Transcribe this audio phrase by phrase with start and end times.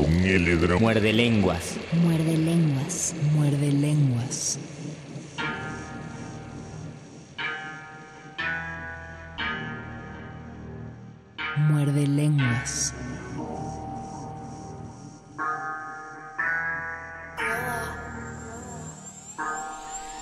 [0.00, 1.76] Muerde lenguas.
[1.92, 3.14] Muerde lenguas.
[3.34, 4.58] Muerde lenguas.
[11.56, 12.94] Muerde lenguas.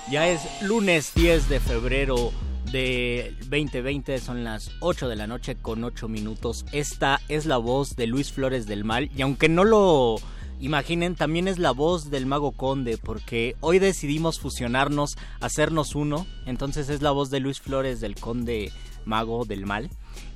[0.09, 2.31] Ya es lunes 10 de febrero
[2.71, 6.65] de 2020, son las 8 de la noche con 8 minutos.
[6.71, 10.15] Esta es la voz de Luis Flores del Mal y aunque no lo
[10.59, 16.89] imaginen, también es la voz del mago conde porque hoy decidimos fusionarnos, hacernos uno, entonces
[16.89, 18.71] es la voz de Luis Flores del conde
[19.05, 19.89] mago del mal.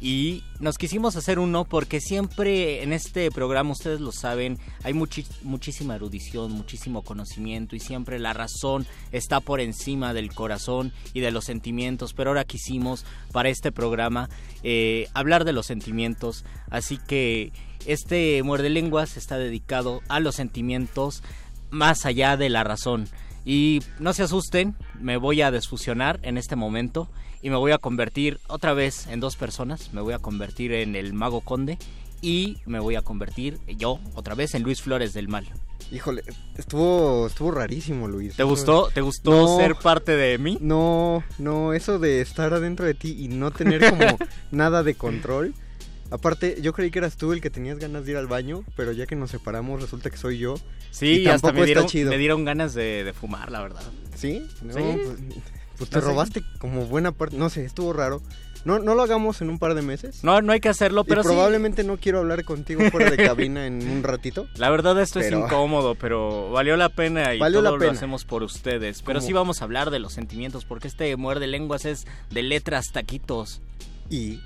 [0.04, 5.94] Y nos quisimos hacer uno porque siempre en este programa, ustedes lo saben, hay muchísima
[5.96, 11.46] erudición, muchísimo conocimiento y siempre la razón está por encima del corazón y de los
[11.46, 12.14] sentimientos.
[12.14, 14.28] Pero ahora quisimos para este programa
[14.64, 16.46] eh, hablar de los sentimientos.
[16.72, 17.52] Así que
[17.86, 21.22] este muerde lenguas está dedicado a los sentimientos
[21.70, 23.08] más allá de la razón.
[23.46, 27.08] Y no se asusten, me voy a desfusionar en este momento
[27.42, 29.94] y me voy a convertir otra vez en dos personas.
[29.94, 31.78] Me voy a convertir en el mago conde
[32.22, 35.48] y me voy a convertir yo otra vez en Luis Flores del Mal.
[35.92, 36.24] Híjole,
[36.58, 38.36] estuvo estuvo rarísimo, Luis.
[38.36, 38.90] ¿Te gustó?
[38.94, 39.58] ¿Te gustó No.
[39.58, 40.58] ser parte de mí?
[40.62, 44.18] No, no, eso de estar adentro de ti y no tener como
[44.52, 45.54] nada de control.
[46.12, 48.92] Aparte, yo creí que eras tú el que tenías ganas de ir al baño, pero
[48.92, 50.56] ya que nos separamos resulta que soy yo.
[50.92, 52.10] Sí, Y hasta tampoco me está dieron, chido.
[52.12, 53.82] me dieron ganas de, de fumar, la verdad.
[54.16, 54.46] ¿Sí?
[54.62, 54.80] No, Sí.
[54.82, 55.18] Pues,
[55.82, 56.08] pues te No sé.
[56.10, 57.36] robaste como buena parte.
[57.38, 58.22] No sé, estuvo raro.
[58.66, 60.24] No, no lo hagamos en un par de meses.
[60.24, 61.30] No, no hay que hacerlo, pero y sí.
[61.30, 64.48] probablemente no quiero hablar contigo fuera de cabina en un ratito.
[64.58, 67.80] La verdad esto Pero- es incómodo, pero valió la pena y Valió todo la lo
[67.80, 67.94] pena.
[67.94, 69.02] hacemos por ustedes.
[69.02, 69.28] Pero ¿Cómo?
[69.28, 73.62] sí vamos a hablar de los sentimientos, porque este muerde lenguas es de letras taquitos.
[74.12, 74.40] Y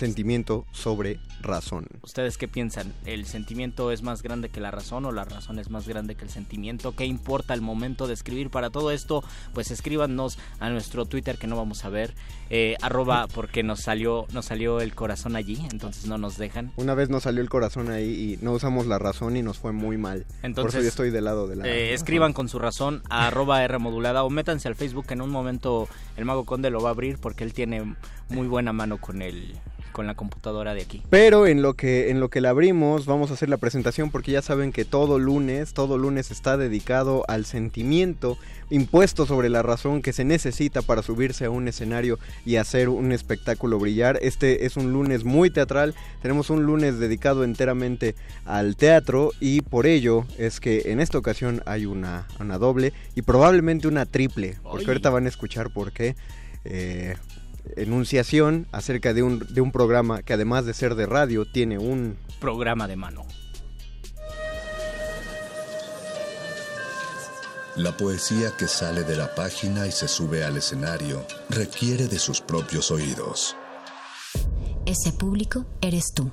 [0.00, 1.86] sentimiento sobre razón.
[2.02, 2.92] ¿Ustedes qué piensan?
[3.04, 6.24] ¿El sentimiento es más grande que la razón o la razón es más grande que
[6.24, 6.96] el sentimiento?
[6.96, 9.22] ¿Qué importa el momento de escribir para todo esto?
[9.52, 12.14] Pues escríbanos a nuestro Twitter que no vamos a ver,
[12.48, 16.72] eh, arroba porque nos salió, nos salió el corazón allí, entonces no nos dejan.
[16.76, 19.72] Una vez nos salió el corazón ahí y no usamos la razón y nos fue
[19.72, 20.24] muy mal.
[20.24, 23.26] Por Entonces, eso yo estoy del lado de la Eh, escriban con su razón a
[23.26, 25.06] arroba R modulada o métanse al Facebook.
[25.10, 27.94] En un momento el Mago Conde lo va a abrir porque él tiene
[28.30, 29.54] muy buena mano con el
[29.92, 31.02] con la computadora de aquí.
[31.10, 34.32] Pero en lo que en lo que la abrimos vamos a hacer la presentación porque
[34.32, 38.38] ya saben que todo lunes, todo lunes está dedicado al sentimiento
[38.70, 43.12] impuesto sobre la razón que se necesita para subirse a un escenario y hacer un
[43.12, 44.18] espectáculo brillar.
[44.22, 49.86] Este es un lunes muy teatral, tenemos un lunes dedicado enteramente al teatro y por
[49.86, 54.86] ello es que en esta ocasión hay una, una doble y probablemente una triple, porque
[54.86, 56.14] ahorita van a escuchar por qué.
[56.64, 57.16] Eh,
[57.76, 62.18] enunciación acerca de un, de un programa que además de ser de radio tiene un...
[62.40, 63.26] Programa de mano.
[67.76, 72.40] La poesía que sale de la página y se sube al escenario requiere de sus
[72.40, 73.56] propios oídos.
[74.86, 76.30] Ese público eres tú.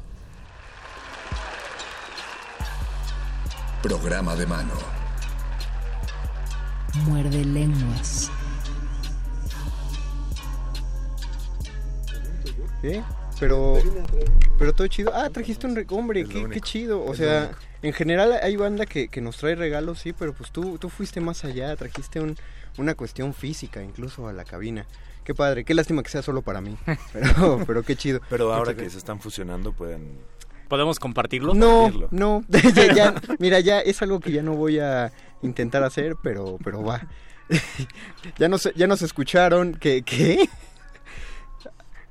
[3.84, 4.74] Programa de mano.
[7.06, 8.32] Muerde lenguas.
[12.82, 13.04] ¿Qué?
[13.40, 13.78] Pero...
[14.58, 15.12] Pero todo chido.
[15.14, 15.76] Ah, trajiste un...
[15.76, 17.04] re- Hombre, qué, qué chido.
[17.04, 17.52] O sea,
[17.82, 21.22] en general hay banda que, que nos trae regalos, sí, pero pues tú, tú fuiste
[21.22, 21.76] más allá.
[21.76, 22.36] Trajiste un,
[22.78, 24.86] una cuestión física incluso a la cabina.
[25.24, 25.64] Qué padre.
[25.66, 26.78] Qué lástima que sea solo para mí.
[27.14, 28.22] Pero, pero qué chido.
[28.30, 30.18] Pero ahora que se están fusionando pueden...
[30.70, 31.54] ¿Podemos compartirlo?
[31.54, 32.08] No, compartirlo.
[32.12, 32.44] no.
[32.76, 36.82] Ya, ya, mira, ya es algo que ya no voy a intentar hacer, pero, pero
[36.84, 37.08] va.
[38.38, 40.50] ya nos, ya nos escucharon que, ¿qué?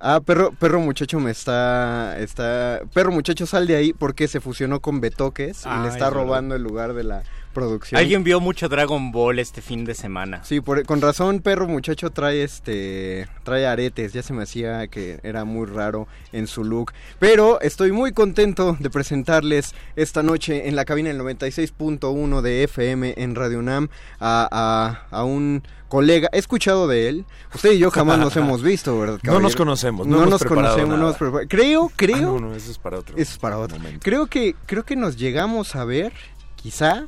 [0.08, 4.78] Ah, perro, perro muchacho me está, está, perro muchacho sal de ahí porque se fusionó
[4.80, 6.10] con Betoques y le es está verdad.
[6.22, 7.22] robando el lugar de la
[7.52, 7.98] producción.
[7.98, 10.44] Alguien vio mucho Dragon Ball este fin de semana.
[10.44, 15.18] Sí, por- con razón, perro muchacho trae este trae aretes, ya se me hacía que
[15.24, 20.76] era muy raro en su look, pero estoy muy contento de presentarles esta noche en
[20.76, 23.88] la cabina del 96.1 de FM en Radio UNAM
[24.20, 24.48] a,
[25.10, 27.24] a- a un colega, he escuchado de él,
[27.54, 29.18] usted y yo jamás nos hemos visto, ¿verdad?
[29.22, 32.54] No nos conocemos, no no, hemos nos conocemos, no preparado- Creo, creo, Ah, no, no,
[32.54, 33.16] eso es para otro.
[33.16, 33.78] eso es para otro.
[33.78, 34.00] momento.
[34.02, 36.12] Creo que, creo que nos llegamos a ver,
[36.56, 37.06] quizá,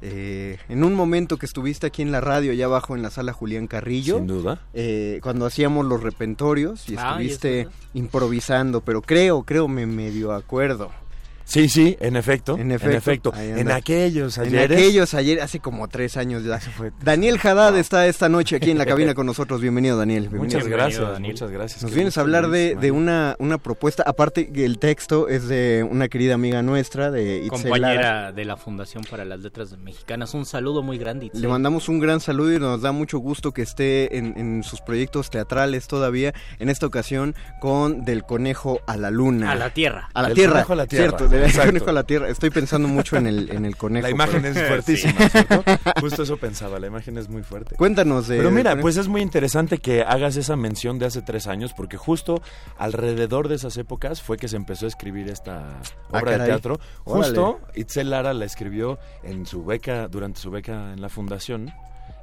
[0.00, 3.32] eh, en un momento que estuviste aquí en la radio, allá abajo en la sala
[3.32, 4.18] Julián Carrillo.
[4.18, 4.60] Sin duda.
[4.72, 9.86] eh, cuando hacíamos los repentorios y Ah, estuviste ¿y es improvisando, pero creo, creo me
[9.86, 10.90] medio acuerdo.
[11.48, 12.56] Sí, sí, en efecto.
[12.56, 13.32] En En efecto, efecto.
[13.34, 14.70] ahí En aquellos En ayeres.
[14.78, 16.60] aquellos ayer, hace como tres años ya.
[16.60, 19.62] fue- Daniel Haddad está esta noche aquí en la cabina con nosotros.
[19.62, 20.28] Bienvenido, Daniel.
[20.28, 20.58] Bienvenido.
[20.58, 21.32] Muchas gracias, Daniel.
[21.32, 21.82] muchas gracias.
[21.82, 25.86] Nos Qué vienes a hablar de, una, una propuesta, aparte que el texto es de
[25.90, 27.62] una querida amiga nuestra, de Itzel Lara.
[27.62, 30.34] Compañera de la Fundación para las Letras Mexicanas.
[30.34, 31.26] Un saludo muy grande.
[31.26, 31.40] Itzel.
[31.40, 34.82] Le mandamos un gran saludo y nos da mucho gusto que esté en, en sus
[34.82, 39.50] proyectos teatrales todavía, en esta ocasión con Del Conejo a la Luna.
[39.52, 40.10] A la tierra.
[40.12, 40.52] A la Del tierra.
[40.52, 41.68] conejo a la tierra, Cierto, del exacto.
[41.70, 42.28] conejo a la tierra.
[42.28, 44.02] Estoy pensando mucho en el, en el conejo.
[44.06, 45.64] La imagen pero- es fuertísima, ¿cierto?
[46.00, 47.76] Justo eso pensaba, la imagen es muy fuerte.
[47.76, 48.36] Cuéntanos de...
[48.38, 51.96] Pero mira, pues es muy interesante que hagas esa mención de hace tres años, porque
[51.96, 52.42] justo
[52.78, 55.80] alrededor de esas épocas fue que se empezó a escribir esta
[56.12, 56.78] Ah, obra de teatro.
[57.04, 57.26] Órale.
[57.26, 61.72] Justo Itzel Lara la escribió en su beca, durante su beca en la fundación,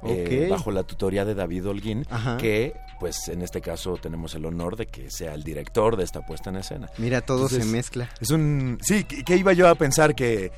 [0.04, 2.36] eh, bajo la tutoría de David Holguín, Ajá.
[2.36, 6.24] que pues en este caso tenemos el honor de que sea el director de esta
[6.24, 6.88] puesta en escena.
[6.98, 8.08] Mira, todo Entonces, se mezcla.
[8.20, 8.78] Es un...
[8.80, 10.50] Sí, que, iba yo a pensar que eh,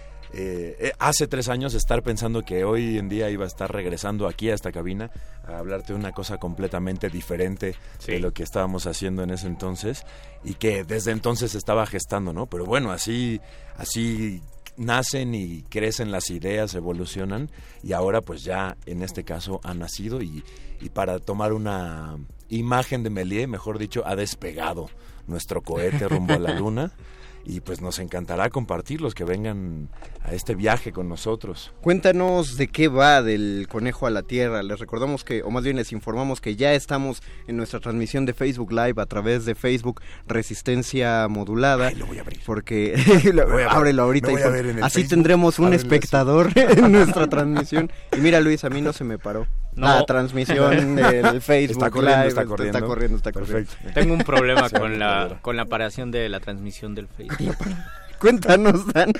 [0.79, 4.51] eh, hace tres años estar pensando que hoy en día iba a estar regresando aquí
[4.51, 5.11] a esta cabina
[5.49, 8.13] a hablarte de una cosa completamente diferente Sí.
[8.13, 10.05] de lo que estábamos haciendo en ese entonces
[10.45, 12.47] y que desde entonces estaba gestando, ¿no?
[12.47, 13.41] Pero bueno, así,
[13.79, 14.43] así
[14.79, 17.51] nacen y crecen las ideas, evolucionan
[17.83, 20.43] y ahora pues ya en este caso ha nacido y,
[20.81, 22.17] y para tomar una
[22.49, 24.89] imagen de Méliès, mejor dicho, ha despegado
[25.27, 26.93] nuestro cohete rumbo a la luna
[27.49, 29.89] y pues nos encantará compartirlos, que vengan
[30.23, 31.73] a este viaje con nosotros.
[31.81, 34.63] Cuéntanos de qué va del conejo a la tierra.
[34.63, 38.35] Les recordamos que, o más bien les informamos que ya estamos en nuestra transmisión de
[38.35, 41.91] Facebook Live a través de Facebook Resistencia Modulada.
[41.93, 42.41] lo voy a abrir.
[42.45, 42.95] Porque
[43.33, 43.69] Lo voy a ver.
[43.71, 44.31] ábrelo ahorita.
[44.31, 45.11] Voy y a pon- ver en el así Facebook.
[45.11, 47.91] tendremos un espectador en nuestra transmisión.
[48.17, 49.47] Y mira Luis, a mí no se me paró.
[49.79, 49.87] No.
[49.87, 52.29] La transmisión del Facebook Está corriendo, Live.
[52.29, 52.79] está corriendo.
[52.79, 53.71] Está corriendo, está corriendo.
[53.71, 53.95] Perfecto.
[54.01, 57.57] Tengo un problema Sí, con la con la aparición de la transmisión del Facebook.
[58.19, 59.13] Cuéntanos, Dani.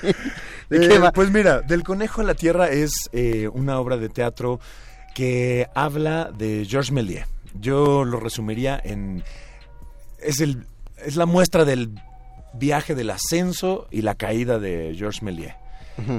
[0.69, 1.11] ¿De Eh, qué va?
[1.13, 4.59] Pues mira, Del Conejo a la Tierra es eh, una obra de teatro
[5.15, 7.25] que habla de Georges Méliès.
[7.53, 9.23] Yo lo resumiría en...
[10.19, 10.65] Es, el,
[10.97, 11.91] es la muestra del
[12.53, 15.55] viaje del ascenso y la caída de Georges Méliès.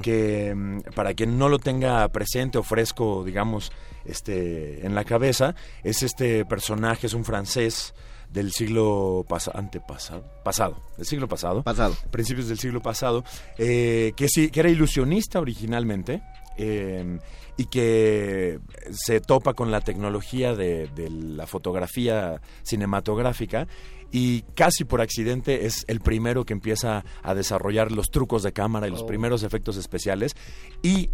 [0.03, 3.73] Que mm, para quien no lo tenga presente o fresco, digamos,
[4.05, 7.95] este, en la cabeza, es este personaje, es un francés
[8.31, 11.97] del siglo pasa- antepasado, pasado, del siglo pasado, Pasado.
[12.13, 13.25] principios del siglo pasado,
[13.59, 16.23] eh, que sí, que era ilusionista originalmente
[16.61, 17.19] eh,
[17.57, 18.59] y que
[18.91, 23.67] se topa con la tecnología de, de la fotografía cinematográfica
[24.13, 28.89] y casi por accidente es el primero que empieza a desarrollar los trucos de cámara
[28.89, 29.07] y los Oh.
[29.07, 30.35] primeros efectos especiales
[30.83, 31.11] y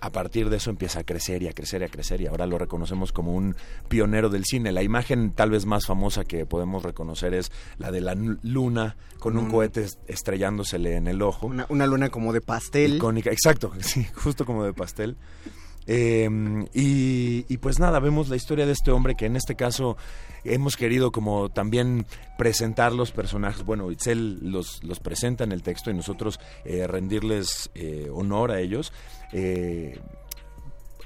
[0.00, 2.46] a partir de eso empieza a crecer y a crecer y a crecer y ahora
[2.46, 3.56] lo reconocemos como un
[3.88, 4.70] pionero del cine.
[4.72, 9.36] La imagen tal vez más famosa que podemos reconocer es la de la luna con
[9.36, 9.50] un Mm.
[9.50, 11.46] cohete est- estrellándosele en el ojo.
[11.48, 12.96] Una, una luna como de pastel.
[12.96, 15.16] Icónica, exacto, sí, justo como de pastel.
[15.90, 16.28] Eh,
[16.74, 19.96] y, pues nada, vemos la historia de este hombre que en este caso
[20.44, 23.64] hemos querido como también presentar los personajes.
[23.64, 28.60] Bueno, Itzel los, los presenta en el texto y nosotros eh, rendirles eh, honor a
[28.60, 28.92] ellos.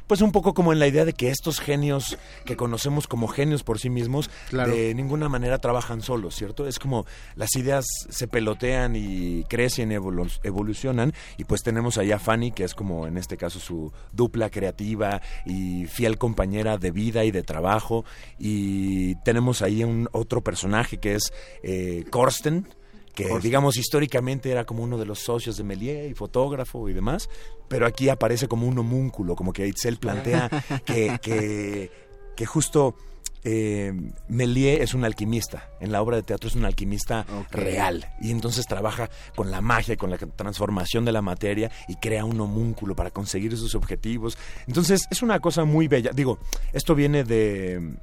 [0.07, 3.63] Pues un poco como en la idea de que estos genios que conocemos como genios
[3.63, 4.75] por sí mismos Claro.
[4.75, 6.67] de ninguna manera trabajan solos, ¿cierto?
[6.67, 12.13] Es como las ideas se pelotean y crecen y evolu- evolucionan y pues tenemos ahí
[12.13, 16.91] a Fanny que es como en este caso su dupla creativa y fiel compañera de
[16.91, 18.05] vida y de trabajo
[18.39, 21.33] y tenemos ahí un otro personaje que es
[21.63, 22.69] eh, Korsten
[23.15, 27.29] que digamos históricamente era como uno de los socios de Méliès y fotógrafo y demás,
[27.69, 30.49] pero aquí aparece como un homúnculo, como que Itzel plantea
[30.85, 31.91] que, que,
[32.35, 32.97] que justo
[33.45, 33.93] eh,
[34.29, 38.67] Méliès es un alquimista, en la obra de teatro es un alquimista real y entonces
[38.67, 43.11] trabaja con la magia, con la transformación de la materia y crea un homúnculo para
[43.11, 44.39] conseguir sus objetivos.
[44.67, 46.39] Entonces es una cosa muy bella, digo,
[46.73, 47.95] esto viene de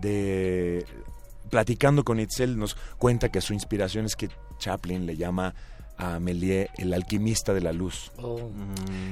[0.00, 0.84] de
[1.50, 5.54] platicando con Itzel nos cuenta que su inspiración es que Chaplin le llama
[5.96, 8.12] a Méliès el alquimista de la luz.
[8.18, 8.50] Oh.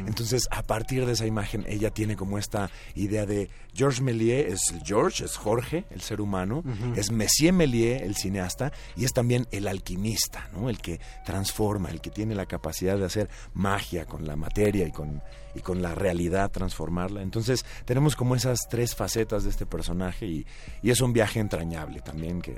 [0.07, 4.75] Entonces, a partir de esa imagen, ella tiene como esta idea de Georges Méliès es
[4.85, 6.63] George, es Jorge, el ser humano,
[6.97, 10.71] es Messier Méliès, el cineasta, y es también el alquimista, ¿no?
[10.71, 14.93] El que transforma, el que tiene la capacidad de hacer magia con la materia y
[14.93, 15.23] con,
[15.55, 17.23] y con la realidad, transformarla.
[17.23, 20.47] Entonces, tenemos como esas tres facetas de este personaje y,
[20.83, 22.55] y es un viaje entrañable también que,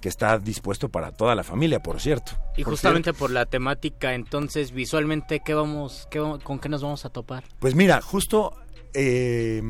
[0.00, 2.32] que está dispuesto para toda la familia, por cierto.
[2.56, 7.04] Y Por justamente por la temática, entonces visualmente qué vamos, qué con qué nos vamos
[7.04, 7.44] a topar.
[7.58, 8.54] Pues mira, justo
[8.94, 9.62] eh,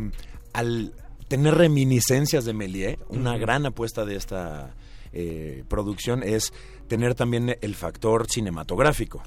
[0.53, 0.93] al
[1.29, 4.75] tener reminiscencias de Méliès, una gran apuesta de esta
[5.13, 6.53] eh, producción es
[6.89, 9.23] tener también el factor cinematográfico.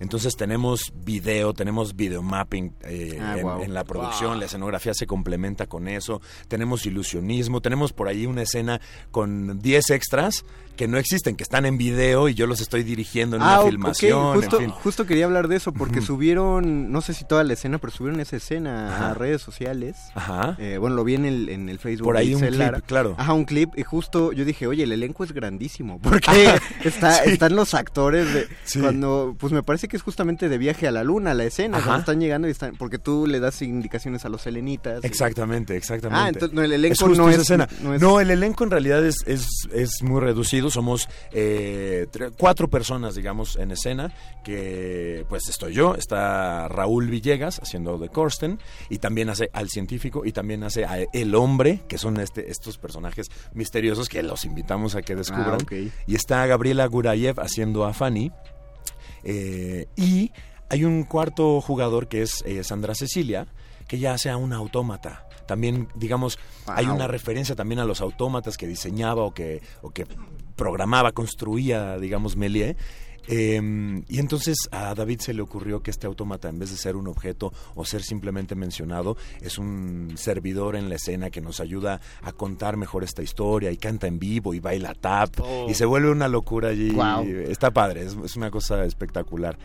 [0.00, 4.40] Entonces tenemos video, tenemos videomapping eh, Ah, en, la producción, Wow.
[4.40, 9.90] la escenografía se complementa con eso, tenemos ilusionismo, tenemos por ahí una escena con 10
[9.90, 10.44] extras
[10.76, 13.60] que no existen, que están en video y yo los estoy dirigiendo en Ah, una
[13.62, 14.70] ok, filmación, Justo, en fin.
[14.70, 18.20] justo quería hablar de eso porque subieron, no sé si toda la escena, pero subieron
[18.20, 19.10] esa escena Ajá.
[19.10, 19.96] a redes sociales.
[20.14, 20.56] Ajá.
[20.58, 22.06] Eh, bueno, lo vi en el, en el Facebook.
[22.06, 22.80] Por ahí un clip, Lara.
[22.80, 23.14] claro.
[23.18, 23.70] Ajá, un clip.
[23.76, 25.98] Y justo yo dije, oye, el elenco es grandísimo.
[26.02, 26.54] Porque
[26.84, 27.30] está, Sí.
[27.30, 28.80] están los actores de Sí.
[28.80, 32.00] cuando, pues me parece que es justamente de viaje a la luna, la escena, cuando
[32.00, 35.02] están llegando y están, porque tú le das indicaciones a los selenitas.
[35.02, 36.22] y- Exactamente, exactamente.
[36.22, 37.68] Ah, entonces no, el elenco Es no, es, escena.
[37.82, 40.65] no es- No, el elenco en realidad es, es, es muy reducido.
[40.70, 42.06] Somos eh,
[42.38, 44.12] cuatro personas, digamos, en escena.
[44.44, 50.24] Que pues estoy yo, está Raúl Villegas haciendo de Corsten, y también hace al científico,
[50.24, 54.94] y también hace a el hombre, que son este, estos personajes misteriosos que los invitamos
[54.94, 55.58] a que descubran.
[55.60, 55.72] Ah, ok.
[56.06, 58.30] Y está Gabriela Gurayev haciendo a Fanny.
[59.24, 60.30] Eh, y
[60.68, 63.46] hay un cuarto jugador que es eh, Sandra Cecilia,
[63.88, 65.26] que ya hace a un autómata.
[65.46, 70.06] También, digamos, hay una referencia también a los autómatas que diseñaba o que, o que
[70.56, 72.76] programaba, construía, digamos, Méliès.
[73.28, 76.94] Eh, y entonces a David se le ocurrió que este autómata, en vez de ser
[76.94, 82.00] un objeto o ser simplemente mencionado, es un servidor en la escena que nos ayuda
[82.22, 85.66] a contar mejor esta historia y canta en vivo y baila tap Oh.
[85.68, 86.92] y se vuelve una locura allí.
[86.92, 87.24] Guau.
[87.26, 89.58] Está padre, es, es una cosa espectacular.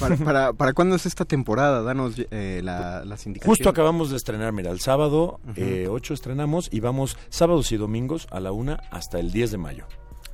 [0.00, 1.82] ¿Para, para, para cuándo es esta temporada?
[1.82, 3.58] Danos eh, la, las indicaciones.
[3.58, 5.52] Justo acabamos de estrenar, mira, el sábado Ujú.
[5.54, 9.58] eh, 8 estrenamos y vamos sábados y domingos a la una hasta el 10 de
[9.58, 9.86] mayo.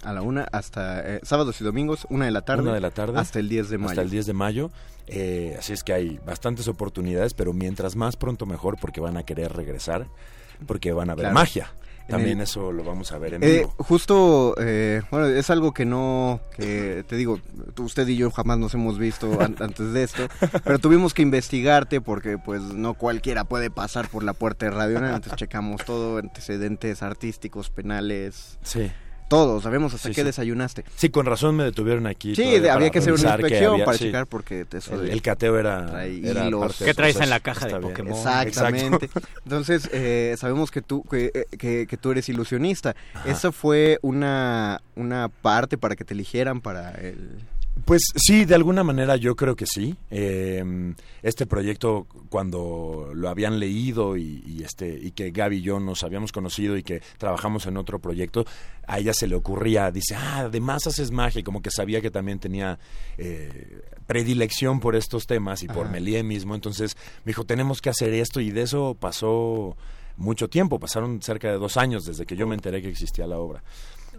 [0.03, 2.63] A la una hasta eh, sábados y domingos, una de la tarde.
[2.63, 3.19] Una de la tarde.
[3.19, 3.91] Hasta el 10 de mayo.
[3.91, 4.71] Hasta el 10 de mayo.
[5.07, 9.25] Eh, así es que hay bastantes oportunidades, pero mientras más pronto mejor porque van a
[9.25, 10.07] querer regresar,
[10.67, 11.35] porque van a ver Claro.
[11.35, 11.71] magia.
[12.09, 13.75] También el- eso lo vamos a ver en Eh, vivo.
[13.79, 17.39] justo, eh, bueno, es algo que no, que te digo,
[17.79, 20.27] usted y yo jamás nos hemos visto an- antes de esto,
[20.65, 24.97] pero tuvimos que investigarte porque pues no cualquiera puede pasar por la puerta de Radio
[24.99, 28.91] entonces checamos todo, antecedentes artísticos, penales, Sí.
[29.31, 30.27] Todo, sabemos hasta Sí, qué sí.
[30.27, 30.85] desayunaste.
[30.97, 32.35] Sí, con razón me detuvieron aquí.
[32.35, 34.05] Sí, había que hacer una inspección había- para sí.
[34.07, 36.77] checar porque eso el, de- el cateo era, hilos.
[36.85, 37.79] ¿Qué traes en la caja de.
[37.81, 38.13] Pokémon?
[38.13, 39.09] Exactamente.
[39.45, 42.97] Entonces, eh, sabemos que tú, que, eh, que- que tú eres ilusionista.
[43.25, 47.39] ¿Esa fue una, una parte para que te eligieran para el...
[47.85, 49.97] Pues sí, de alguna manera yo creo que sí.
[50.11, 55.81] Eh, este proyecto, cuando lo habían leído y, y este y que Gaby y yo
[55.81, 58.45] nos habíamos conocido y que trabajamos en otro proyecto,
[58.87, 62.11] a ella se le ocurría, dice, ah, además haces magia, y como que sabía que
[62.11, 62.79] también tenía
[63.19, 65.93] eh, predilección por estos temas y por Ajá.
[65.93, 66.55] Melie mismo.
[66.55, 69.77] Entonces me dijo, tenemos que hacer esto y de eso pasó
[70.17, 73.39] mucho tiempo, pasaron cerca de dos años desde que yo me enteré que existía la
[73.39, 73.63] obra.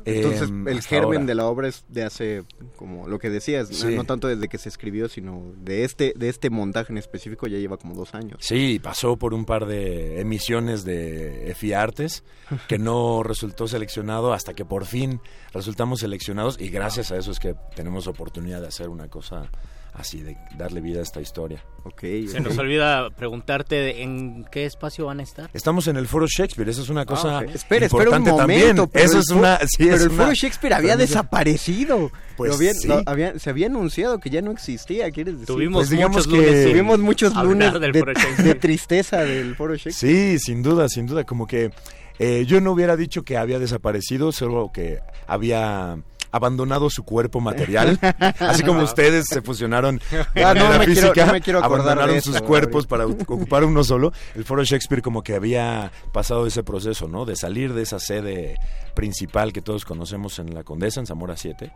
[0.05, 1.25] Entonces, Em, el germen ahora.
[1.25, 2.43] de la obra es de hace,
[2.75, 6.50] como lo que decías, no tanto desde que se escribió, sino de este, de este
[6.50, 8.38] montaje en específico ya lleva como dos años.
[8.41, 12.24] Sí, pasó por un par de emisiones de EFI Artes
[12.67, 15.22] que no resultó seleccionado hasta que por fin
[15.53, 19.50] resultamos seleccionados y gracias a eso es que tenemos oportunidad de hacer una cosa
[19.94, 21.64] así, de darle vida a esta historia.
[21.84, 22.02] Ok.
[22.30, 25.50] Se nos olvida preguntarte en qué espacio van a estar.
[25.54, 27.56] Estamos en el Foro Shakespeare, eso es una cosa Ah, ok.
[27.56, 28.38] Espera, espera un importante momento.
[28.38, 28.90] también.
[28.92, 32.12] pero Eso el es foro- una, sí, pero es el una foro Shakespeare había desaparecido.
[32.38, 33.40] Pues Lo habían- sí.
[33.40, 35.48] se había anunciado que ya no existía, ¿quieres decir?
[35.48, 36.70] Tuvimos Pues digamos muchos que- lunes.
[36.72, 40.38] Tuvimos muchos lunes del de, tristeza del foro Shakespeare.
[40.38, 41.72] Sí, sin duda, sin duda, como que
[42.20, 45.98] eh, yo no hubiera dicho que había desaparecido, solo que había
[46.31, 48.00] abandonado su cuerpo material,
[48.39, 50.00] así como ustedes se fusionaron
[50.33, 53.83] de Ah, no quiero- física, no me quiero acordar abandonaron sus cuerpos para ocupar uno
[53.83, 54.13] solo.
[54.35, 57.25] El Foro Shakespeare como que había pasado ese proceso, ¿no?
[57.25, 58.57] De salir de esa sede
[58.96, 61.72] principal que todos conocemos en la Condesa, en Zamora 7,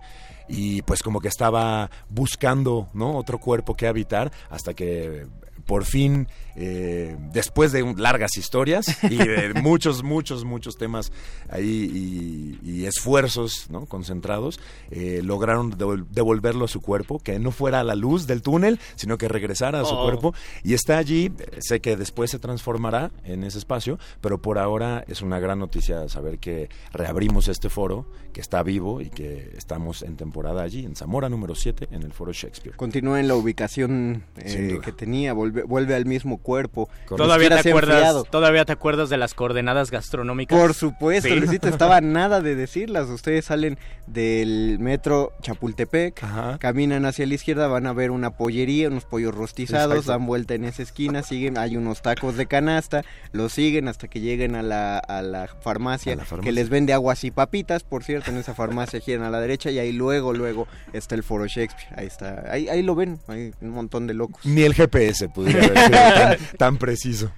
[0.47, 3.17] y pues como que estaba buscando, ¿no?
[3.17, 5.25] Otro cuerpo que habitar hasta que
[5.65, 11.11] por fin, eh, después de un- largas historias y de muchos, muchos, muchos temas
[11.49, 13.85] ahí y, y esfuerzos ¿no?
[13.85, 14.59] concentrados,
[14.91, 18.79] eh, lograron devol- devolverlo a su cuerpo, que no fuera a la luz del túnel,
[18.95, 20.03] sino que regresara a su Oh.
[20.03, 20.33] cuerpo.
[20.63, 25.03] Y está allí, eh, sé que después se transformará en ese espacio, pero por ahora
[25.07, 30.01] es una gran noticia saber que reabrimos este foro, que está vivo y que estamos
[30.01, 32.75] en temporada allí, en Zamora número 7, en el foro Shakespeare.
[32.75, 36.87] Continúa en la ubicación eh, que tenía, vuelve, vuelve al mismo cuerpo.
[37.09, 38.23] ¿Todavía te, acuerdas, enfriado.
[38.23, 40.57] ¿Todavía te acuerdas de las coordenadas gastronómicas?
[40.57, 41.35] Por supuesto, Sí.
[41.35, 43.09] Luisito, estaba nada de decirlas.
[43.09, 43.77] Ustedes salen
[44.07, 46.57] del metro Chapultepec, Ajá.
[46.59, 50.11] caminan hacia la izquierda, van a ver una pollería, unos pollos rostizados, Exacto.
[50.11, 54.19] dan vuelta en esa esquina, siguen, hay unos tacos de canasta, los siguen hasta que
[54.21, 56.47] lleguen a la, a la farmacia, A la farmacia.
[56.47, 59.71] que les vende aguas y papitas, por cierto, en esa farmacia giran a la derecha
[59.71, 63.53] y ahí luego, luego está el foro Shakespeare, ahí está, ahí, ahí lo ven, hay
[63.61, 64.45] un montón de locos.
[64.45, 67.31] Ni el GPS pudiera haber sido tan, tan preciso.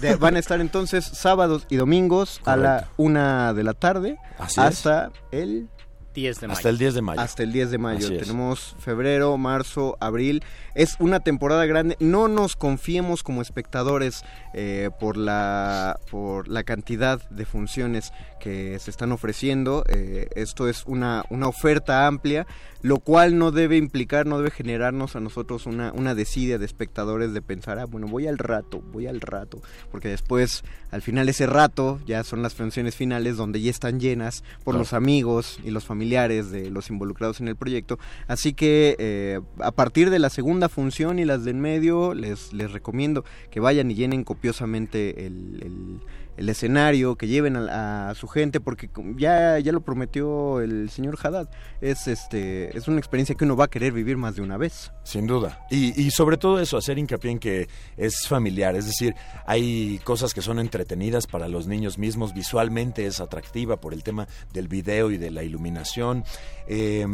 [0.00, 4.60] De- van a estar entonces sábados y domingos a la una de la tarde Así
[4.60, 4.66] es.
[4.66, 5.68] hasta el
[6.14, 6.56] 10 de mayo.
[6.58, 7.20] Hasta el 10 de mayo.
[7.20, 8.06] hasta el 10 de mayo.
[8.06, 8.22] Así es.
[8.22, 10.42] Tenemos febrero, marzo, abril.
[10.74, 11.96] Es una temporada grande.
[12.00, 14.22] No nos confiemos como espectadores
[14.54, 19.84] eh, por la por la cantidad de funciones que se están ofreciendo.
[19.88, 22.46] Eh, esto es una, una oferta amplia,
[22.82, 27.32] lo cual no debe implicar, no debe generarnos a nosotros una, una desidia de espectadores
[27.32, 29.62] de pensar, ah, bueno, voy al rato, voy al rato.
[29.90, 34.42] Porque después, al final ese rato, ya son las funciones finales donde ya están llenas
[34.62, 34.78] por Claro.
[34.80, 37.98] los amigos y los familiares de los involucrados en el proyecto.
[38.28, 42.52] Así que eh, a partir de la segunda función y las de en medio, les,
[42.52, 46.00] les recomiendo que vayan y llenen copiosamente el, el-
[46.48, 51.48] escenario, que lleven a, a su gente, porque ya, ya lo prometió el señor Haddad.
[51.80, 54.90] Es, este, es una experiencia que uno va a querer vivir más de una vez.
[55.04, 55.64] Sin duda.
[55.70, 58.74] Y, y sobre todo eso, hacer hincapié en que es familiar.
[58.74, 59.14] Es decir,
[59.46, 62.34] hay cosas que son entretenidas para los niños mismos.
[62.34, 66.24] Visualmente es atractiva por el tema del video y de la iluminación.
[66.66, 67.06] Eh,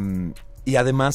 [0.64, 1.14] y además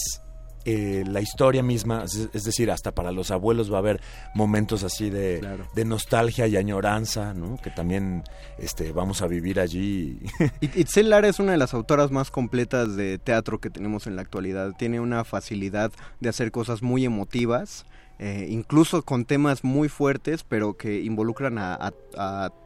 [0.66, 4.02] eh, la historia misma, es, es decir, hasta para los abuelos va a haber
[4.34, 5.68] momentos así de, Claro.
[5.76, 7.58] de nostalgia y añoranza, ¿no?
[7.58, 8.24] Que también
[8.58, 10.20] este, vamos a vivir allí.
[10.62, 14.16] It- Itzel Lara es una de las autoras más completas de teatro que tenemos en
[14.16, 14.72] la actualidad.
[14.78, 17.86] Tiene una facilidad de hacer cosas muy emotivas,
[18.20, 21.94] eh, incluso con temas muy fuertes, pero que involucran a,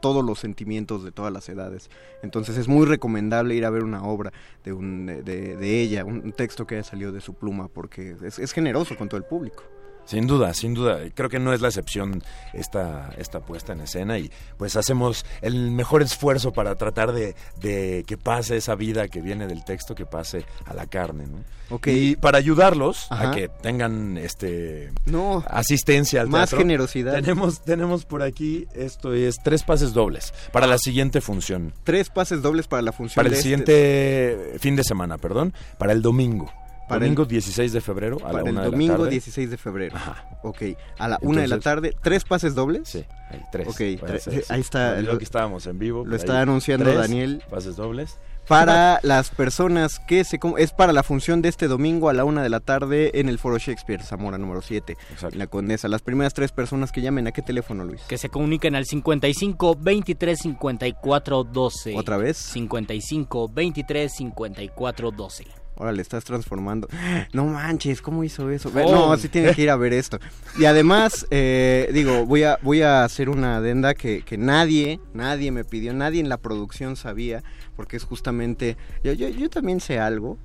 [0.00, 1.90] todos los sentimientos de todas las edades.
[2.22, 4.32] Entonces es muy recomendable ir a ver una obra
[4.62, 8.38] de, un, de, ella, un, un texto que haya salido de su pluma, porque es,
[8.38, 9.64] es generoso con todo el público.
[10.10, 10.98] Sin duda, sin duda.
[11.14, 12.20] Creo que no es la excepción
[12.52, 18.02] esta, esta puesta en escena y pues hacemos el mejor esfuerzo para tratar de, de
[18.08, 21.44] que pase esa vida que viene del texto, que pase a la carne, ¿no?
[21.76, 21.86] Ok.
[21.86, 23.30] Y para ayudarlos Ajá.
[23.30, 27.12] a que tengan este No, asistencia al más teatro, generosidad.
[27.14, 31.72] Tenemos, tenemos por aquí, esto es tres pases dobles para la siguiente función.
[31.84, 35.54] Tres pases dobles para la función Para el de este- siguiente fin de semana, perdón,
[35.78, 36.52] para el domingo.
[36.90, 39.10] Para domingo el- 16 de febrero a la para el una de la domingo tarde.
[39.10, 39.96] 16 de febrero.
[39.96, 40.28] Ajá.
[40.42, 40.62] Ok,
[40.98, 42.88] a la una de la tarde, ¿tres pases dobles?
[42.88, 43.68] Sí, ahí tres.
[43.68, 44.40] Ok, Puede tre- ser, sí.
[44.52, 46.04] ahí está, Lo lo- que estábamos en vivo.
[46.04, 46.42] lo está ahí.
[46.42, 47.42] anunciando Tres Daniel.
[47.50, 48.18] Pases dobles.
[48.48, 50.40] Para las personas que se...
[50.58, 53.38] Es para la función de este domingo a la una de la tarde en el
[53.38, 55.34] Foro Shakespeare, Zamora número 7, Exacto.
[55.34, 55.86] en la Condesa.
[55.86, 58.00] Las primeras tres personas que llamen, ¿a qué teléfono, Luis?
[58.08, 61.96] Que se comuniquen al 55 23 54 12.
[61.96, 62.38] ¿Otra vez?
[62.38, 65.44] 55 23 54 12.
[65.80, 66.88] Ahora le estás transformando.
[67.32, 68.70] No manches, ¿cómo hizo eso?
[68.74, 68.92] Oh.
[68.92, 70.18] No, sí tiene que ir a ver esto.
[70.58, 75.50] Y además, eh, digo, voy a, voy a hacer una adenda que, que nadie, nadie
[75.50, 77.42] me pidió, nadie en la producción sabía,
[77.76, 78.76] porque es justamente.
[79.02, 80.38] Yo, yo, yo también sé algo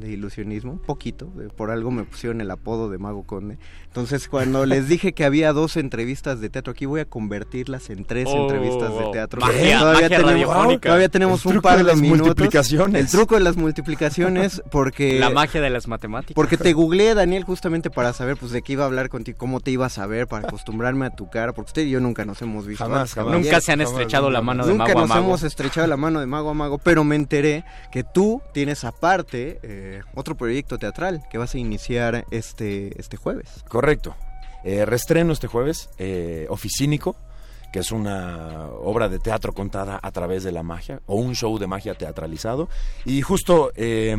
[0.00, 3.58] de ilusionismo, un poquito, de- por algo me pusieron el apodo de Mago Conde.
[3.86, 8.04] Entonces, cuando les dije que había dos entrevistas de teatro, aquí voy a convertirlas en
[8.04, 9.40] tres Oh, entrevistas de teatro.
[9.40, 12.26] magia- todavía, magia tenemos, todavía tenemos El un truco par de de, las minutos.
[12.28, 13.00] multiplicaciones.
[13.04, 16.34] El truco de las multiplicaciones, porque La magia de las matemáticas.
[16.34, 19.60] porque te googleé, Daniel, justamente para saber pues de qué iba a hablar contigo, cómo
[19.60, 22.40] te ibas a ver, para acostumbrarme a tu cara, porque usted y yo nunca nos
[22.42, 22.84] hemos visto.
[22.84, 23.34] Jamás, jamás.
[23.34, 24.46] Nunca se han Jamás, estrechado la nunca.
[24.46, 25.24] mano de Nunca mago a nos mago.
[25.26, 29.58] hemos estrechado la mano de mago a mago, pero me enteré que tú tienes aparte
[29.62, 33.64] eh, otro proyecto teatral que vas a iniciar este, este jueves.
[33.68, 34.14] Correcto.
[34.64, 37.16] Eh, reestreno este jueves, eh, Oficínico,
[37.72, 41.58] que es una obra de teatro contada a través de la magia, o un show
[41.58, 42.68] de magia teatralizado.
[43.04, 44.16] Y justo, eh,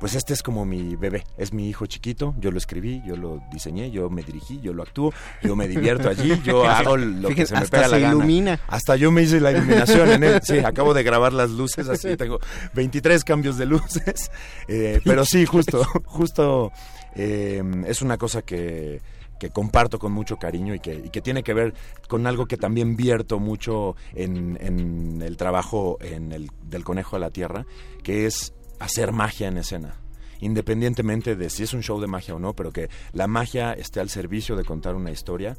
[0.00, 3.42] pues este es como mi bebé, es mi hijo chiquito, yo lo escribí, yo lo
[3.52, 7.44] diseñé, yo me dirigí, yo lo actúo, yo me divierto allí, yo hago lo que
[7.44, 8.14] se me hasta pega la se gana.
[8.14, 8.60] ilumina.
[8.66, 10.40] Hasta yo me hice la iluminación en él.
[10.42, 12.38] Sí, acabo de grabar las luces, así tengo
[12.72, 14.30] 23 cambios de luces.
[14.68, 16.72] Eh, pero sí, justo, justo
[17.14, 19.02] eh, es una cosa que,
[19.38, 21.74] que comparto con mucho cariño y que, y que tiene que ver
[22.08, 27.18] con algo que también vierto mucho en, en el trabajo en el, del conejo a
[27.18, 27.66] la tierra,
[28.02, 29.94] que es hacer magia en escena
[30.40, 34.00] independientemente de si es un show de magia o no, pero que la magia esté
[34.00, 35.56] al servicio de contar una historia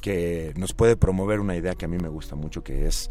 [0.00, 3.08] que nos puede promover una idea que a mí me gusta mucho, que es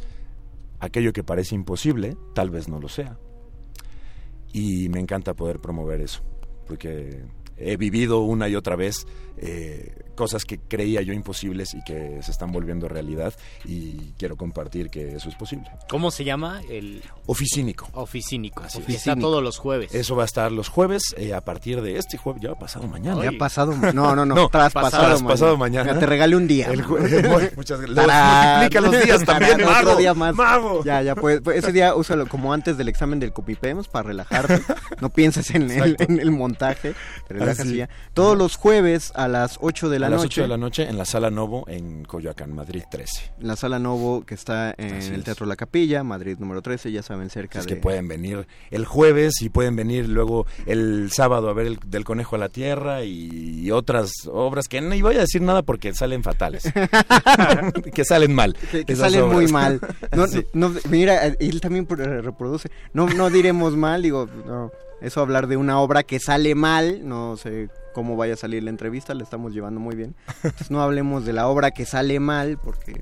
[0.79, 3.17] aquello que parece imposible, tal vez no lo sea.
[4.53, 6.21] Y me encanta poder promover eso,
[6.67, 7.23] porque
[7.57, 12.31] he vivido una y otra vez eh, cosas que creía yo imposibles y que se
[12.31, 13.33] están volviendo realidad
[13.65, 15.69] y quiero compartir que eso es posible.
[15.89, 16.61] ¿Cómo se llama?
[16.69, 17.89] El Oficínico.
[17.93, 18.63] oficínico.
[18.63, 18.95] Así es.
[18.95, 19.93] Está todos los jueves.
[19.93, 22.87] Eso va a estar los jueves eh, a partir de este jueves, ya ha pasado
[22.87, 23.23] mañana.
[23.23, 23.37] Ya Ay.
[23.37, 25.93] pasado, no, no, no, No, traspasado, pasado- pasado mañana.
[25.93, 26.67] Ya te regalé un día.
[26.67, 26.83] El
[27.57, 27.89] muchas gracias.
[27.89, 28.59] Los Tarán.
[28.59, 29.79] multiplica los días también, mago.
[29.89, 30.33] Otro día más.
[30.35, 30.83] Mago.
[30.85, 34.61] Ya, ya, pues, pues, ese día úsalo como antes del examen del Copipems para relajarte.
[35.01, 36.93] No pienses en el, en el montaje.
[37.27, 37.73] Te relajas Así.
[37.73, 37.89] y ya.
[38.13, 40.41] Todos los jueves a las 8 de la a las noche.
[40.41, 43.31] 8 de la noche en la Sala Novo en Coyoacán, Madrid 13.
[43.39, 45.23] en la sala Novo que está en Así el es.
[45.25, 47.75] Teatro La Capilla, Madrid número 13, ya saben, cerca Es de...
[47.75, 52.03] que pueden venir el jueves y pueden venir luego el sábado a ver el del
[52.03, 55.93] Conejo a la Tierra y, y otras obras que no iba a decir nada porque
[55.93, 56.63] salen fatales.
[57.93, 58.55] que salen mal.
[58.71, 59.51] que, que salen muy obras.
[59.51, 59.81] mal.
[60.15, 60.43] No, Sí.
[60.53, 62.69] no, mira, él también pro- reproduce.
[62.93, 67.37] No, no diremos mal, digo, no, eso hablar de una obra que sale mal, no
[67.37, 70.13] sé cómo vaya a salir la entrevista, la estamos llevando muy bien.
[70.43, 73.01] Entonces no hablemos de la obra que sale mal, porque,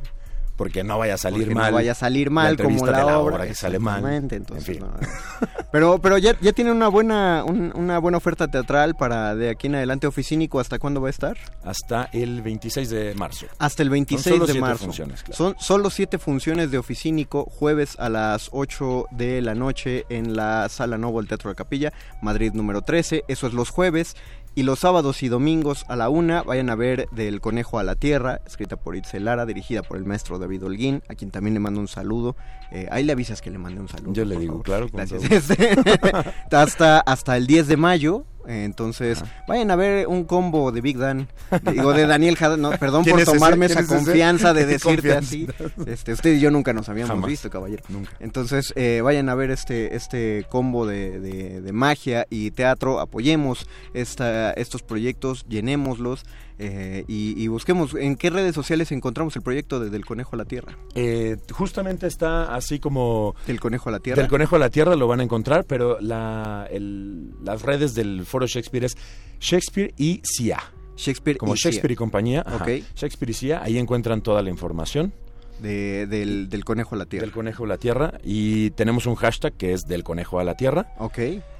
[0.55, 1.71] Porque no vaya a salir mal.
[1.71, 3.35] no vaya a salir mal la como la, de la obra.
[3.37, 3.95] obra que sale mal.
[3.97, 4.83] Exactamente, entonces, En fin.
[4.85, 5.47] no, no.
[5.71, 9.65] Pero, pero ya, ya tiene una buena, un- una buena oferta teatral para de aquí
[9.65, 11.35] en adelante oficínico, ¿hasta cuándo va a estar?
[11.63, 13.47] Hasta el 26 de marzo.
[13.57, 14.85] Hasta el 26 solo de siete marzo.
[14.85, 15.35] funciones, claro.
[15.35, 20.69] Son solo siete funciones de Oficínico, jueves a las 8 de la noche en la
[20.69, 23.23] Sala Novo del Teatro de Capilla, Madrid número 13.
[23.27, 24.15] Eso es los jueves.
[24.55, 27.95] Y los sábados y domingos a la una vayan a ver Del Conejo a la
[27.95, 31.59] Tierra, escrita por Itzel Lara, dirigida por el maestro David Holguín, a quien también le
[31.59, 32.35] mando un saludo.
[32.71, 34.13] Eh, ahí le avisas que le mande un saludo.
[34.13, 34.63] Yo le digo, favor.
[34.63, 35.23] claro, Gracias.
[36.51, 41.27] hasta, hasta el 10 de mayo, Entonces, vayan a ver un combo de Big Dan.
[41.71, 42.57] Digo, de Daniel Haddad.
[42.57, 43.95] No, perdón ¿Quién por es tomarme ¿Quién esa es ese?
[44.05, 45.47] confianza de ¿Qué decirte así.
[45.85, 47.29] Este, usted y yo nunca nos habíamos Jamás.
[47.29, 47.83] visto, caballero.
[47.89, 48.11] Nunca.
[48.19, 52.99] Entonces, eh, vayan a ver este, este combo de, de- de magia y teatro.
[52.99, 56.23] Apoyemos esta, estos proyectos, llenémoslos
[56.59, 60.37] eh, y, y busquemos en qué redes sociales encontramos el proyecto de Del Conejo a
[60.37, 60.77] la Tierra.
[60.95, 63.35] Eh, justamente está así como...
[63.47, 64.21] Del Conejo a la Tierra.
[64.21, 68.25] Del Conejo a la Tierra lo van a encontrar, pero la, el- las redes del
[68.25, 68.97] Foro Shakespeare es
[69.39, 70.59] Shakespeare y CIA.
[70.95, 71.93] Shakespeare Como y Shakespeare CIA.
[71.93, 72.43] y compañía.
[72.45, 72.63] ajá.
[72.63, 72.69] Ok.
[72.95, 75.13] Shakespeare y CIA, ahí encuentran toda la información
[75.61, 77.25] de- del, del Conejo a la Tierra.
[77.25, 80.55] del Conejo a la Tierra y tenemos un hashtag que es del Conejo a la
[80.55, 80.93] Tierra.
[80.99, 81.19] Ok.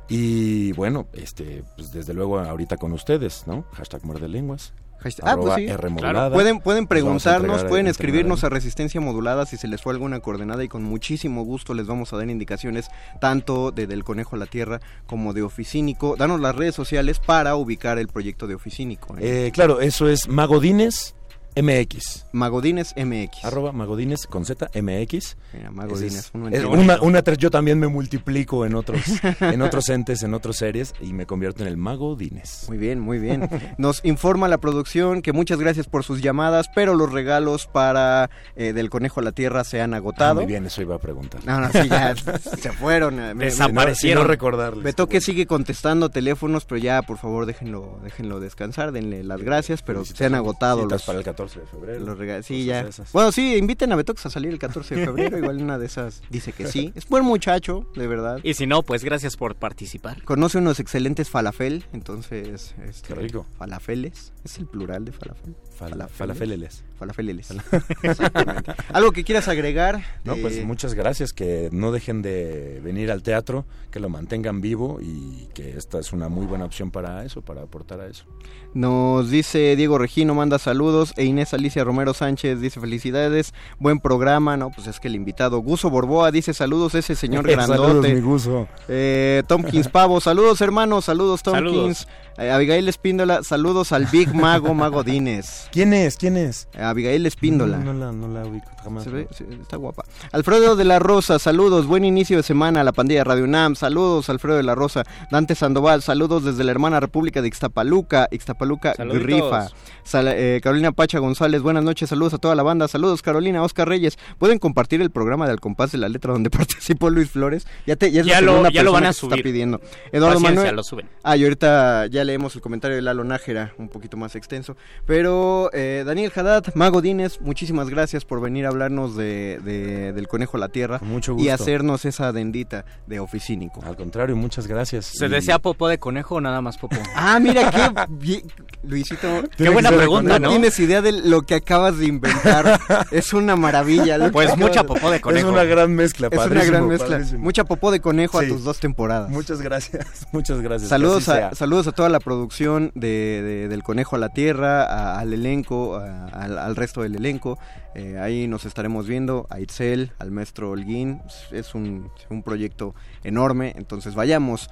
[0.10, 3.65] Y bueno, este, pues desde luego ahorita con ustedes, ¿no?
[3.73, 4.73] Hashtag muerde lenguas.
[5.03, 5.65] Hashtag- Ah, pues sí.
[5.67, 6.33] R Claro.
[6.33, 10.67] Pueden, pueden preguntarnos, pueden escribirnos a Resistencia Modulada si se les fue alguna coordenada y
[10.67, 12.87] con muchísimo gusto les vamos a dar indicaciones
[13.19, 16.15] tanto de Del Conejo a la Tierra como de Oficínico.
[16.17, 19.15] Danos las redes sociales para ubicar el proyecto de Oficínico.
[19.17, 19.47] ¿eh?
[19.47, 21.15] Eh, claro, eso es Magodines
[21.61, 22.25] MX.
[22.31, 23.45] Magodines MX.
[23.45, 25.37] Arroba Magodines con Z MX.
[25.53, 29.01] Mira, Magodines, es- uno es una, una tres, yo también me multiplico en otros,
[29.39, 32.65] en otros entes, en otras series y me convierto en el Magodines.
[32.67, 33.49] Muy bien, muy bien.
[33.77, 38.73] Nos informa la producción que muchas gracias por sus llamadas, pero los regalos para eh,
[38.73, 40.35] Del Conejo a la Tierra se han Ah, agotado.
[40.35, 41.41] muy bien, eso iba a preguntar.
[41.45, 42.15] No, no, sí, ya
[42.59, 43.19] se fueron.
[43.19, 44.23] eh, me- Desaparecieron.
[44.23, 44.83] No recordarles.
[44.83, 50.03] Betoque sigue contestando teléfonos, pero ya, por favor, déjenlo, déjenlo descansar, denle las gracias, pero
[50.05, 51.99] se han agotado los, para el 14 de febrero.
[52.06, 52.45] los regalos.
[52.45, 52.82] Sí, ya.
[52.82, 53.12] esas.
[53.12, 56.21] Bueno, sí, inviten a Betox a salir el 14 de febrero, igual una de esas
[56.29, 56.91] dice que sí.
[56.95, 58.39] Es buen muchacho, de verdad.
[58.43, 60.23] Y si no, pues gracias por participar.
[60.23, 62.75] Conoce unos excelentes falafel, entonces...
[62.88, 63.45] Este, Qué rico.
[63.58, 65.56] Falafeles, ¿es el plural de falafel?
[65.77, 66.84] Fala- Falafeleles.
[66.97, 67.49] Falafeleles.
[68.03, 68.71] Exactamente.
[68.91, 70.01] ¿Algo que quieras agregar?
[70.23, 74.62] No, Eh, pues muchas gracias, que no dejen de venir al teatro, que lo mantengan
[74.62, 78.25] vivo y que esta es una muy buena opción para eso, para aportar a eso.
[78.73, 81.13] Nos dice Diego Regino, manda saludos.
[81.17, 83.53] E Inés Alicia Romero Sánchez dice felicidades.
[83.79, 84.71] Buen programa, ¿no?
[84.71, 85.60] Pues es que el invitado.
[85.60, 88.13] Guso Borboa dice saludos, ese señor Saludos, grandote.
[88.15, 88.67] mi guso.
[88.88, 92.03] Eh, Tompkins Pavo, saludos hermanos, saludos Tompkins.
[92.03, 95.67] Eh, Abigail Espíndola, saludos al Big Mago Mago Dines.
[95.72, 96.17] ¿Quién es?
[96.17, 96.67] ¿Quién es?
[96.74, 97.78] Eh, Abigail Espíndola.
[97.78, 99.04] No, no la, no la ubico jamás.
[99.04, 100.04] Se ve- sí, está guapa.
[100.32, 103.76] Alfredo de la Rosa, saludos, buen inicio de semana a la pandilla de Radio UNAM,
[103.76, 108.93] saludos Alfredo de la Rosa, Dante Sandoval, saludos desde la hermana República de Ixtapaluca, Ixtapaluca
[108.96, 109.26] Saluditos.
[109.26, 109.67] Rifa.
[110.04, 113.88] Sal- eh, Carolina Pacha González, buenas noches, saludos a toda la banda, saludos Carolina, Oscar
[113.88, 117.65] Reyes, pueden compartir el programa de Al Compás de la Letra donde participó Luis Flores,
[117.86, 119.43] ya, te, ya es la Ya lo- ya lo van a que se está subir.
[119.43, 119.80] pidiendo.
[120.12, 121.10] Eduardo Paciencia, Manuel, lo suben.
[121.24, 124.75] Ah, y ahorita ya leemos el comentario de Lalo Nájera, un poquito más extenso.
[125.05, 130.27] Pero eh, Daniel Haddad, Mago Dines, muchísimas gracias por venir a hablarnos de, de- del
[130.27, 133.81] Conejo a la Tierra Con mucho y hacernos esa dendita de oficínico.
[133.86, 135.05] Al contrario, muchas gracias.
[135.05, 136.97] ¿Se Y- desea popó de conejo o nada más popó?
[137.15, 138.43] Ah, mira qué bien-
[138.83, 139.27] Luisito.
[139.57, 140.49] Qué buena pregunta, No ¿no?
[140.49, 142.79] tienes idea de lo que acabas de inventar.
[143.12, 144.17] es una maravilla.
[144.31, 145.49] Pues acabas mucha popó de Es conejo.
[145.49, 147.09] una gran mezcla, Es una gran mezcla.
[147.17, 147.39] padrísimo.
[147.43, 148.45] Mucha popó de conejo Sí.
[148.45, 149.29] a tus dos temporadas.
[149.29, 150.89] Muchas gracias, muchas gracias.
[150.89, 155.19] Saludos a, saludos a toda la producción de, de- del Conejo a la Tierra, a-
[155.19, 157.58] al elenco, a- al, al resto del elenco.
[157.95, 161.21] Eh, ahí nos estaremos viendo, a Itzel, al maestro Holguín.
[161.52, 164.69] Es un, un proyecto enorme, entonces vayamos,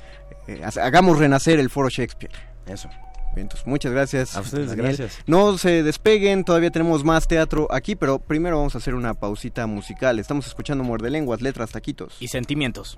[0.47, 2.33] eh, ha- hagamos renacer el Foro Shakespeare.
[2.65, 2.89] Eso.
[3.33, 4.35] Bien, Entonces, muchas gracias.
[4.35, 4.87] A ustedes, Daniel.
[4.97, 5.23] gracias.
[5.25, 9.65] No se despeguen, todavía tenemos más teatro aquí, pero primero vamos a hacer una pausita
[9.67, 10.19] musical.
[10.19, 12.17] Estamos escuchando Muerde Lenguas, letras, taquitos.
[12.19, 12.97] Y sentimientos.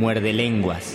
[0.00, 0.89] Muerde lenguas.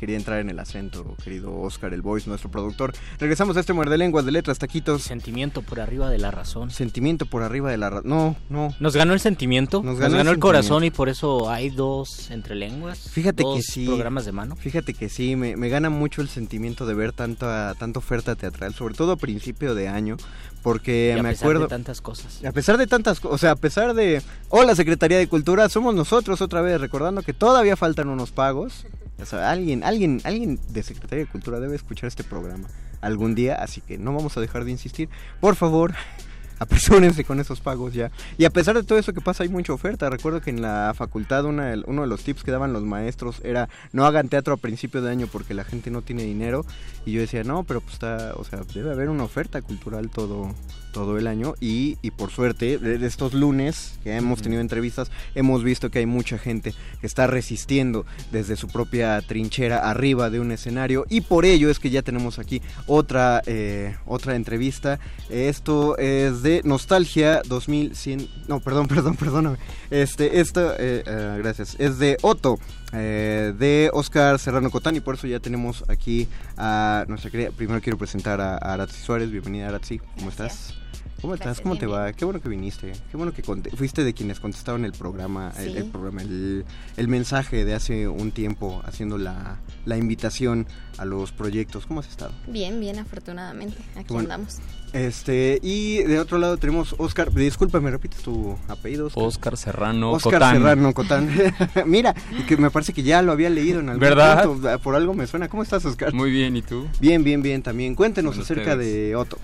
[0.00, 2.94] Quería entrar en el acento, querido Oscar, el voice, nuestro productor.
[3.18, 5.02] Regresamos a este muerde lenguas de letras, taquitos.
[5.02, 6.70] Sentimiento por arriba de la razón.
[6.70, 8.08] Sentimiento por arriba de la razón.
[8.08, 8.74] No, no.
[8.80, 11.68] Nos ganó el sentimiento, Nos nos ganó ganó, el el, corazón y por eso hay
[11.68, 13.10] dos entre lenguas.
[13.10, 13.86] Fíjate dos que sí.
[13.86, 14.56] programas de mano.
[14.56, 18.72] Fíjate que sí, me, me gana mucho el sentimiento de ver tanta, tanta oferta teatral,
[18.72, 20.16] sobre todo a principio de año,
[20.62, 21.62] porque Y a me pesar acuerdo...
[21.64, 22.42] de tantas cosas.
[22.42, 24.22] A pesar de tantas cosas, o sea, a pesar de...
[24.48, 28.86] Hola Secretaría de Cultura, somos nosotros otra vez, recordando que todavía faltan unos pagos.
[29.22, 32.68] O sea, alguien, alguien, alguien de Secretaría de Cultura debe escuchar este programa
[33.00, 35.08] algún día, así que no vamos a dejar de insistir.
[35.40, 35.94] Por favor,
[36.58, 38.10] apresúrense con esos pagos ya.
[38.38, 40.10] Y a pesar de todo eso que pasa, hay mucha oferta.
[40.10, 43.68] Recuerdo que en la facultad una uno de los tips que daban los maestros era
[43.92, 46.64] no hagan teatro a principio de año porque la gente no tiene dinero.
[47.06, 50.54] Y yo decía, no, pero pues está, o sea, debe haber una oferta cultural todo,
[50.90, 51.54] todo el año.
[51.60, 56.06] Y, y por suerte, de estos lunes que hemos tenido entrevistas, hemos visto que hay
[56.06, 61.06] mucha gente que está resistiendo desde su propia trinchera arriba de un escenario.
[61.08, 64.98] Y por ello es que ya tenemos aquí otra, eh, otra entrevista.
[65.28, 68.28] Esto es de Nostalgia 2100.
[68.48, 69.58] No, perdón, perdón, perdóname.
[69.90, 71.76] Este, esto, eh, eh, gracias.
[71.78, 72.58] Es de Otto.
[72.92, 77.80] Eh, de Oscar Serrano Cotán y por eso ya tenemos aquí a nuestra querida, primero
[77.80, 80.74] quiero presentar a, a Aratzi Suárez, bienvenida Aratzi, ¿cómo estás?
[81.20, 81.46] ¿Cómo estás?
[81.46, 82.12] Gracias, ¿Cómo te bien, va?
[82.12, 82.92] Qué bueno que viniste.
[83.10, 83.42] Qué bueno que
[83.76, 85.76] fuiste de quienes contestaron el programa, el, Sí.
[85.78, 86.64] el programa, el,
[86.96, 90.66] el mensaje de hace un tiempo haciendo la, la invitación
[90.98, 91.86] a los proyectos.
[91.86, 92.32] ¿Cómo has estado?
[92.48, 93.76] Bien, bien, afortunadamente.
[93.96, 94.32] Aquí Bueno.
[94.32, 94.58] andamos.
[94.92, 99.06] Este, y de otro lado tenemos Oscar, disculpa, ¿me repites tu apellido?
[99.06, 100.56] Oscar, Oscar Serrano Oscar Cotán.
[100.56, 101.30] Serrano Cotán.
[101.86, 104.44] Mira, y que me parece que ya lo había leído en algún ¿Verdad?
[104.46, 105.48] punto, por algo me suena.
[105.48, 106.12] ¿Cómo estás, Oscar?
[106.12, 106.88] Muy bien, ¿y tú?
[106.98, 107.94] Bien, bien, bien también.
[107.94, 108.94] Cuéntenos acerca ustedes.
[109.10, 109.38] de Otto.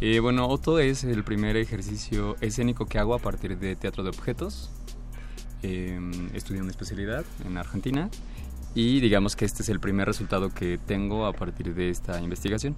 [0.00, 4.10] Eh, bueno, Otto es el primer ejercicio escénico que hago a partir de teatro de
[4.10, 4.70] objetos.
[5.62, 5.98] Eh,
[6.34, 8.10] estudié una especialidad en Argentina
[8.74, 12.76] y digamos que este es el primer resultado que tengo a partir de esta investigación.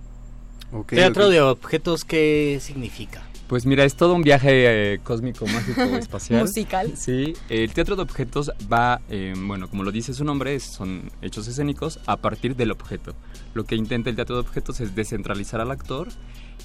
[0.89, 3.23] Teatro de objetos, ¿qué significa?
[3.49, 6.43] Pues mira, es todo un viaje eh, cósmico, mágico, espacial.
[6.43, 6.93] Musical.
[6.97, 11.11] Sí, el teatro de objetos va, eh, bueno, como lo dice su nombre, es- son
[11.23, 13.15] hechos escénicos a partir del objeto.
[13.55, 16.09] Lo que intenta el teatro de objetos es descentralizar al actor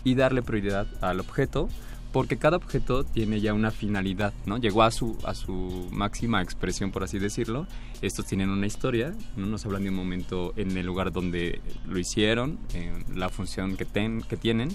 [0.03, 1.69] y darle prioridad al objeto,
[2.11, 4.57] porque cada objeto tiene ya una finalidad, ¿no?
[4.57, 7.67] Llegó a su, a su máxima expresión, por así decirlo.
[8.01, 9.45] Estos tienen una historia, ¿no?
[9.45, 13.85] nos hablan de un momento en el lugar donde lo hicieron, en la función que,
[13.85, 14.69] ten- que tienen.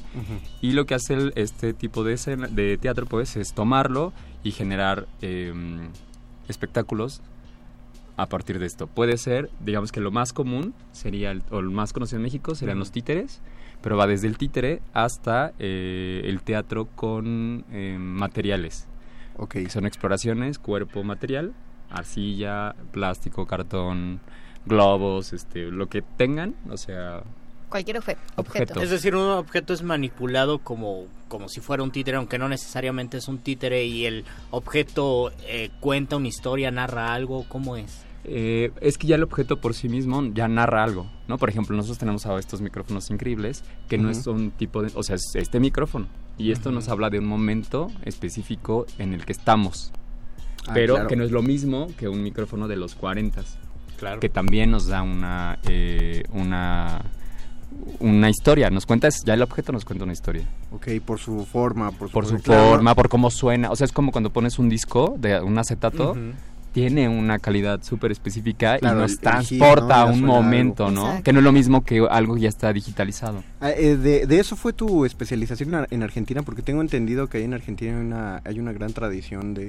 [0.62, 4.12] Y lo que hace el- este tipo de, escena- de teatro, pues, es tomarlo
[4.43, 5.53] y generar eh,
[6.49, 7.20] espectáculos
[8.16, 8.87] a partir de esto.
[8.87, 12.55] Puede ser, digamos que lo más común sería, el- o lo más conocido en México
[12.55, 12.81] serían Ujú.
[12.81, 13.41] los títeres,
[13.87, 18.89] pero va desde el títere hasta eh, el teatro con eh, materiales.
[19.37, 19.59] Ok.
[19.68, 21.53] Son exploraciones, cuerpo, material,
[21.89, 24.18] arcilla, plástico, cartón,
[24.64, 27.22] globos, este, lo que tengan, o sea,
[27.68, 28.72] Cualquier obje- objeto.
[28.72, 28.80] Objeto.
[28.82, 33.18] Es decir, un objeto es manipulado como, como si fuera un títere, aunque no necesariamente
[33.18, 38.05] es un títere y el objeto eh, cuenta una historia, narra algo, ¿cómo es?
[38.29, 41.39] Eh, es que ya el objeto por sí mismo ya narra algo, ¿no?
[41.39, 44.91] Por ejemplo, nosotros tenemos ahora estos micrófonos increíbles que no es un tipo de...
[44.95, 46.09] O sea, es este micrófono.
[46.37, 49.93] Y esto nos habla de un momento específico en el que estamos.
[50.66, 51.09] Ah, pero claro.
[51.09, 53.45] que no es lo mismo que un micrófono de los 40.
[53.97, 54.18] Claro.
[54.18, 55.61] Que también nos da una...
[55.62, 57.05] eh, una
[58.01, 60.45] una historia, nos cuenta, ya el objeto nos cuenta una historia.
[60.72, 63.93] Ok, por su forma, por su, Por su forma, por cómo suena, o sea, es
[63.93, 66.16] como cuando pones un disco de un acetato.
[66.77, 70.03] Tiene una calidad súper específica Claro, y nos el- el hit, transporta ¿no?
[70.03, 70.27] a un algo.
[70.27, 71.07] momento, ¿no?
[71.07, 71.22] Exacto.
[71.24, 73.43] Que no es lo mismo que algo ya está digitalizado.
[73.62, 77.29] Ah, eh, de, de eso fue tu especialización en Ar- en Argentina, porque tengo entendido
[77.29, 79.66] que ahí en Argentina hay una, hay una gran tradición de-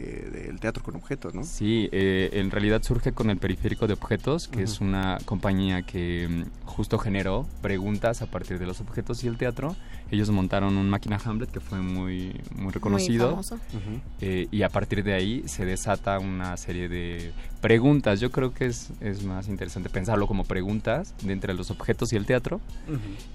[0.48, 1.44] del teatro con objetos, ¿no?
[1.46, 6.28] Sí, eh, en realidad surge con el Periférico de Objetos, que es una compañía que
[6.30, 9.78] mm, justo generó preguntas a partir de los objetos y el teatro.
[10.12, 13.32] Ellos montaron un máquina Hamlet que fue muy, muy reconocido.
[13.32, 13.56] famoso.
[13.56, 14.00] Ujú.
[14.22, 18.20] Eh, y a partir de ahí se desata una serie de preguntas.
[18.20, 22.16] Yo creo que es, es más interesante pensarlo como preguntas de entre los objetos y
[22.16, 22.62] el teatro.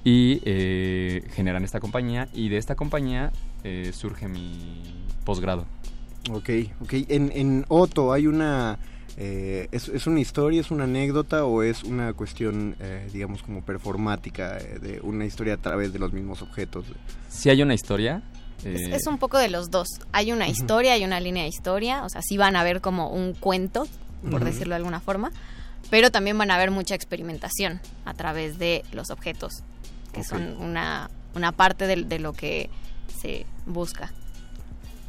[0.04, 2.28] Y eh, generan esta compañía.
[2.32, 3.32] Y de esta compañía
[3.64, 4.82] eh, surge mi
[5.24, 5.66] posgrado.
[6.30, 6.50] Ok,
[6.80, 6.92] ok.
[7.08, 8.78] En, en Otto hay una...
[9.16, 13.62] eh, ¿es, ¿Es una historia, es una anécdota o es una cuestión, eh, digamos, como
[13.62, 16.86] performática, eh, de una historia a través de los mismos objetos?
[17.28, 18.22] Si hay una historia...
[18.64, 19.88] Es, eh, es un poco de los dos.
[20.12, 23.10] Hay una historia, hay una línea de historia, o sea, sí van a ver como
[23.10, 23.88] un cuento,
[24.30, 25.32] por decirlo de alguna forma,
[25.90, 29.64] pero también van a ver mucha experimentación a través de los objetos,
[30.12, 32.70] que son una, una parte de, de lo que
[33.20, 34.12] se busca.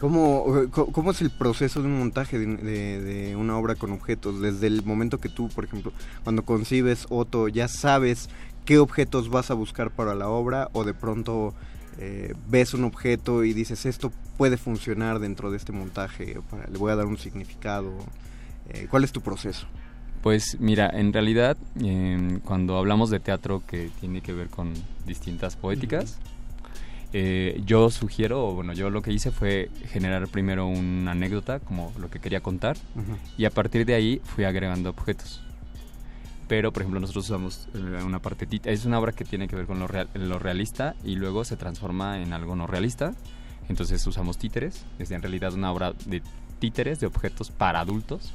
[0.04, 0.46] ¿Cómo,
[0.92, 4.42] ¿Cómo es el proceso de un montaje de, de- de una obra con objetos?
[4.42, 5.94] Desde el momento que tú, por ejemplo,
[6.26, 8.30] cuando concibes Otto, ya sabes
[8.66, 11.54] qué objetos vas a buscar para la obra o de pronto
[12.00, 16.78] eh, ves un objeto y dices esto puede funcionar dentro de este montaje, para- le
[16.78, 17.94] voy a dar un significado.
[18.72, 19.68] Eh, ¿Cuál es tu proceso?
[20.22, 24.74] Pues mira, en realidad eh, cuando hablamos de teatro que tiene que ver con
[25.08, 26.18] distintas poéticas,
[27.14, 31.94] eh, yo sugiero, o bueno, yo lo que hice fue generar primero una anécdota, como
[32.00, 33.18] lo que quería contar, Ujú.
[33.38, 35.42] y a partir de ahí fui agregando objetos.
[36.48, 38.48] Pero, por ejemplo, nosotros usamos eh, una parte...
[38.48, 41.46] tit- Es una obra que tiene que ver con lo, real- lo realista y luego
[41.46, 43.14] se transforma en algo no realista.
[43.70, 44.84] Entonces usamos títeres.
[45.00, 46.22] Es en realidad una obra de
[46.60, 48.34] títeres, de objetos para adultos.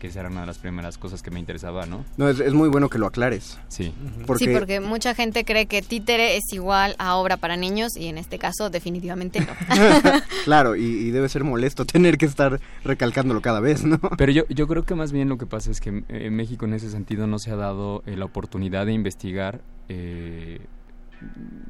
[0.00, 2.04] Que esa era una de las primeras cosas que me interesaba, ¿no?
[2.16, 3.58] No, es, es muy bueno que lo aclares.
[3.68, 3.94] Sí.
[4.26, 8.06] Porque, Sí, porque mucha gente cree que títere es igual a obra para niños y
[8.08, 9.52] en este caso definitivamente no.
[10.44, 14.00] claro, y, y debe ser molesto tener que estar recalcándolo cada vez, ¿no?
[14.16, 16.64] Pero yo, yo creo que más bien lo que pasa es que eh, en México
[16.64, 20.60] en ese sentido no se ha dado eh, la oportunidad de investigar eh,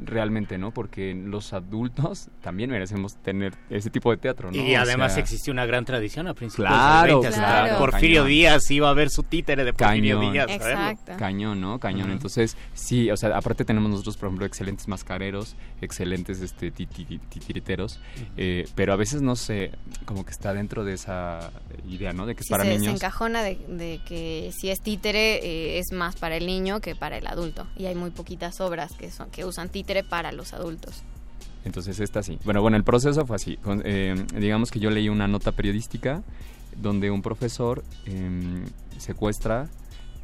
[0.05, 0.73] realmente, ¿no?
[0.73, 4.57] Porque los adultos también merecemos tener ese tipo de teatro, ¿no?
[4.57, 7.79] Y O además sea, existió una gran tradición a principios Claro, del 20, claro, hasta
[7.79, 8.29] Porfirio cañón.
[8.29, 10.33] Díaz iba a ver su títere de Porfirio Cañón.
[10.33, 11.01] Díaz.
[11.19, 11.79] Cañón, ¿no?
[11.79, 12.11] Cañón.
[12.11, 17.05] Entonces, sí, o sea, aparte tenemos nosotros, por ejemplo, excelentes mascareros, excelentes este ti- ti-
[17.05, 18.01] ti- titiriteros,
[18.37, 19.73] eh, pero a veces no sé,
[20.05, 21.51] como que está dentro de esa
[21.89, 22.27] idea, ¿no?
[22.27, 22.95] De que es Sí, para se, se niños.
[22.95, 27.19] encajona de, de que si es títere eh, es más para el niño que para
[27.19, 27.67] el adulto.
[27.77, 31.03] Y hay muy poquitas obras que, son, que usan títere para los adultos.
[31.65, 32.39] Entonces esta sí.
[32.45, 33.59] Bueno, bueno, el proceso fue así.
[33.85, 36.23] Eh, digamos que yo leí una nota periodística
[36.77, 38.65] donde un profesor eh,
[38.99, 39.69] secuestra,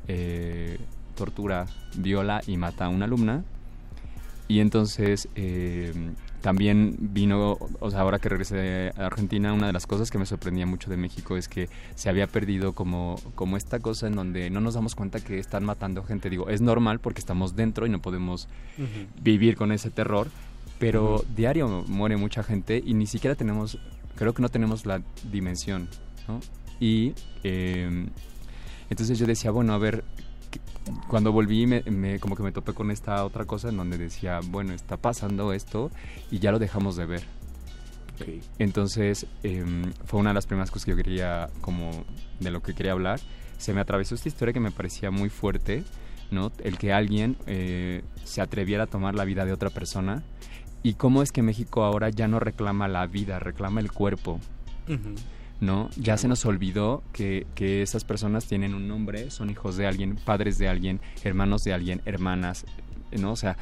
[0.09, 0.79] eh,
[1.15, 3.45] tortura, viola y mata a una alumna.
[4.49, 5.93] Y entonces eh,
[6.47, 10.27] también vino, o sea, ahora que regresé a Argentina, una de las cosas que me
[10.27, 14.49] sorprendía mucho de México es que se había perdido como, como esta cosa en donde
[14.49, 16.31] no nos damos cuenta que están matando gente.
[16.31, 18.47] Digo, es normal porque estamos dentro y no podemos
[19.21, 20.29] vivir con ese terror,
[20.79, 23.81] pero diario muere mucha gente y ni siquiera tenemos,
[24.15, 25.89] creo que no tenemos la dimensión,
[26.29, 26.39] ¿no?
[26.79, 28.07] Y eh,
[28.89, 30.05] entonces yo decía, bueno, a ver,
[31.09, 34.41] cuando volví me, me- como que me topé con esta otra cosa en donde decía,
[34.49, 35.91] bueno, está pasando esto
[36.31, 37.23] y ya lo dejamos de ver.
[38.59, 41.91] Entonces em, fue una de las primeras cosas que yo quería, como
[42.41, 43.21] de lo que quería hablar.
[43.59, 45.85] Se me atravesó esta historia que me parecía muy fuerte,
[46.31, 46.51] ¿no?
[46.65, 50.23] El que alguien eh, se atreviera a tomar la vida de otra persona.
[50.83, 54.41] Y cómo es que México ahora ya no reclama la vida, reclama el cuerpo.
[55.61, 55.89] ¿No?
[55.97, 60.17] Ya se nos olvidó que, que esas personas tienen un nombre, son hijos de alguien,
[60.17, 62.65] padres de alguien, hermanos de alguien, hermanas,
[63.13, 63.33] ¿no?
[63.33, 63.57] O sea,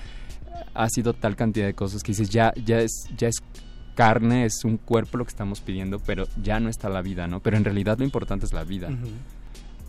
[0.75, 3.37] ha sido tal cantidad de cosas que dices, ya, ya es, ya es
[3.95, 7.41] carne, es un cuerpo lo que estamos pidiendo, pero ya no está la vida, ¿no?
[7.41, 8.91] Pero en realidad lo importante es la vida.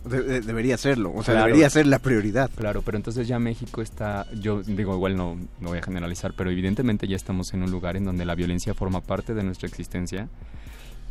[0.04, 1.46] De- de- debería serlo, o sea, Claro.
[1.48, 2.48] debería ser la prioridad.
[2.54, 6.48] Claro, pero entonces ya México está, yo digo, igual no, no voy a generalizar, pero
[6.52, 10.28] evidentemente ya estamos en un lugar en donde la violencia forma parte de nuestra existencia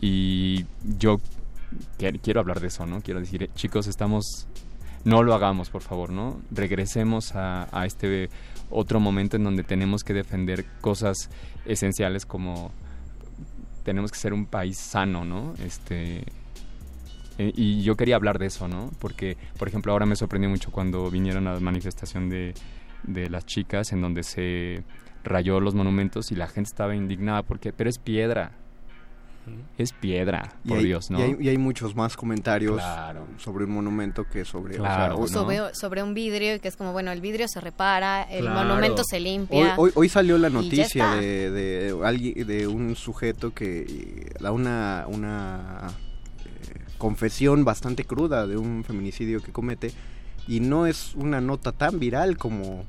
[0.02, 0.66] y
[0.98, 1.20] yo
[2.22, 3.02] quiero hablar de eso, ¿no?
[3.02, 4.48] Quiero decir, eh, chicos, estamos,
[5.04, 6.40] no lo hagamos, por favor, ¿no?
[6.52, 8.30] Regresemos a, a este
[8.70, 11.30] otro momento en donde tenemos que defender cosas
[11.66, 12.72] esenciales como
[13.84, 15.54] tenemos que ser un país sano, ¿no?
[15.64, 16.24] Este,
[17.38, 18.90] eh, y yo quería hablar de eso, ¿no?
[19.00, 22.54] Porque, por ejemplo, ahora me sorprendió mucho cuando vinieron a la manifestación de,
[23.04, 24.84] de las chicas en donde se
[25.24, 28.52] rayó los monumentos y la gente estaba indignada porque, pero es piedra.
[29.78, 31.20] Es piedra, Y por hay, Dios, ¿no?
[31.20, 33.26] y hay, y hay muchos más comentarios Claro.
[33.38, 34.76] sobre un monumento que sobre...
[34.78, 37.48] Claro, o sea, o- sobre, sobre un vidrio y que es como, bueno, el vidrio
[37.48, 38.68] se repara, el Claro.
[38.68, 39.76] monumento se Hoy, limpia.
[39.78, 45.88] hoy, hoy salió la noticia de, de, alguien, de un sujeto que da una, una
[46.46, 49.92] eh, confesión bastante cruda de un feminicidio que comete
[50.48, 52.84] y no es una nota tan viral como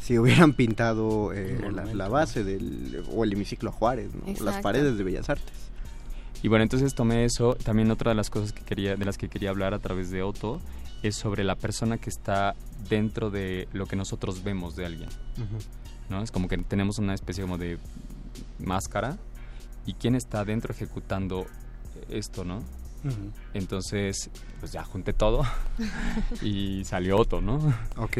[0.00, 4.44] si hubieran pintado eh, la, la base del o el hemiciclo a Juárez, ¿no?
[4.44, 5.52] las paredes de Bellas Artes.
[6.42, 7.54] Y bueno, entonces tomé eso.
[7.54, 10.22] También otra de las cosas que quería, de las que quería hablar a través de
[10.22, 10.60] Otto
[11.02, 12.54] es sobre la persona que está
[12.88, 15.08] dentro de lo que nosotros vemos de alguien.
[16.08, 16.22] ¿no?
[16.22, 17.78] Es como que tenemos una especie como de
[18.58, 19.18] máscara
[19.86, 21.46] y quién está dentro ejecutando
[22.08, 22.62] esto, ¿no?
[23.52, 24.30] Entonces,
[24.60, 25.42] pues ya junté todo
[26.42, 27.56] y salió Otto, ¿no?
[27.96, 28.18] Ok.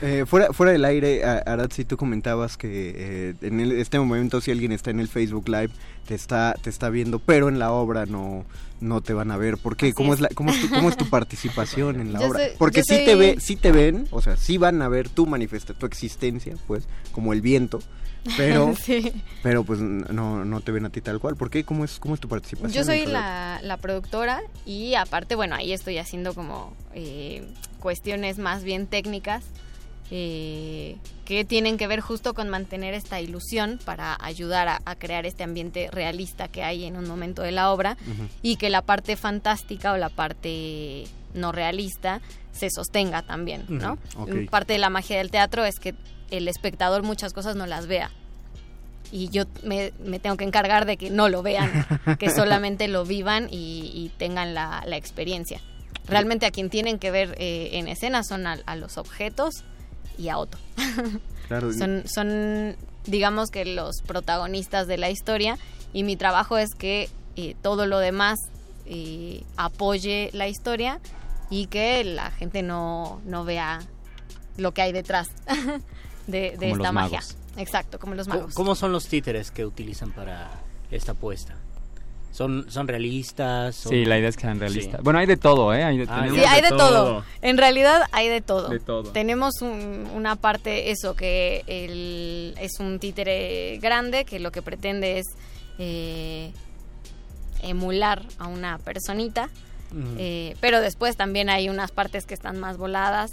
[0.00, 4.50] Eh, fuera, fuera del aire, Aratzi, tú comentabas que eh, en el- este momento si
[4.50, 5.70] alguien está en el Facebook Live
[6.06, 8.44] te está te está viendo, pero en la obra no
[8.80, 9.58] no te van a ver.
[9.58, 9.92] ¿Por qué?
[9.92, 10.20] ¿Cómo es.
[10.20, 12.38] la, cómo, es tu, cómo es tu participación en la Yo obra?
[12.40, 15.08] soy- Porque sí soy- te ve sí te ven, o sea, sí van a ver
[15.08, 17.78] tu manifesta tu existencia, pues, como el viento,
[18.36, 19.12] pero Sí.
[19.42, 21.36] pero pues no no te ven a ti tal cual.
[21.36, 21.62] ¿Por qué?
[21.62, 22.72] ¿Cómo es cómo es tu participación?
[22.72, 27.44] Yo soy la, la productora y aparte, bueno, ahí estoy haciendo como eh,
[27.78, 29.44] cuestiones más bien técnicas
[30.14, 35.24] eh, que tienen que ver justo con mantener esta ilusión para ayudar a, a crear
[35.24, 37.96] este ambiente realista que hay en un momento de la obra
[38.42, 42.20] y que la parte fantástica o la parte no realista
[42.52, 43.96] se sostenga también, ¿no?
[44.50, 45.94] Parte de la magia del teatro es que
[46.30, 48.10] el espectador muchas cosas no las vea
[49.10, 51.86] y yo me, me tengo que encargar de que no lo vean,
[52.18, 55.62] que solamente lo vivan y, y tengan la, la experiencia.
[56.06, 59.64] Realmente a quien tienen que ver eh, en escena son a, a los objetos
[60.18, 60.58] y a Otto.
[61.48, 61.70] Claro.
[61.74, 65.58] son, son, digamos que los protagonistas de la historia
[65.92, 68.38] y mi trabajo es que eh, todo lo demás
[68.86, 70.98] eh, apoye la historia
[71.50, 73.80] y que la gente no, no vea
[74.56, 75.28] lo que hay detrás
[76.26, 77.18] de, esta los magia.
[77.20, 77.36] magos.
[77.58, 78.54] Exacto, como los ¿Cómo- magos.
[78.54, 80.50] ¿Cómo son los títeres que utilizan para
[80.90, 81.54] esta apuesta?
[82.32, 83.76] ¿Son, son realistas?
[83.76, 84.96] son- Sí, la idea es que sean realistas.
[85.00, 85.04] Sí.
[85.04, 85.84] Bueno, hay de todo, ¿eh?
[85.84, 87.24] Hay de, Ah, Sí, hay de todo.
[87.42, 88.68] En realidad hay de todo.
[88.70, 89.12] De todo.
[89.12, 95.18] Tenemos un- una parte, eso, que el, es un títere grande que lo que pretende
[95.18, 95.26] es
[95.78, 96.52] eh,
[97.62, 99.48] emular a una personita.
[100.16, 103.30] Eh, pero después también hay unas partes que están más voladas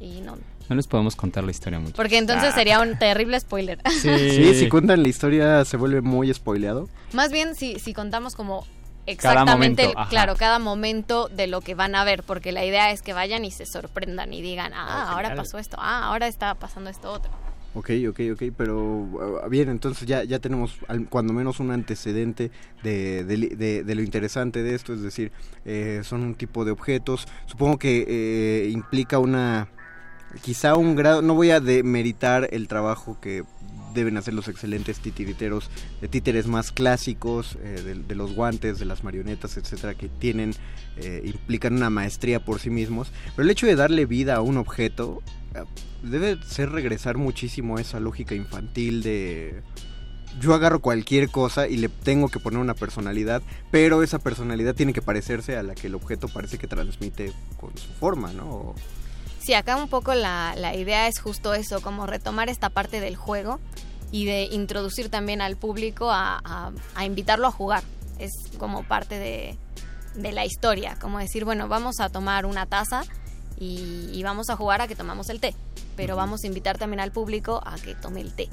[0.00, 0.38] y no.
[0.68, 1.94] No les podemos contar la historia mucho.
[1.94, 2.54] Porque entonces Ah.
[2.54, 3.78] sería un terrible spoiler.
[3.90, 6.88] Sí, si cuentan la historia se vuelve muy spoileado.
[7.12, 8.66] Más bien si, si contamos como
[9.06, 10.10] exactamente, momento, el- ajá.
[10.10, 13.44] claro, cada momento de lo que van a ver, porque la idea es que vayan
[13.44, 15.36] y se sorprendan y digan, ah, Ah, ahora genial.
[15.38, 17.30] pasó esto, ah, ahora está pasando esto otro.
[17.74, 22.50] Ok, ok, ok, pero uh, bien, entonces ya, ya tenemos al- cuando menos un antecedente
[22.82, 25.32] de, de de- de lo interesante de esto, es decir,
[25.64, 29.68] eh, son un tipo de objetos, supongo que eh, implica una,
[30.42, 33.44] quizá un grado, no voy a demeritar el trabajo que
[33.94, 35.70] deben hacer los excelentes titiriteros
[36.00, 40.54] de títeres más clásicos, eh, de, de los guantes, de las marionetas, etcétera, que tienen,
[40.96, 44.56] eh, implican una maestría por sí mismos, pero el hecho de darle vida a un
[44.56, 45.22] objeto
[45.54, 45.64] eh,
[46.02, 49.62] debe ser regresar muchísimo a esa lógica infantil de
[50.40, 54.92] yo agarro cualquier cosa y le tengo que poner una personalidad, pero esa personalidad tiene
[54.92, 58.74] que parecerse a la que el objeto parece que transmite con su forma, ¿no?
[59.48, 63.16] Sí, acá un poco la, la idea es justo eso, como retomar esta parte del
[63.16, 63.60] juego
[64.12, 67.82] y de introducir también al público a, a- a invitarlo a jugar.
[68.18, 69.56] Es como parte de,
[70.16, 73.04] de la historia, como decir, bueno, vamos a tomar una taza
[73.58, 75.54] y, y vamos a jugar a que tomamos el té,
[75.96, 78.50] pero vamos a invitar también al público a que tome el té.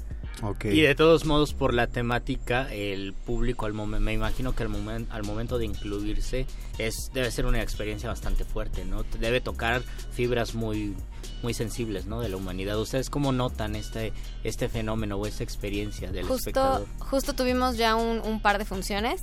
[0.74, 4.70] Y de todos modos, por la temática, el público, al momen- me imagino que al,
[4.70, 6.46] momen- al momento de incluirse,
[6.78, 9.04] es debe ser una experiencia bastante fuerte, ¿no?
[9.20, 9.82] Debe tocar
[10.12, 10.96] fibras muy
[11.42, 12.22] muy sensibles, ¿no?
[12.22, 12.80] De la humanidad.
[12.80, 14.14] ¿Ustedes cómo notan este
[14.44, 16.88] este fenómeno o esta experiencia del Justo, espectador?
[17.00, 19.22] justo tuvimos ya un, un par de funciones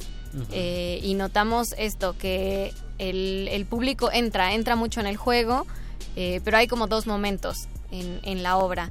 [0.50, 5.66] eh, y notamos esto, que el, el público entra, entra mucho en el juego,
[6.16, 8.90] eh, pero hay como dos momentos en, en la obra.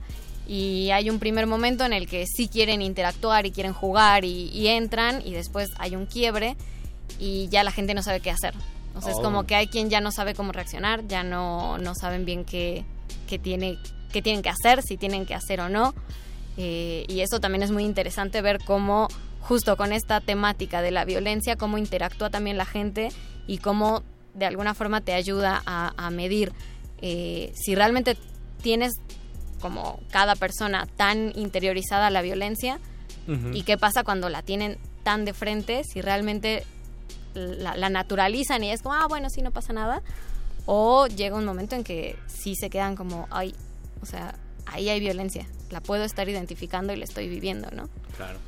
[0.51, 4.49] Y hay un primer momento en el que sí quieren interactuar y quieren jugar y,
[4.49, 6.57] y entran y después hay un quiebre
[7.19, 8.53] y ya la gente no sabe qué hacer.
[8.93, 9.21] O sea, es Oh.
[9.21, 12.83] como que hay quien ya no sabe cómo reaccionar, ya no, no saben bien qué,
[13.29, 13.77] qué, tiene,
[14.11, 15.93] qué tienen que hacer, si tienen que hacer o no.
[16.57, 19.07] Eh, y eso también es muy interesante ver cómo,
[19.39, 23.07] justo con esta temática de la violencia, cómo interactúa también la gente
[23.47, 26.51] y cómo de alguna forma te ayuda a, a medir
[27.01, 28.17] eh, si realmente
[28.61, 28.91] tienes
[29.61, 32.79] como cada persona tan interiorizada a la violencia
[33.53, 36.65] y qué pasa cuando la tienen tan de frente, si realmente
[37.33, 40.01] la, la naturalizan y es como, ah, bueno, sí, no pasa nada,
[40.65, 43.55] o llega un momento en que sí se quedan como, ay,
[44.01, 44.35] o sea,
[44.65, 47.89] ahí hay violencia, la puedo estar identificando y la estoy viviendo, ¿no?
[48.17, 48.39] Claro.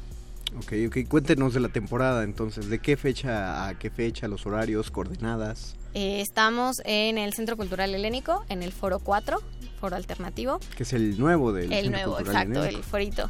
[0.58, 4.92] Ok, ok, cuéntenos de la temporada entonces, ¿de qué fecha a qué fecha, los horarios,
[4.92, 5.76] coordenadas?
[5.94, 9.40] Eh, estamos en el Centro Cultural Helénico, en el Foro 4,
[9.80, 10.60] Foro Alternativo.
[10.76, 12.78] Que es el nuevo del el Centro nuevo, Cultural exacto, Helénico.
[12.80, 13.30] el forito.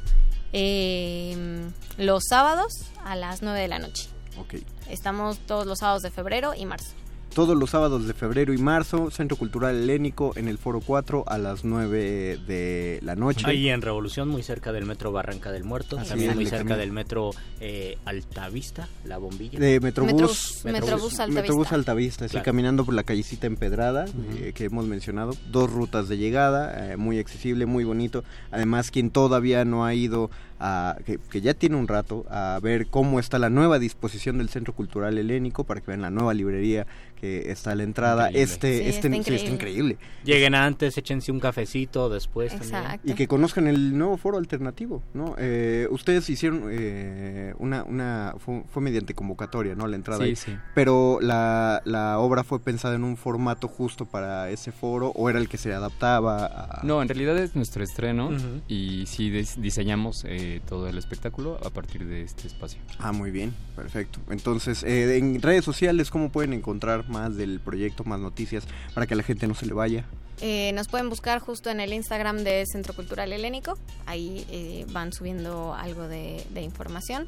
[0.53, 1.65] Eh,
[1.97, 2.71] los sábados
[3.03, 4.07] a las 9 de la noche.
[4.39, 4.55] Ok.
[4.89, 6.91] Estamos todos los sábados de febrero y marzo.
[7.33, 11.39] Todos los sábados de febrero y marzo, Centro Cultural Helénico en el Foro 4 a
[11.39, 13.43] las 9 de la noche.
[13.47, 16.59] Ahí en Revolución, muy cerca del metro Barranca del Muerto, Así también es, muy cerca
[16.59, 16.77] camino.
[16.77, 19.57] del metro eh, Altavista, la bombilla.
[19.59, 21.41] De Metrobús, Metrobús- Metrobús Altavista.
[21.41, 22.45] Metrobús Altavista, sí, Claro.
[22.45, 24.05] caminando por la callecita empedrada
[24.37, 25.31] eh, que hemos mencionado.
[25.51, 28.23] Dos rutas de llegada, eh, muy accesible, muy bonito.
[28.51, 30.29] Además, quien todavía no ha ido,
[30.65, 34.47] a, que, que ya tiene un rato, a ver cómo está la nueva disposición del
[34.47, 36.87] Centro Cultural Helénico, para que vean la nueva librería
[37.19, 38.29] que está a la entrada.
[38.29, 38.43] Increíble.
[38.43, 39.35] Este, Sí, este, está sí, increíble.
[39.35, 39.97] está increíble.
[40.23, 42.75] Lleguen antes, échense un cafecito después también.
[42.75, 43.11] Exacto.
[43.11, 45.35] Y que conozcan el nuevo foro alternativo, ¿no?
[45.37, 49.87] Eh, ustedes hicieron eh, una, una fue, fue mediante convocatoria, ¿no?
[49.87, 50.19] La entrada.
[50.23, 50.35] Sí, ahí.
[50.35, 50.55] sí.
[50.75, 55.39] Pero la, la obra fue pensada en un formato justo para ese foro o era
[55.39, 56.81] el que se adaptaba a...
[56.83, 58.29] No, en realidad es nuestro estreno
[58.67, 62.79] y sí dis- diseñamos eh, todo el espectáculo a partir de este espacio.
[62.99, 64.19] Ah, muy bien, perfecto.
[64.29, 69.15] Entonces, eh, en redes sociales, ¿cómo pueden encontrar más del proyecto, más noticias para que
[69.15, 70.05] la gente no se le vaya?
[70.41, 73.77] Eh, nos pueden buscar justo en el Instagram de Centro Cultural Helénico.
[74.05, 77.27] Ahí eh, van subiendo algo de, de información.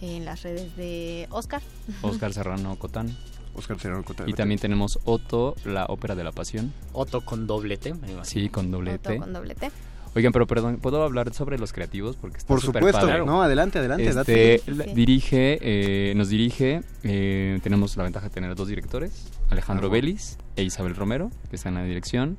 [0.00, 1.62] En las redes de Oscar.
[2.02, 3.16] Oscar Serrano Cotán.
[3.54, 4.28] Oscar Serrano Cotán.
[4.28, 6.72] Y también tenemos Otto, la ópera de la pasión.
[6.92, 8.24] Otto con doble T, me imagino.
[8.24, 9.18] Sí, con doble Otto T.
[9.18, 9.70] con doble T.
[10.14, 12.16] Oigan, pero perdón, ¿puedo hablar sobre los creativos?
[12.16, 13.24] Porque está Por supuesto, padre.
[13.24, 14.92] no, adelante, adelante, Este, date.
[14.94, 20.06] dirige, eh, nos dirige, eh, tenemos la ventaja de tener dos directores, Alejandro Ah, bueno.
[20.06, 22.36] Vélez e Isabel Romero, que están en la dirección,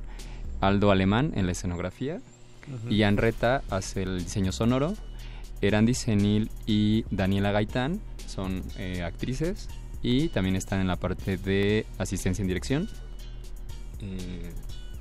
[0.60, 2.20] Aldo Alemán en la escenografía,
[2.72, 2.90] Ujú.
[2.94, 4.94] Ian Reta hace el diseño sonoro,
[5.60, 9.68] Erandi Senil y Daniela Gaitán son eh, actrices
[10.00, 12.88] y también están en la parte de asistencia en dirección.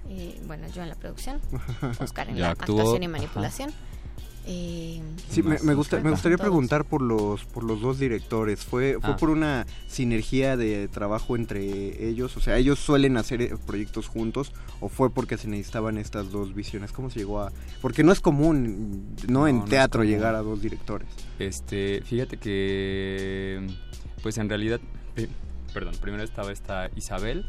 [0.10, 1.40] Eh, Y bueno, yo en la producción.
[2.00, 3.72] Oscar en Yo la actuación y manipulación.
[4.46, 6.50] Eh, Sí, me, me, gusta, me gustaría Todos.
[6.50, 8.60] preguntar por los por los dos directores.
[8.66, 9.16] ¿Fue, fue Ah.
[9.16, 12.36] por una sinergia de trabajo entre ellos?
[12.36, 14.52] O sea, ¿ellos suelen hacer eh, proyectos juntos
[14.82, 16.92] o fue porque se necesitaban estas dos visiones?
[16.92, 17.54] ¿Cómo se llegó a...?
[17.82, 21.08] Porque no es común, no, No, en no teatro, llegar a dos directores.
[21.40, 23.66] Este, fíjate que,
[24.22, 24.82] pues en realidad,
[25.16, 25.30] pri-
[25.74, 27.46] perdón, primero estaba esta Isabel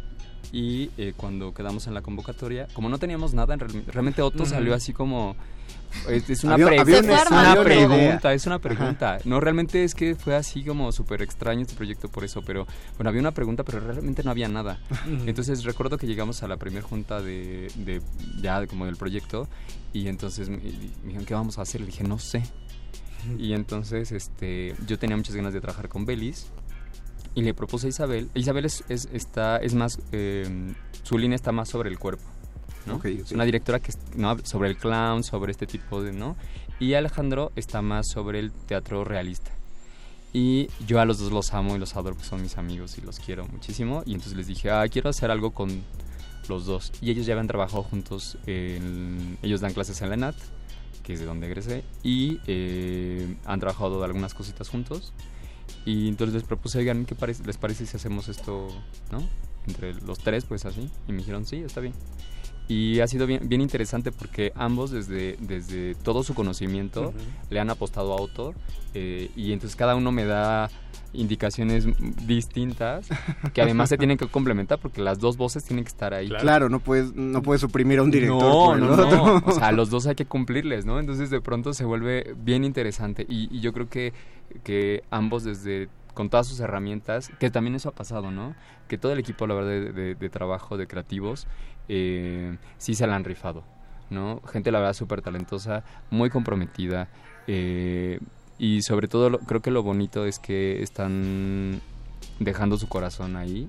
[0.52, 4.44] y eh, cuando quedamos en la convocatoria, como no teníamos nada, en real- realmente Otto
[4.46, 5.36] salió así como...
[6.08, 9.18] Es, es una, pre- una- es una pregunta, es una pregunta.
[9.24, 12.66] No, realmente es que fue así como súper extraño este proyecto por eso, pero
[12.96, 14.80] bueno, había una pregunta, pero realmente no había nada.
[15.26, 18.02] Entonces recuerdo que llegamos a la primera junta de, de-
[18.42, 19.46] ya como del proyecto
[19.92, 20.62] y entonces me, me
[21.06, 21.80] dijeron, ¿qué vamos a hacer?
[21.80, 22.42] Le dije, no sé.
[23.38, 26.48] Y entonces este, yo tenía muchas ganas de trabajar con Belis
[27.34, 28.28] y le propuse a Isabel.
[28.34, 30.72] Isabel es, es, está, es más, eh,
[31.02, 32.22] su línea está más sobre el cuerpo.
[32.86, 32.96] ¿no?
[32.96, 33.32] Ok, Es ok.
[33.32, 36.36] una directora que es- no, sobre el clown, sobre este tipo de, ¿no?
[36.78, 39.50] Y Alejandro está más sobre el teatro realista.
[40.32, 43.00] Y yo a los dos los amo y los adoro, porque son mis amigos y
[43.00, 44.02] los quiero muchísimo.
[44.04, 45.82] Y entonces les dije, ah, quiero hacer algo con
[46.48, 46.92] los dos.
[47.00, 50.36] Y ellos ya habían trabajado juntos, en- ellos dan clases en la ENAT,
[51.04, 55.12] que es de donde egresé, y eh, han trabajado algunas cositas juntos.
[55.84, 58.68] Y entonces les propuse, oigan, ¿qué parece- les parece si hacemos esto,
[59.12, 59.22] no?
[59.66, 60.90] Entre los tres, pues así.
[61.08, 61.94] Y me dijeron, sí, está bien.
[62.68, 67.18] Y ha sido bien, bien interesante porque ambos desde, desde todo su conocimiento Ujú.
[67.50, 68.54] le han apostado a autor
[68.94, 70.70] eh, y entonces cada uno me da
[71.12, 71.86] indicaciones
[72.26, 73.06] distintas
[73.52, 76.28] que además se tienen que complementar porque las dos voces tienen que estar ahí.
[76.28, 79.40] Claro, no puedes no puedes suprimir a un director No, por el no, otro.
[79.40, 79.42] no.
[79.46, 80.98] O sea, los dos hay que cumplirles, ¿no?
[80.98, 84.12] Entonces de pronto se vuelve bien interesante y, y yo creo que,
[84.62, 88.54] que ambos desde con todas sus herramientas, que también eso ha pasado, ¿no?
[88.88, 91.48] Que todo el equipo, la verdad, de, de- de trabajo de creativos,
[91.88, 93.64] eh, sí se la han rifado,
[94.10, 94.40] ¿no?
[94.52, 97.08] Gente, la verdad, súper talentosa, muy comprometida,
[97.48, 98.20] eh,
[98.58, 101.80] y sobre todo lo- creo que lo bonito es que están
[102.38, 103.68] dejando su corazón ahí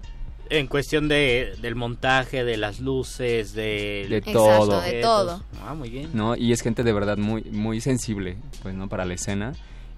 [0.52, 4.06] En cuestión de, del montaje, de las luces, de...
[4.08, 4.34] De Exacto,
[4.68, 4.82] todo.
[4.82, 5.42] de todo.
[5.64, 6.12] Ah, muy bien.
[6.14, 6.36] ¿no?
[6.36, 8.88] Y es gente de verdad muy, muy sensible, pues, ¿no?
[8.88, 9.54] Para la escena.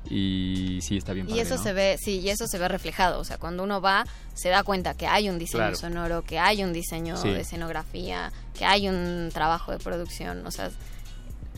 [0.09, 1.63] Y sí, está bien Y padre, eso ¿no?
[1.63, 3.19] se ve, sí, y eso se ve reflejado.
[3.19, 5.75] O sea, cuando uno va, se da cuenta que hay un diseño Claro.
[5.75, 7.29] sonoro, que hay un diseño Sí.
[7.29, 10.45] de escenografía, que hay un trabajo de producción.
[10.47, 10.71] O sea,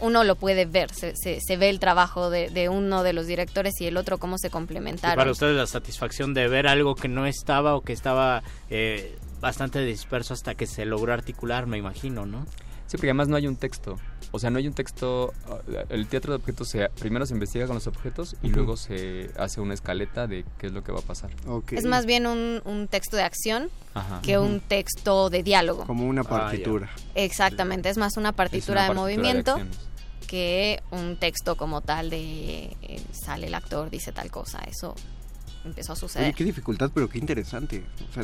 [0.02, 3.28] uno lo puede ver, se, se, se ve el trabajo de, de uno de los
[3.28, 5.18] directores y el otro cómo se Y complementaron.
[5.18, 9.82] para ustedes la satisfacción de ver algo que no estaba o que estaba eh, bastante
[9.86, 12.46] disperso hasta que se logró articular, me imagino, ¿no?
[12.90, 14.00] Sí, porque además no hay un texto.
[14.32, 15.32] O sea, no hay un texto.
[15.48, 19.30] uh, El teatro de objetos se, primero se investiga con los objetos y luego se
[19.38, 21.30] hace una escaleta de qué es lo que va a pasar.
[21.70, 24.22] Es más bien un, un texto de acción Ajá.
[24.24, 25.86] que un texto de diálogo.
[25.86, 26.90] Como una partitura.
[27.14, 29.80] Exactamente, es más una partitura, una de partitura de movimiento
[30.26, 34.62] que un texto como tal de eh, sale el actor, dice tal cosa.
[34.68, 34.96] Eso
[35.64, 36.26] empezó a suceder.
[36.28, 37.84] Oye, qué dificultad, pero qué interesante.
[38.10, 38.24] O sea,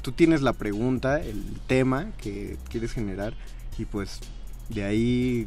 [0.00, 3.34] tú tienes la pregunta, el tema que quieres generar
[3.78, 4.20] y pues
[4.68, 5.46] de ahí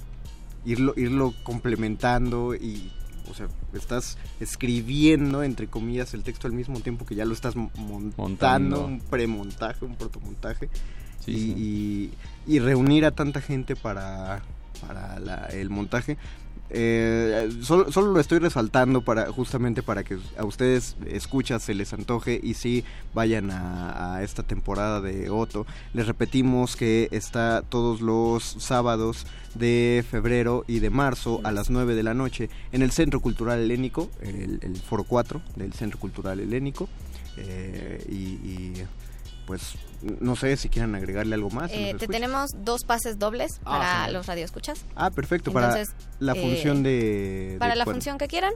[0.66, 2.92] irlo, irlo complementando y,
[3.30, 7.56] o sea, estás escribiendo, entre comillas, el texto al mismo tiempo que ya lo estás
[7.56, 8.86] mo- montando, Montando.
[8.86, 10.70] un premontaje, un protomontaje
[11.24, 12.12] Sí, y, sí.
[12.48, 14.42] y- y reunir a tanta gente para,
[14.86, 16.18] para la- el montaje.
[16.70, 21.94] Eh, solo, solo lo estoy resaltando para justamente para que a ustedes escuchas se les
[21.94, 25.66] antoje y sí vayan a, esta temporada de Otto.
[25.94, 31.96] Les repetimos que está todos los sábados de febrero y de marzo a las 9
[31.96, 36.90] de la noche en el Centro Cultural Helénico, el, Foro 4 del Centro Cultural Helénico.
[37.38, 38.74] Eh, y,
[39.48, 39.74] pues
[40.20, 41.72] no sé si quieran agregarle algo más.
[41.74, 44.14] Eh, te tenemos dos pases dobles Ah, para genial.
[44.14, 44.86] los radioescuchas.
[44.96, 45.76] Ah, perfecto, para
[46.20, 47.56] la eh, función de...
[47.58, 48.54] Para de la función que quieran,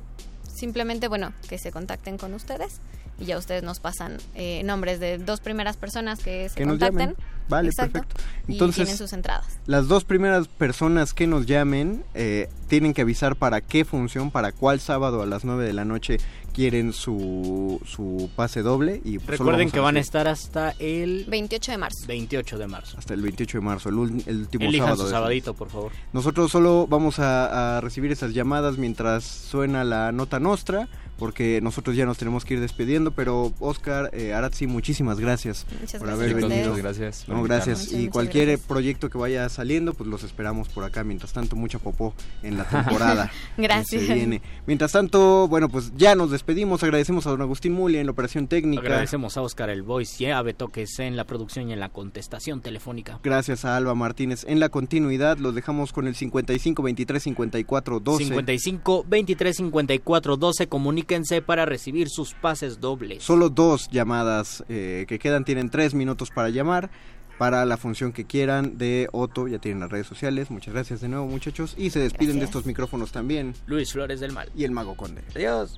[0.53, 2.79] simplemente, bueno, que se contacten con ustedes
[3.19, 7.15] y ya ustedes nos pasan eh, nombres de dos primeras personas que se Que contacten.
[7.49, 7.99] Vale, Exacto.
[7.99, 8.21] perfecto.
[8.47, 9.59] y Entonces, tienen sus entradas.
[9.65, 14.51] Las dos primeras personas que nos llamen eh, tienen que avisar para qué función, para
[14.51, 16.17] cuál sábado a las 9 de la noche
[16.53, 19.01] quieren su, su pase doble.
[19.03, 22.05] y pues, Recuerden que a van a estar hasta el 28 de marzo.
[22.07, 22.97] 28 de marzo.
[22.97, 25.03] Hasta el 28 de marzo, el, ul- el último Elijan sábado.
[25.05, 25.91] su sabadito, por favor.
[26.13, 30.87] Nosotros solo vamos a, a recibir esas llamadas mientras suena la nota nostra,
[31.21, 35.99] porque nosotros ya nos tenemos que ir despidiendo, pero Oscar, eh, Aratzi, muchísimas gracias Muchas
[35.99, 36.75] por gracias haber venido.
[36.75, 37.91] gracias No, gracias.
[37.91, 38.67] y Muchas cualquier gracias.
[38.67, 41.03] proyecto que vaya saliendo, pues los esperamos por acá.
[41.03, 43.31] Mientras tanto, mucha popó en la temporada.
[43.55, 44.01] que Gracias.
[44.01, 44.41] se viene.
[44.65, 46.81] Mientras tanto, bueno, pues ya nos despedimos.
[46.81, 48.81] Agradecemos a don Agustín Mulia en la operación técnica.
[48.81, 51.79] Agradecemos a Oscar el Voice y a Beto que es en la producción y en
[51.79, 53.19] la contestación telefónica.
[53.23, 55.37] Gracias a Alba Martínez en la continuidad.
[55.37, 58.23] Los dejamos con el 55 23 54 12.
[58.23, 60.67] 55 23 54 12
[61.11, 63.23] comuníquense para recibir sus pases dobles.
[63.23, 65.43] Solo dos llamadas eh, que quedan.
[65.43, 66.89] Tienen tres minutos para llamar.
[67.37, 70.51] Para la función que quieran de Otto, ya tienen las redes sociales.
[70.51, 71.73] Muchas gracias de nuevo, muchachos.
[71.75, 73.55] Y se despiden de estos micrófonos también.
[73.65, 74.51] Luis Flores del Mal.
[74.55, 75.23] Y el Mago Conde.
[75.35, 75.77] Adiós.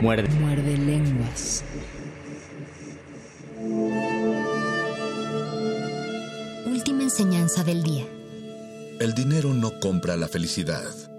[0.00, 0.28] Muerde.
[0.40, 1.64] Muerde lenguas.
[6.66, 8.06] Última enseñanza del día.
[9.00, 11.11] El dinero no compra la felicidad.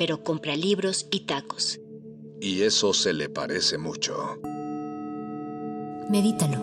[0.00, 1.78] Pero compra libros y tacos.
[2.40, 4.40] Y eso se le parece mucho.
[6.08, 6.56] Medítalo.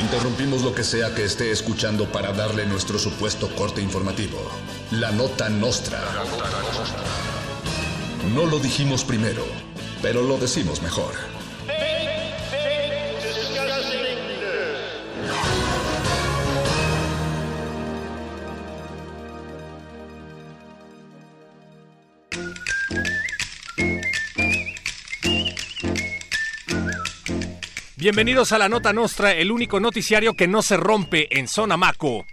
[0.00, 4.38] Interrumpimos lo que sea que esté escuchando para darle nuestro supuesto corte informativo.
[4.90, 6.02] La nota nostra.
[8.34, 9.44] No lo dijimos primero,
[10.02, 11.39] pero lo decimos mejor.
[28.00, 32.24] Bienvenidos a la Nota Nostra, el único noticiario que no se rompe en Zona Maco.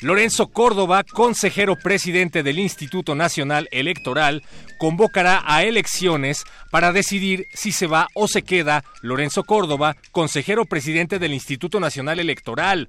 [0.00, 4.42] Lorenzo Córdoba, consejero presidente del Instituto Nacional Electoral,
[4.78, 6.42] convocará a elecciones
[6.72, 12.18] para decidir si se va o se queda Lorenzo Córdoba, consejero presidente del Instituto Nacional
[12.18, 12.88] Electoral.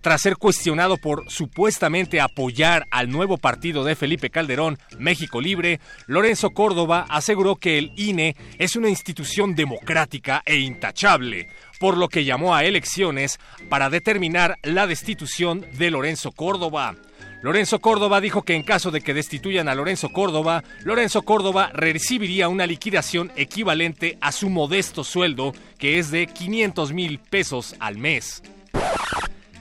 [0.00, 6.50] Tras ser cuestionado por supuestamente apoyar al nuevo partido de Felipe Calderón, México Libre, Lorenzo
[6.50, 11.48] Córdoba aseguró que el INE es una institución democrática e intachable,
[11.80, 16.94] por lo que llamó a elecciones para determinar la destitución de Lorenzo Córdoba.
[17.42, 22.48] Lorenzo Córdoba dijo que en caso de que destituyan a Lorenzo Córdoba, Lorenzo Córdoba recibiría
[22.48, 28.42] una liquidación equivalente a su modesto sueldo, que es de 500 mil pesos al mes.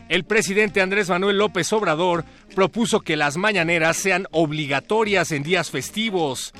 [0.08, 6.53] El presidente Andrés Manuel López Obrador propuso que las mañaneras sean obligatorias en días festivos.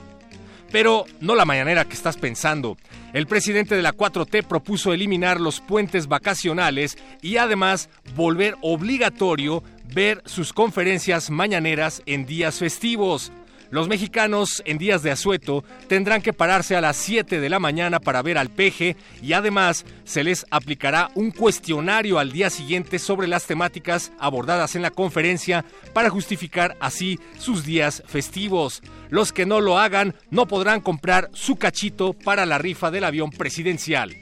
[0.72, 2.76] Pero no la mañanera que estás pensando.
[3.14, 10.24] El presidente de la 4T propuso eliminar los puentes vacacionales y además volver obligatorio ver
[10.26, 13.32] sus conferencias mañaneras en días festivos.
[13.76, 17.99] Los mexicanos en días de asueto tendrán que pararse a las 7 de la mañana
[17.99, 23.28] para ver al peje y además se les aplicará un cuestionario al día siguiente sobre
[23.28, 28.82] las temáticas abordadas en la conferencia para justificar así sus días festivos.
[29.09, 33.30] Los que no lo hagan no podrán comprar su cachito para la rifa del avión
[33.30, 34.15] presidencial.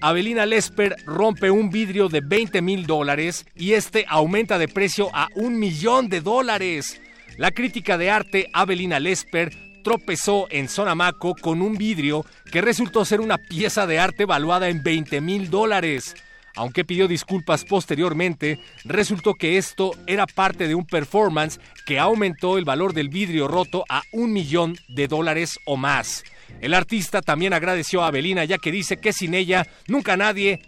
[0.00, 5.28] Avelina Lesper rompe un vidrio de 20 mil dólares y este aumenta de precio a
[5.34, 6.98] un millón de dólares.
[7.36, 9.50] La crítica de arte Avelina Lesper
[9.82, 14.82] tropezó en Sonamaco con un vidrio que resultó ser una pieza de arte valuada en
[14.82, 16.14] 20 mil dólares.
[16.56, 22.64] Aunque pidió disculpas posteriormente, resultó que esto era parte de un performance que aumentó el
[22.64, 26.24] valor del vidrio roto a un millón de dólares o más.
[26.60, 30.60] El artista también agradeció a Avelina ya que dice que sin ella nunca nadie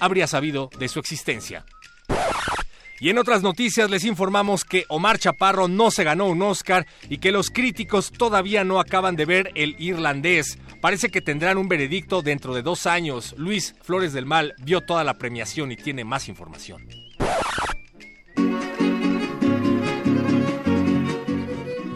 [0.00, 1.64] habría sabido de su existencia.
[3.04, 7.18] Y en otras noticias les informamos que Omar Chaparro no se ganó un Oscar y
[7.18, 10.56] que los críticos todavía no acaban de ver el irlandés.
[10.80, 13.34] Parece que tendrán un veredicto dentro de dos años.
[13.36, 16.88] Luis Flores del Mal vio toda la premiación y tiene más información.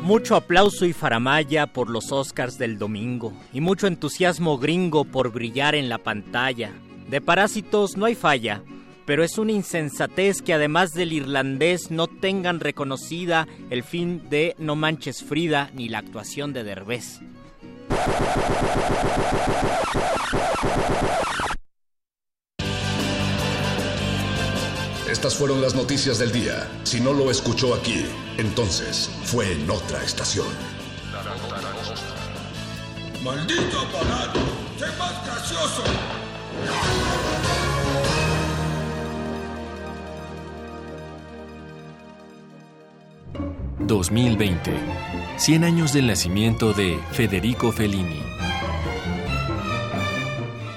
[0.03, 5.75] Mucho aplauso y faramaya por los Oscars del domingo y mucho entusiasmo gringo por brillar
[5.75, 6.75] en la pantalla.
[7.09, 8.63] De parásitos no hay falla,
[9.09, 14.77] pero es una insensatez que además del irlandés no tengan reconocida el fin de No
[14.77, 17.21] Manches Frida ni la actuación de Derbez.
[25.11, 26.69] Estas fueron las noticias del día.
[26.83, 28.05] Si no lo escuchó aquí,
[28.37, 30.49] entonces fue en otra estación.
[33.25, 34.41] ¡Maldito aparato!
[34.79, 35.83] ¡Sé más gracioso!
[43.81, 44.73] 2020.
[45.37, 48.21] 100 años del nacimiento de Federico Fellini.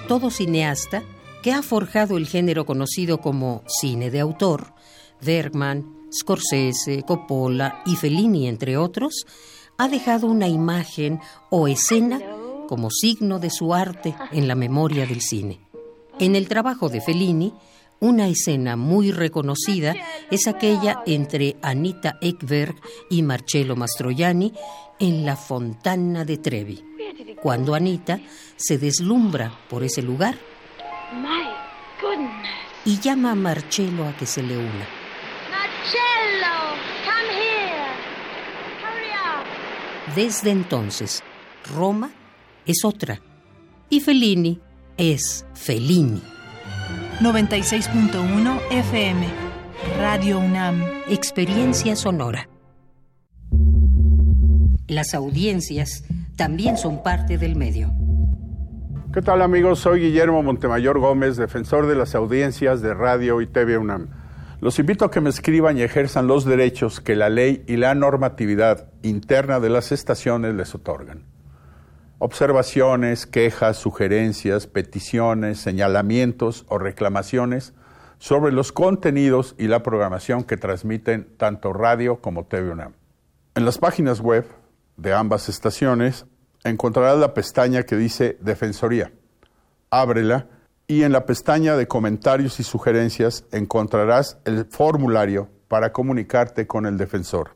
[0.08, 1.04] Todo cineasta
[1.42, 4.74] que ha forjado el género conocido como cine de autor,
[5.22, 9.26] Bergman, Scorsese, Coppola y Fellini, entre otros,
[9.78, 12.22] ha dejado una imagen o escena
[12.68, 15.60] como signo de su arte en la memoria del cine.
[16.20, 17.54] En el trabajo de Fellini,
[18.02, 19.96] una escena muy reconocida
[20.32, 22.76] es aquella entre Anita Ekberg
[23.10, 24.54] y Marcello Mastroianni
[25.00, 26.84] en la Fontana de Trevi,
[27.42, 28.20] cuando Anita
[28.56, 30.36] se deslumbra por ese lugar
[32.84, 34.88] y llama a Marcello a que se le una.
[35.52, 36.56] Marcello,
[37.06, 37.92] come here.
[38.82, 40.16] Hurry up.
[40.16, 41.24] Desde entonces,
[41.76, 42.10] Roma
[42.66, 43.22] es otra
[43.90, 44.60] y Fellini
[44.98, 46.31] es Fellini.
[47.22, 49.28] 96.1 FM.
[50.00, 50.82] Radio UNAM.
[51.08, 52.50] Experiencia sonora.
[54.88, 56.04] Las audiencias
[56.36, 57.94] también son parte del medio.
[59.14, 59.80] ¿Qué tal amigos?
[59.80, 64.10] Soy Guillermo Montemayor Gómez, defensor de las audiencias de Radio y TV UNAM.
[64.62, 67.96] Los invito a que me escriban y ejerzan los derechos que la ley y la
[67.96, 71.31] normatividad interna de las estaciones les otorgan.
[72.24, 77.74] Observaciones, quejas, sugerencias, peticiones, señalamientos o reclamaciones
[78.20, 82.94] sobre los contenidos y la programación que transmiten tanto radio como TV UNAM.
[83.56, 84.46] En las páginas web
[84.98, 86.28] de ambas estaciones
[86.64, 89.12] encontrarás la pestaña que dice Defensoría.
[89.90, 90.48] Ábrela
[90.86, 97.00] y en la pestaña de comentarios y sugerencias encontrarás el formulario para comunicarte con el
[97.00, 97.56] defensor.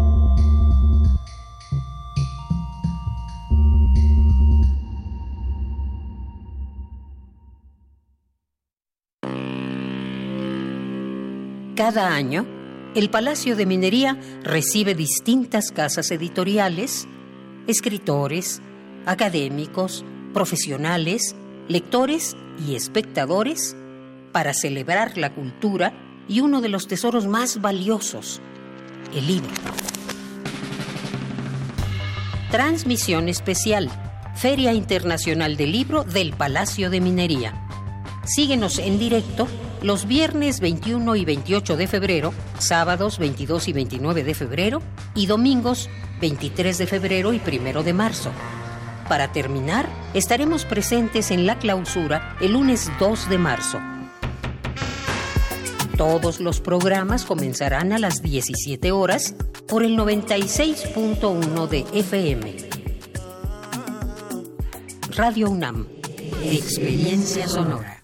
[11.81, 12.45] Cada año,
[12.93, 17.07] el Palacio de Minería recibe distintas casas editoriales,
[17.65, 18.61] escritores,
[19.07, 21.35] académicos, profesionales,
[21.67, 23.75] lectores y espectadores
[24.31, 25.91] para celebrar la cultura
[26.27, 28.41] y uno de los tesoros más valiosos,
[29.15, 29.49] el libro.
[32.51, 33.89] Transmisión especial,
[34.35, 37.67] Feria Internacional del Libro del Palacio de Minería.
[38.23, 39.47] Síguenos en directo
[39.81, 44.81] los viernes 21 y 28 de febrero, sábados 22 y 29 de febrero
[45.15, 48.31] y domingos 23 de febrero y 1 de marzo.
[49.09, 53.81] Para terminar, estaremos presentes en la clausura el lunes 2 de marzo
[55.97, 59.35] Todos los programas comenzarán a las 17 horas
[59.67, 62.55] por el 96.1 de FM.
[65.15, 65.87] Radio UNAM.
[66.43, 68.00] Experiencia sonora.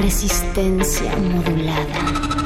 [0.00, 2.45] Resistencia modulada.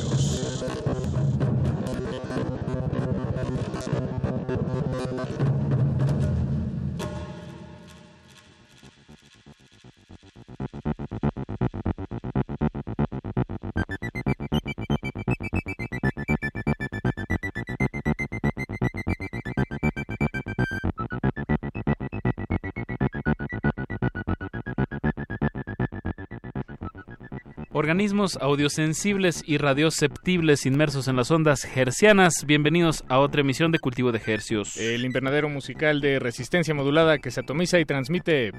[28.01, 34.11] Organismos audiosensibles y radioceptibles inmersos en las ondas hercianas, bienvenidos a otra emisión de Cultivo
[34.11, 34.75] de Hercios.
[34.77, 38.53] El invernadero musical de resistencia modulada que se atomiza y transmite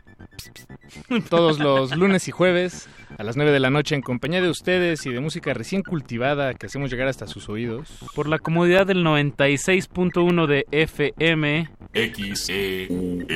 [1.29, 2.89] todos los lunes y jueves
[3.19, 6.55] a las 9 de la noche en compañía de ustedes y de música recién cultivada
[6.55, 7.99] que hacemos llegar hasta sus oídos.
[8.15, 13.27] Por la comodidad del 96.1 de FM, XEUN.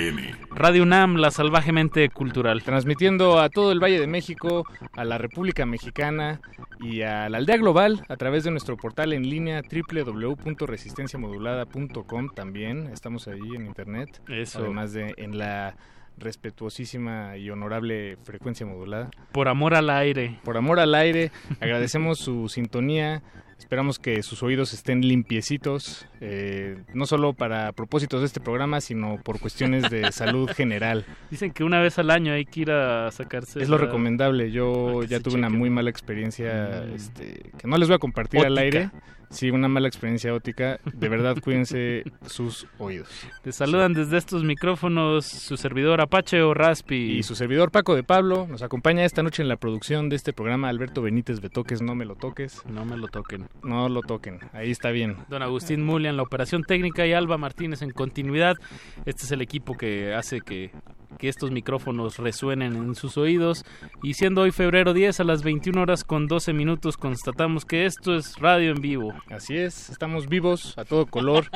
[0.51, 2.63] Radio UNAM, la salvajemente cultural.
[2.63, 6.41] Transmitiendo a todo el Valle de México, a la República Mexicana
[6.81, 12.87] y a la aldea global a través de nuestro portal en línea www.resistenciamodulada.com también.
[12.93, 14.23] Estamos ahí en internet.
[14.29, 14.61] Eso.
[14.61, 15.77] Además de en la
[16.19, 19.11] respetuosísima y honorable frecuencia modulada.
[19.33, 20.41] Por amor al aire.
[20.45, 21.31] Por amor al aire,
[21.61, 23.23] agradecemos su sintonía.
[23.59, 29.19] Esperamos que sus oídos estén limpiecitos, eh, no solo para propósitos de este programa, sino
[29.23, 31.05] por cuestiones de salud general.
[31.31, 33.61] Dicen que una vez al año hay que ir a sacarse.
[33.63, 34.51] Es lo la- recomendable.
[34.53, 36.95] Yo ya tuve una muy mala experiencia, Mm.
[36.95, 38.91] este, que no les voy a compartir al aire.
[39.31, 40.79] Sí, una mala experiencia óptica.
[40.93, 43.09] De verdad, cuídense sus oídos.
[43.43, 47.19] Te saludan desde estos micrófonos su servidor Apache o Raspi.
[47.19, 50.33] Y su servidor Paco de Pablo nos acompaña esta noche en la producción de este
[50.33, 52.63] programa Alberto Benítez Betoques, no me lo toques.
[52.67, 53.49] No me lo toquen.
[53.63, 55.17] No lo toquen, ahí está bien.
[55.29, 58.57] Don Agustín Mulia en la operación técnica y Alba Martínez en continuidad.
[59.05, 60.71] Este es el equipo que hace que,
[61.19, 63.65] que estos micrófonos resuenen en sus oídos.
[64.03, 68.15] Y siendo hoy febrero 10 a las 21 horas con 12 minutos, constatamos que esto
[68.15, 69.15] es radio en vivo.
[69.31, 71.47] Así es, estamos vivos a todo color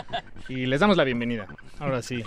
[0.49, 1.47] y les damos la bienvenida.
[1.79, 2.23] Ahora sí.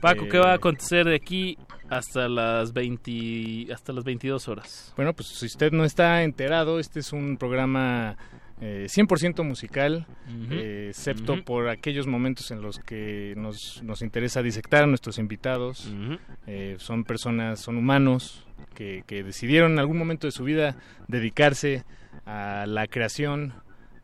[0.00, 4.92] Paco, Eh, ¿qué va a acontecer de aquí hasta las 20, hasta las 22 horas?
[4.96, 8.16] Bueno, pues si usted no está enterado, este es un programa
[8.60, 10.06] eh, 100% musical,
[10.50, 15.92] eh, excepto por aquellos momentos en los que nos, nos interesa disectar a nuestros invitados.
[16.46, 18.44] Eh, son personas, son humanos
[18.74, 20.76] que, que decidieron en algún momento de su vida
[21.06, 21.84] dedicarse
[22.26, 23.54] a la creación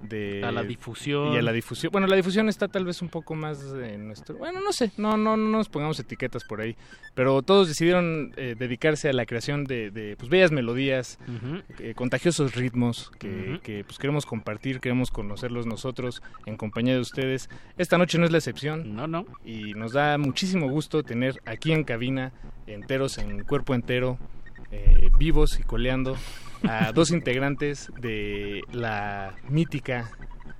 [0.09, 1.33] de A la difusión.
[1.33, 1.91] y a la difusión.
[1.93, 5.17] Bueno la difusión está tal vez un poco más en nuestro bueno no sé no
[5.17, 6.77] no no nos pongamos etiquetas por ahí
[7.15, 11.19] pero todos decidieron eh, dedicarse a la creación de, de, pues bellas melodías
[11.79, 17.49] eh, contagiosos ritmos que, pues queremos compartir queremos conocerlos nosotros en compañía de ustedes.
[17.79, 19.27] Esta noche no es la excepción no no.
[19.45, 22.33] y nos da muchísimo gusto tener aquí en cabina
[22.67, 24.19] enteros en cuerpo entero
[24.73, 26.17] eh, vivos y coleando
[26.69, 30.11] a dos integrantes de la mítica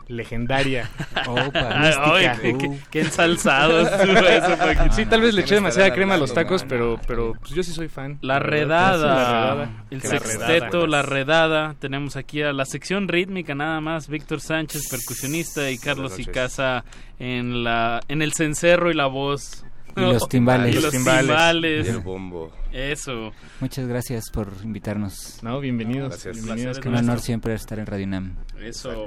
[0.07, 0.91] legendaria
[1.27, 1.79] Opa.
[1.79, 2.13] mística.
[2.15, 4.95] Ay, qué- qué- qué ensalzado estuvo eso, Paquito.
[4.95, 7.63] sí tal vez le eché ¿Quién demasiada crema a los tacos pero pero pues yo
[7.63, 11.75] sí soy fan La redada, el sexteto, la redada.
[11.79, 16.19] Tenemos aquí a la sección rítmica nada más, Víctor Sánchez, percusionista, y Carlos.
[16.19, 16.85] Icaza
[17.19, 19.65] en la en el cencerro y la voz.
[19.97, 20.75] Y los timbales.
[20.75, 21.87] Y los timbales.
[21.87, 22.53] Y el bombo.
[22.73, 23.33] Eso.
[23.61, 25.43] Muchas gracias por invitarnos.
[25.43, 26.11] No, bienvenidos.
[26.11, 26.37] Gracias.
[26.37, 28.37] bienvenidos Un honor siempre estar en Radio UNAM.
[28.61, 29.07] Eso.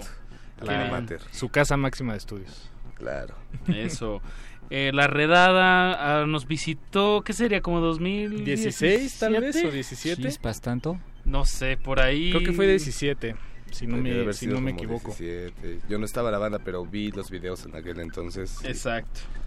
[0.62, 2.70] La- su casa máxima de estudios.
[2.96, 3.36] Claro.
[3.68, 4.22] Eso.
[4.70, 7.62] Eh, la redada ah, nos visitó, ¿qué sería?
[7.62, 11.00] ¿Como 2016 16 tal vez o 17 ¿Chispas tanto?
[11.24, 12.32] No sé, por ahí.
[12.32, 13.36] Creo que fue 17,
[13.72, 15.16] si no me, si no me equivoco.
[15.18, 15.80] 17.
[15.88, 18.60] Yo no estaba en la banda, pero vi los videos en aquel entonces.
[18.66, 19.22] Exacto.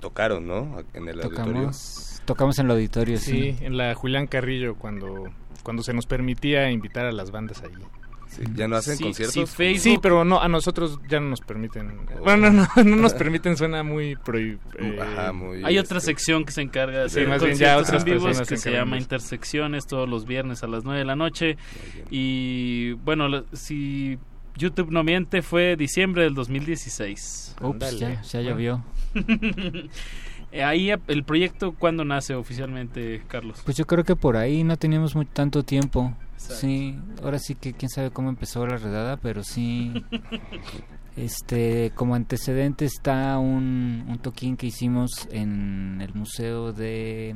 [0.00, 0.78] tocaron, ¿no?
[0.94, 1.52] En el auditorio.
[1.52, 5.24] Tocamos, tocamos en el auditorio, Sí, en la Julián Carrillo cuando,
[5.62, 7.82] cuando se nos permitía invitar a las bandas allí.
[8.28, 9.34] Sí, ¿Ya no hacen Sí, conciertos?
[9.34, 12.06] sí, Facebook- Sí, pero no, a nosotros ya no nos permiten.
[12.22, 14.58] Bueno, no, no, no nos permiten, suena muy eh,
[15.00, 18.04] Ajá, muy- Hay otra sección que se encarga de Sí, hacer más bien ya otras
[18.06, 18.98] en vivos que se llama.
[18.98, 21.56] Intersecciones todos los viernes a las 9 de la noche.
[22.08, 24.16] Y bueno, si
[24.56, 27.56] YouTube no miente, fue diciembre del 2016.
[27.60, 28.84] Ups, ya- ya llovió.
[30.52, 33.62] Eh, Ahí el proyecto, ¿cuándo nace oficialmente, Carlos?
[33.64, 36.12] Pues yo creo que por ahí no teníamos muy, tanto tiempo.
[36.32, 36.56] Exacto.
[36.56, 39.92] Sí, ahora sí que quién sabe cómo empezó la redada, pero sí.
[41.16, 47.34] Este, como antecedente está un, un toquín que hicimos en el museo de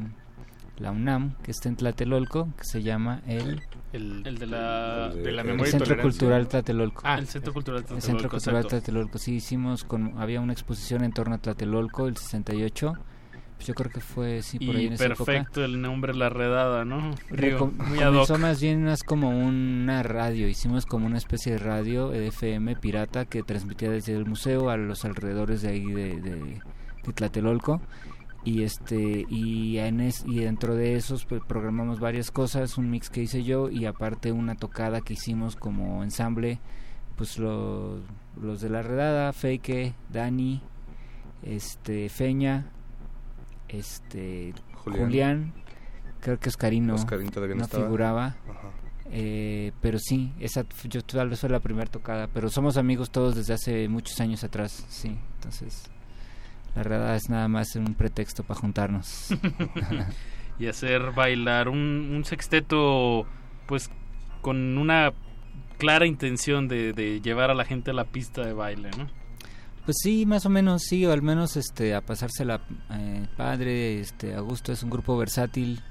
[0.79, 5.33] la UNAM, que está en Tlatelolco, que se llama el El, el de la, de
[5.33, 6.01] la el memoria y Centro.
[6.03, 7.03] Cultural Tlatelolco.
[7.05, 8.77] Ah, el Centro Cultural El Tlatelolco, Centro Cultural exacto.
[8.77, 12.93] Tlatelolco, sí, hicimos, con, había una exposición en torno a Tlatelolco, el 68.
[13.57, 15.25] Pues yo creo que fue, sí, por ahí y en esa época.
[15.27, 17.15] perfecto el nombre La Redada, ¿no?
[17.31, 22.13] Digo, muy comenzó más bien más como una radio, hicimos como una especie de radio
[22.13, 27.13] FM pirata que transmitía desde el museo a los alrededores de ahí de, de, de
[27.15, 27.81] Tlatelolco
[28.45, 33.09] y este y en es- y dentro de esos pues, programamos varias cosas, un mix
[33.11, 36.61] que hice yo y aparte una tocada que hicimos como ensamble,
[37.17, 38.01] pues los,
[38.41, 40.61] los de la redada, Feike, Dani,
[41.43, 42.67] este Feña,
[43.69, 45.05] este Julián.
[45.07, 45.53] Julián,
[46.21, 47.85] creo que Oscarino, Oscarín todavía no estaba.
[47.85, 48.25] figuraba.
[48.49, 48.71] Ajá.
[49.17, 53.37] Eh, pero sí, esa yo tal vez fue la primera tocada, pero somos amigos todos
[53.37, 55.17] desde hace muchos años atrás, sí.
[55.37, 55.91] Entonces,
[56.75, 59.29] la verdad es nada más un pretexto para juntarnos.
[60.59, 63.27] y hacer bailar un, un sexteto
[63.67, 63.91] pues
[64.43, 65.13] con una
[65.79, 69.09] clara intención de, de llevar a la gente a la pista de baile, ¿no?
[69.85, 74.35] Pues sí, más o menos sí, o al menos este a pasársela eh, padre, este
[74.35, 75.83] a gusto es un grupo versátil,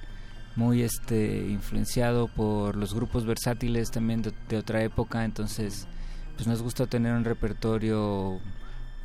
[0.55, 5.87] muy este influenciado por los grupos versátiles también de, de otra época, entonces
[6.35, 8.39] pues nos gusta tener un repertorio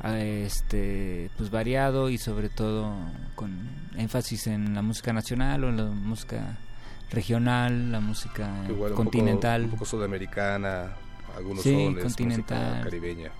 [0.03, 2.93] este pues variado y sobre todo
[3.35, 6.57] con énfasis en la música nacional o en la música
[7.11, 9.61] regional, la música Igual un continental.
[9.63, 10.93] Poco, un poco sudamericana,
[11.35, 12.83] algunos Sí, continental.
[12.83, 13.31] caribeña.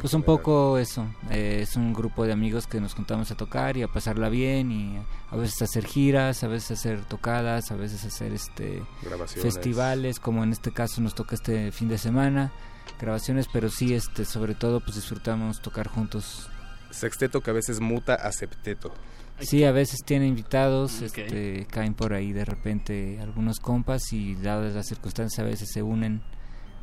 [0.00, 3.76] Pues un poco eso, eh, es un grupo de amigos que nos juntamos a tocar
[3.76, 4.96] y a pasarla bien y
[5.30, 8.84] a veces hacer giras, a veces hacer tocadas, a veces hacer este
[9.26, 12.52] festivales, como en este caso nos toca este fin de semana,
[13.00, 16.48] grabaciones, pero sí este sobre todo pues disfrutamos tocar juntos.
[16.90, 18.92] Sexteto que a veces muta a septeto.
[19.40, 24.74] Sí, a veces tiene invitados, este, caen por ahí de repente algunos compas y dadas
[24.74, 26.22] las circunstancias a veces se unen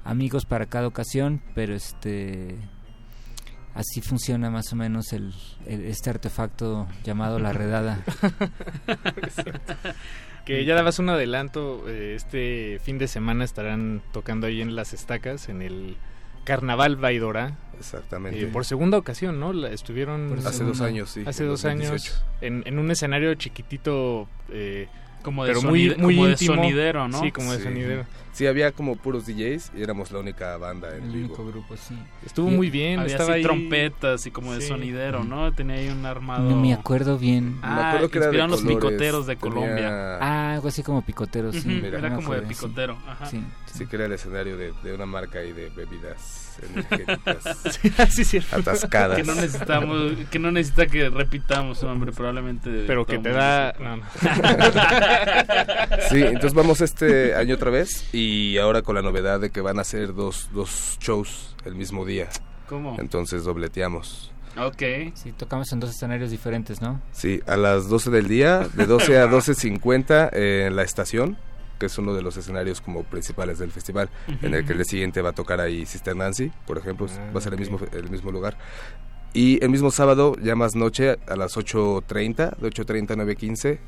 [0.05, 2.57] amigos para cada ocasión, pero este
[3.73, 5.33] así funciona más o menos el,
[5.65, 7.99] el- este artefacto llamado la redada.
[10.45, 14.93] Que ya dabas un adelanto, eh, este fin de semana estarán tocando ahí en Las
[14.93, 15.97] Estacas, en el
[16.43, 17.57] Carnaval Baidora.
[17.77, 18.41] Exactamente.
[18.43, 19.51] Eh, por segunda ocasión, ¿no?
[19.53, 20.37] La- estuvieron...
[20.45, 21.91] Hace dos años, sí, Hace en dos 2018.
[22.13, 24.27] años, en, en un escenario chiquitito...
[24.49, 24.87] eh,
[25.25, 27.19] Como de pero muy, como de sonidero, ¿no?
[27.19, 27.63] Sí, como de Sí.
[27.63, 28.05] sonidero.
[28.31, 31.25] Sí, había como puros DJs y éramos la única banda en El vivo.
[31.35, 31.95] único grupo, sí.
[32.25, 34.67] Estuvo Y muy bien, Había estaba así ahí- trompetas y como de Sí.
[34.67, 35.51] sonidero, ¿no?
[35.53, 36.47] Tenía ahí un armado.
[36.49, 37.57] No me acuerdo bien.
[37.63, 40.17] Ah, Me acuerdo que era de inspiraron los colores, picoteros de tenía- Colombia.
[40.21, 41.67] Ah, algo así como picotero, sí.
[41.67, 41.97] Mira.
[41.97, 42.97] era como de picotero.
[43.07, 43.25] Ajá.
[43.25, 43.41] Sí.
[43.73, 47.67] Sí, que era el escenario de, de una marca y de bebidas energéticas
[48.13, 49.17] Sí, sí, atascadas.
[49.17, 52.83] Que no necesitamos, que no necesita que repitamos, hombre, probablemente.
[52.87, 53.73] Pero que te da...
[53.79, 54.03] no, no.
[56.09, 59.77] Sí, entonces vamos este año otra vez y ahora con la novedad de que van
[59.79, 62.29] a hacer dos, dos shows el mismo día.
[62.67, 62.97] ¿Cómo?
[62.99, 64.31] Entonces dobleteamos.
[64.57, 64.83] Ok.
[65.15, 67.01] Sí, tocamos en dos escenarios diferentes, ¿no?
[67.11, 71.37] Sí, a las 12 del día, de 12 a 12.50 en la estación,
[71.79, 74.09] que es uno de los escenarios como principales del festival,
[74.41, 77.31] en el que el día siguiente va a tocar ahí Sister Nancy, por ejemplo, Ah,
[77.33, 78.57] va a ser el mismo, el mismo lugar.
[79.33, 83.79] Y el mismo sábado, ya más noche, a las 8.30, de 8.30 a 9.15,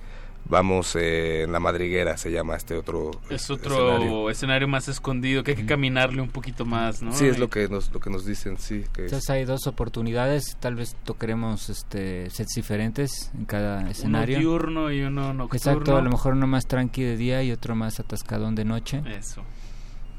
[0.49, 4.29] vamos eh, en La Madriguera, se llama este otro Es otro escenario.
[4.29, 4.67] escenario.
[4.67, 7.11] más escondido, que hay que caminarle un poquito más, ¿no?
[7.13, 8.83] Sí, es lo que nos, lo que nos dicen, sí.
[8.93, 14.37] Que Entonces hay dos oportunidades, tal vez tocaremos este sets diferentes en cada escenario.
[14.37, 15.55] Uno diurno y uno nocturno.
[15.55, 19.01] Exacto, a lo mejor uno más tranqui de día y otro más atascadón de noche.
[19.07, 19.43] Eso.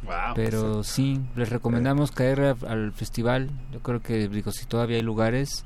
[0.05, 0.35] Wow.
[0.35, 3.51] Pero sí, les recomendamos caer a- al festival.
[3.73, 5.65] Yo creo que, digo, si todavía hay lugares,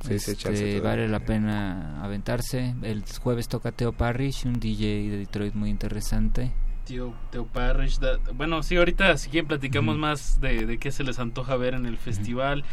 [0.00, 2.74] Sí, sí, este, vale la pena aventarse.
[2.82, 6.52] El jueves toca Teo Parrish, un DJ de Detroit muy interesante.
[6.84, 7.98] Tío, Teo Parrish.
[7.98, 10.00] da- bueno, sí, ahorita si quieren platicamos Ujú.
[10.00, 12.64] más de, de qué se les antoja ver en el festival.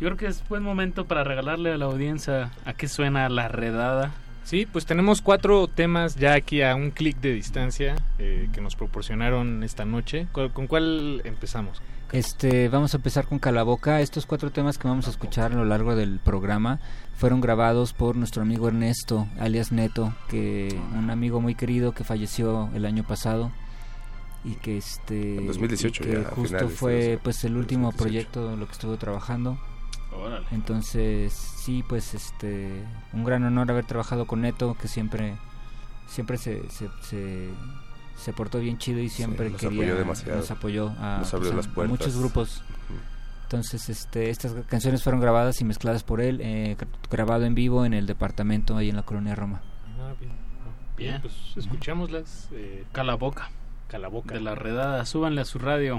[0.00, 3.48] Yo creo que es buen momento para regalarle a la audiencia a qué suena la
[3.48, 4.12] redada.
[4.44, 8.76] Sí, pues tenemos cuatro temas ya aquí a un clic de distancia eh, que nos
[8.76, 10.26] proporcionaron esta noche.
[10.32, 11.82] ¿Cuál- ¿Con cuál empezamos?
[12.12, 14.00] Este, vamos a empezar con Calaboca.
[14.00, 16.80] Estos cuatro temas que vamos a escuchar a lo largo del programa
[17.14, 22.70] fueron grabados por nuestro amigo Ernesto, alias Neto, que un amigo muy querido que falleció
[22.74, 23.52] el año pasado
[24.44, 28.02] y que este En 2018 y que ya, justo finales fue pues el último 2018.
[28.02, 29.58] proyecto en lo que estuvo trabajando.
[30.12, 30.46] Órale.
[30.52, 32.82] Entonces, sí, pues este
[33.12, 35.36] un gran honor haber trabajado con Neto, que siempre
[36.08, 37.50] siempre se, se, se,
[38.18, 40.38] se portó bien chido y siempre nos quería apoyó demasiado.
[40.38, 42.62] nos apoyó a, Nos abrió pues, a- las a muchos grupos.
[43.44, 47.86] Entonces, este, estas canciones fueron grabadas y mezcladas por él, eh, gra- grabado en vivo
[47.86, 49.62] en el departamento ahí en la colonia Roma.
[49.98, 50.32] Ah, bien.
[50.98, 52.48] Bien, pues escuchámoslas.
[52.52, 53.50] Eh, Calaboca.
[53.88, 54.34] Calaboca.
[54.34, 55.98] De la redada, súbanle a su radio.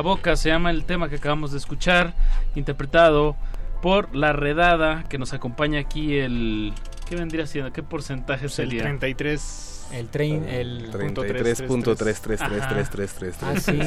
[0.00, 2.14] Calaboca se llama el tema que acabamos de escuchar,
[2.54, 3.36] interpretado
[3.82, 6.72] por La Redada, que nos acompaña aquí el...
[7.06, 7.70] ¿Qué vendría siendo?
[7.70, 8.82] ¿Qué porcentaje Pues el sería?
[8.84, 9.88] 33.
[9.92, 10.90] El train, el...
[10.90, 13.72] 33.333333333 Ah, sí.
[13.72, 13.78] al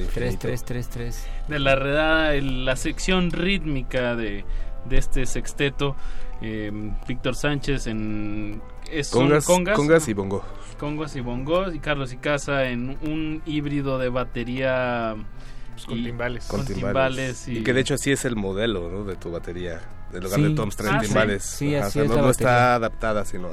[0.00, 0.12] infinito.
[0.12, 1.26] 3333.
[1.48, 4.44] de la redada, el- la sección rítmica de,
[4.84, 5.96] de este sexteto.
[6.42, 6.70] eh,
[7.08, 10.44] Víctor Sánchez en es Congas, congas, congas y bongo.
[10.84, 15.14] Congos y bongos y Carlos y Casa en un híbrido de batería
[15.72, 16.44] Pues con y- timbales.
[16.46, 19.04] con Con timbales y, Y que de hecho así es el modelo ¿no?
[19.04, 19.80] de tu batería.
[20.12, 20.42] En lugar Sí.
[20.44, 21.06] de toms traen Ah, sí.
[21.06, 21.42] timbales.
[21.42, 23.48] Sí, Ajá, así o sea, es no, la no está adaptada, sino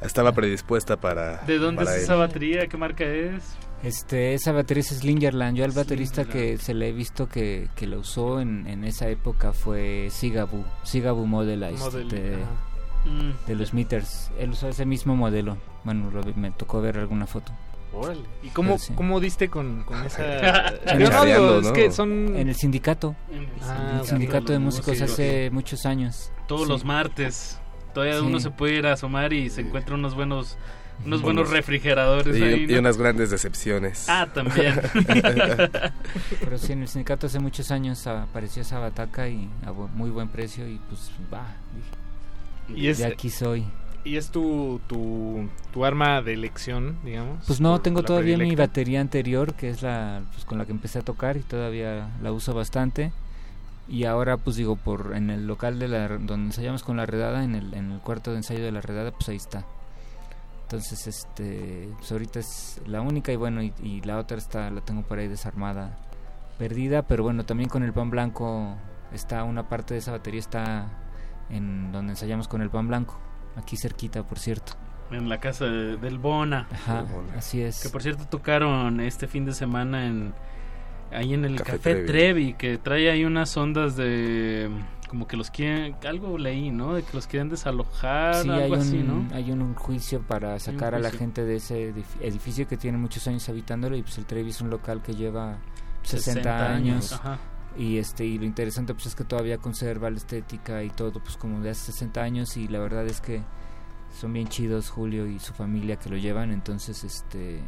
[0.00, 1.38] estaba predispuesta para.
[1.46, 2.04] ¿De dónde para es él.
[2.04, 2.66] esa batería?
[2.68, 3.42] ¿Qué marca es?
[3.82, 5.56] Este, esa batería es Slingerland.
[5.58, 6.56] Yo al baterista Slingerland.
[6.58, 10.64] que se le he visto que, que lo usó en, en esa época fue Sigabu,
[10.84, 12.44] Sigabu Modelized Model- de, ajá.
[13.08, 13.46] Mm.
[13.46, 14.30] de los meters.
[14.38, 15.56] Él usó ese mismo modelo.
[15.84, 17.52] Bueno, me tocó ver alguna foto.
[17.92, 18.20] Órale.
[18.42, 18.92] ¿Y cómo, Pero sí.
[18.94, 20.68] cómo diste con, con esa...?
[20.86, 22.36] En Yo no el- digo, es que son...
[22.36, 23.16] En el sindicato.
[23.62, 24.06] Ah, el ok.
[24.06, 26.30] sindicato de músicos hace muchos años.
[26.46, 26.68] Todos Sí.
[26.68, 27.58] los martes.
[27.94, 28.24] Todavía Sí.
[28.26, 30.58] uno se puede ir a asomar y se encuentra unos buenos
[31.06, 31.48] unos Buenos.
[31.50, 32.66] refrigeradores Y, ahí.
[32.68, 34.08] y unas grandes decepciones.
[34.08, 34.74] Ah, también.
[36.40, 40.28] Pero sí, en el sindicato hace muchos años apareció esa bataca y a muy buen
[40.28, 41.46] precio y pues va.
[41.74, 41.88] dije,
[42.74, 43.64] Y es, de aquí soy.
[44.04, 47.44] ¿Y es tu, tu, tu arma de elección, digamos?
[47.46, 48.62] Pues no, ¿Tu- tengo todavía mi predilecta?
[48.66, 52.32] batería anterior, que es la pues, con la que empecé a tocar y todavía la
[52.32, 53.12] uso bastante.
[53.88, 57.42] Y ahora, pues digo, por en el local de la, donde ensayamos con la redada,
[57.42, 59.64] en el, en el cuarto de ensayo de la redada, pues ahí está.
[60.64, 64.82] Entonces, este, pues ahorita es la única y bueno, y, y la otra está, la
[64.82, 65.96] tengo por ahí desarmada,
[66.58, 68.74] perdida, pero bueno, también con el pan blanco
[69.14, 70.88] está una parte de esa batería está
[71.50, 73.18] en donde ensayamos con el pan blanco,
[73.56, 74.72] aquí cerquita, por cierto.
[75.10, 76.68] En la casa de- del Bona.
[76.70, 77.04] Ajá,
[77.36, 77.82] así es.
[77.82, 80.34] Que por cierto tocaron este fin de semana en
[81.10, 82.06] ahí en el Café Café, Trevi.
[82.06, 82.52] Trevi.
[82.54, 84.68] que trae ahí unas ondas de
[85.08, 86.92] como que los quieren algo leí, ¿no?
[86.92, 89.26] De que los quieren desalojar, Sí, hay algo un, así, ¿no?
[89.34, 93.26] hay un juicio para sacar a la gente de ese edif- edificio que tiene muchos
[93.26, 95.56] años habitándolo y pues el Trevi es un local que lleva
[96.02, 97.38] 60, 60 años, años, ajá.
[97.78, 101.36] Y este y lo interesante pues es que todavía conserva la estética y todo pues
[101.36, 103.40] como de hace 60 años y la verdad es que
[104.20, 107.60] son bien chidos Julio y su familia que lo llevan entonces este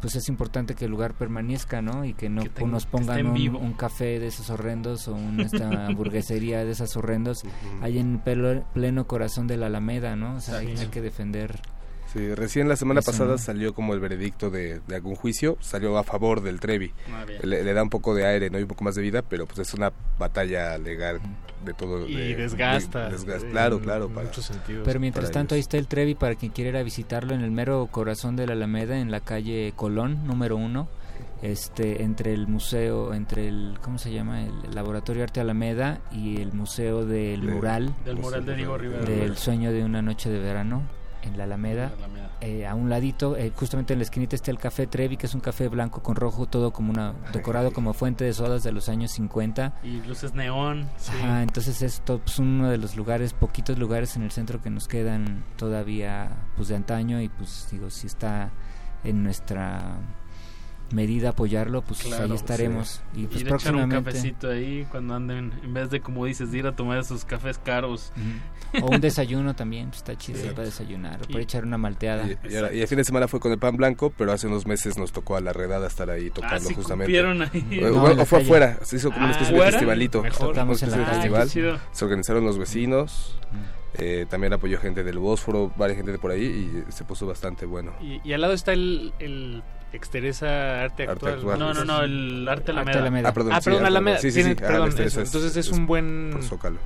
[0.00, 2.06] pues es importante que el lugar permanezca, ¿no?
[2.06, 5.68] Y que no Que tenga- nos pongan un, café de esos horrendos o una esta
[5.88, 7.42] hamburguesería de esas horrendos
[7.82, 10.36] ahí en pelo- pleno corazón de la Alameda, ¿no?
[10.36, 11.60] O sea, hay, hay que defender.
[12.12, 13.38] Sí, recién la semana Eso, pasada ¿no?
[13.38, 16.92] salió como el veredicto de, de algún juicio, salió a favor del Trevi.
[17.12, 17.24] Ah.
[17.44, 19.46] Le, le da un poco de aire, no y un poco más de vida, pero
[19.46, 21.20] pues es una batalla legal
[21.64, 22.08] de todo.
[22.08, 23.46] Y de- desgasta, de- desgasta.
[23.46, 24.08] en claro, claro.
[24.08, 24.82] muchos sentidos.
[24.84, 27.50] Pero mientras tanto ahí está el Trevi para quien quiera ir a visitarlo en el
[27.52, 30.88] mero corazón de la Alameda, en la calle Colón, número uno,
[31.42, 34.42] este, entre el museo, entre el, ¿cómo se llama?
[34.44, 37.94] El Laboratorio Arte Alameda y el Museo del De- Mural.
[38.04, 39.04] del mural de Diego Rivera.
[39.04, 40.82] Del sueño de una noche de verano
[41.22, 41.92] en la Alameda.
[42.40, 45.34] Eh, a un ladito, eh, justamente en la esquinita está el Café Trevi, que es
[45.34, 48.88] un café blanco con rojo, todo como una decorado como fuente de sodas de los
[48.88, 49.74] años 50.
[49.82, 50.88] Y luces neón.
[50.96, 51.12] Sí.
[51.22, 55.44] Entonces es pues, uno de los lugares, poquitos lugares en el centro que nos quedan
[55.56, 58.50] todavía pues de antaño y pues digo, si está
[59.04, 59.98] en nuestra
[60.92, 63.00] medida apoyarlo, pues Claro, ahí estaremos.
[63.14, 66.24] Y pues Ir a echar un próximamente cafecito ahí cuando anden, en vez de como
[66.26, 68.12] dices, de ir a tomar esos cafés caros.
[68.82, 70.48] o un desayuno también, pues, está chido Sí.
[70.50, 72.24] para desayunar, o para echar una malteada.
[72.26, 74.46] Y, y ahora- y el fin de semana fue con el pan blanco, pero hace
[74.46, 77.18] unos meses nos tocó a la redada estar ahí tocando Ah, sí justamente.
[77.18, 77.20] ahí.
[77.82, 78.44] O, No, o la fue calle.
[78.48, 79.72] afuera, se hizo como una Ah, especie de ¿fuera?
[79.72, 80.22] festivalito.
[80.22, 80.40] Mejor.
[80.46, 81.48] Una Tocamos en especie la de festival.
[81.50, 81.78] Chido.
[81.90, 83.36] Se organizaron los vecinos,
[83.94, 86.44] eh, también apoyó gente del Bósforo, varias gente de por ahí
[86.88, 87.92] y se puso bastante bueno.
[88.00, 91.34] Y, y al lado está el, el Exteresa Arte Arte Actual.
[91.34, 91.58] Actual.
[91.58, 92.90] No, no, no, el Arte Alameda.
[92.90, 93.28] Arte Alameda.
[93.28, 94.18] Ah, perdón, Ah, perdón, Alameda.
[94.18, 94.56] Sí, sí, Tiene- sí.
[94.62, 95.22] ah, perdón, la Exteresa eso.
[95.22, 96.30] es- Entonces es es un buen...
[96.32, 96.78] Por Zócalo.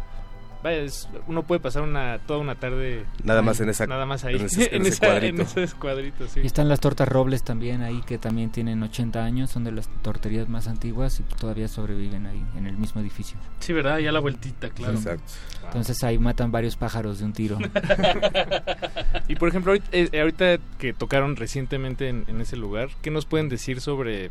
[0.65, 4.25] Vaya, es- uno puede pasar una toda una tarde Nada más en esa- nada más
[4.25, 5.43] ahí en ese- en en, ese esa- cuadrito.
[5.43, 9.23] en ese cuadrito sí Y están las tortas Robles también ahí, que también tienen 80
[9.23, 13.37] años, son de las torterías más antiguas y todavía sobreviven ahí, en el mismo edificio.
[13.61, 13.99] Sí, ¿verdad?
[13.99, 14.95] Ya la vueltita, claro.
[14.95, 15.33] Exacto.
[15.67, 17.59] Entonces ahí matan varios pájaros de un tiro.
[19.29, 23.27] y por ejemplo ahorita, eh, ahorita que tocaron recientemente en, en ese lugar qué nos
[23.27, 24.31] pueden decir sobre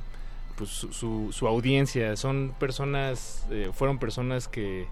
[0.57, 4.87] pues su, su, su audiencia son personas eh, fueron personas que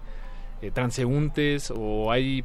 [0.62, 2.44] eh, transeúntes o hay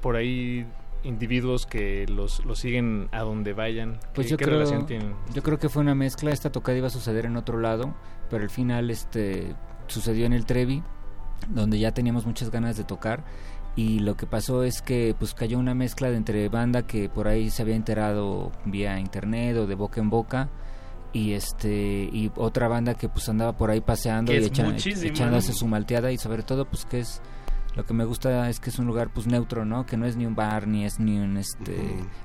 [0.00, 0.66] por ahí
[1.04, 5.14] individuos que los, los siguen a donde vayan Pues ¿Qué, yo qué creo, relación tienen
[5.34, 7.94] yo creo que fue una mezcla, esta tocada iba a suceder en otro lado,
[8.30, 9.54] pero al final este
[9.88, 10.82] sucedió en el Trevi,
[11.48, 13.24] donde ya teníamos muchas ganas de tocar.
[13.74, 17.26] Y lo que pasó es que pues cayó una mezcla de entre banda que por
[17.26, 20.50] ahí se había enterado vía internet o de boca en boca
[21.14, 24.64] y este y otra banda que pues andaba por ahí paseando Que y es echa-
[24.64, 27.22] muchísima, echándose su malteada y sobre todo pues que es
[27.74, 29.86] lo que me gusta es que es un lugar pues neutro, ¿no?
[29.86, 31.76] Que no es ni un bar, ni es ni un este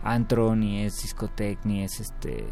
[0.03, 2.45] antro, ni es discotec, ni es este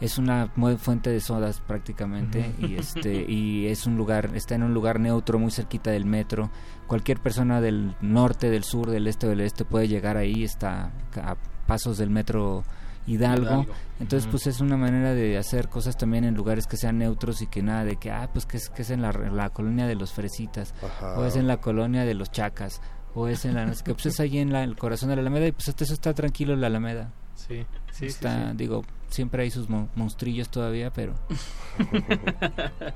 [0.00, 0.48] es una
[0.78, 2.54] fuente de sodas prácticamente.
[2.58, 6.50] Y este y es un lugar está en un lugar neutro muy cerquita del metro.
[6.86, 10.92] Cualquier persona del norte del sur del este o del este puede llegar ahí está
[11.16, 12.64] a pasos del metro
[13.06, 13.74] Hidalgo, Hidalgo.
[14.00, 17.46] entonces pues es una manera de hacer cosas también en lugares que sean neutros y
[17.46, 19.94] que nada de que ah pues que es que es en la, la colonia de
[19.94, 21.18] los fresitas Ajá.
[21.18, 22.80] o es en la colonia de los chacas
[23.14, 25.46] o es en la qué, pues es ahí en la- el corazón de la Alameda
[25.46, 28.56] y pues hasta eso está tranquilo la Alameda sí sí está sí.
[28.56, 31.14] digo siempre hay sus mon- monstrillos todavía pero
[31.78, 32.92] pero,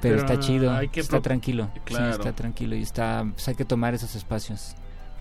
[0.00, 2.06] Pero está chido que está tranquilo Claro.
[2.06, 4.74] sí está tranquilo y está pues hay que tomar esos espacios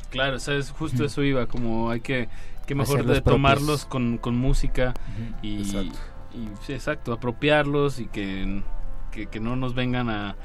[0.10, 2.30] Claro, o sea, es justo eso iba, como hay que,
[2.70, 4.94] que mejor de tomarlos con, con música
[5.42, 5.98] y, Exacto.
[6.34, 8.62] y, sí, exacto, apropiarlos y que,
[9.12, 10.36] que, que no nos vengan a,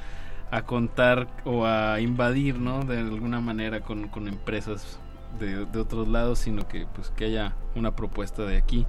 [0.51, 2.83] a contar o a invadir, ¿no?
[2.83, 4.99] De alguna manera con, con empresas
[5.39, 8.85] de, de otros lados, sino que pues que haya una propuesta de aquí,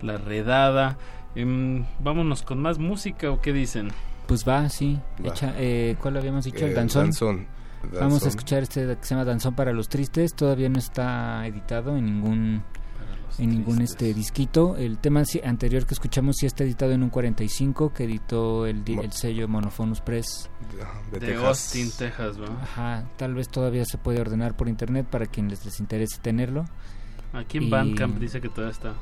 [0.00, 0.96] la redada.
[1.34, 3.90] Em, vámonos con más música o qué dicen.
[4.26, 4.98] Pues va, sí.
[5.24, 5.30] Va.
[5.30, 6.58] Echa- eh, ¿Cuál habíamos dicho?
[6.64, 7.04] Eh, el danzón.
[7.06, 7.46] Danzón.
[8.00, 10.34] Vamos a escuchar este que se llama Danzón para los Tristes.
[10.34, 12.62] Todavía no está editado en ningún
[13.38, 14.76] en ningún este disquito.
[14.76, 19.12] El tema anterior que escuchamos sí está editado en un 45 que editó el, el
[19.12, 20.50] sello Monophonus Press.
[21.12, 21.44] de De Texas.
[21.46, 22.62] Austin, Texas, ¿va?
[22.62, 26.64] Ajá, tal vez todavía se puede ordenar por internet para quienes les interese tenerlo.
[27.32, 28.94] Aquí en Y- Bandcamp dice que todavía está.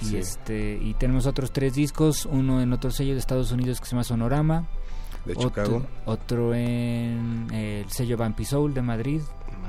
[0.00, 3.86] Y este y tenemos otros tres discos, uno en otro sello de Estados Unidos que
[3.86, 4.66] se llama Sonorama,
[5.24, 5.86] De otro, Chicago.
[6.06, 9.20] otro en el sello Vampi Soul de Madrid,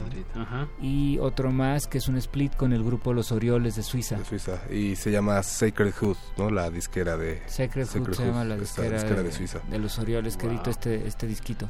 [0.01, 0.67] Madrid, ajá.
[0.81, 4.15] y otro más que es un split con el grupo Los Orioles de Suiza.
[4.17, 4.61] de Suiza.
[4.71, 6.49] Y se llama Sacred Hood, ¿no?
[6.49, 7.41] La disquera de...
[7.47, 9.59] Sacred Hood se llama la esta disquera, de Suiza.
[9.69, 10.55] de los Orioles que Wow.
[10.55, 11.67] editó este, este disquito.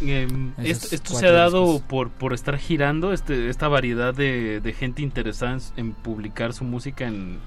[0.00, 4.72] Em, esto esto se ha dado por, por estar girando este, esta variedad de, de
[4.74, 7.38] gente interesada en, en publicar su música en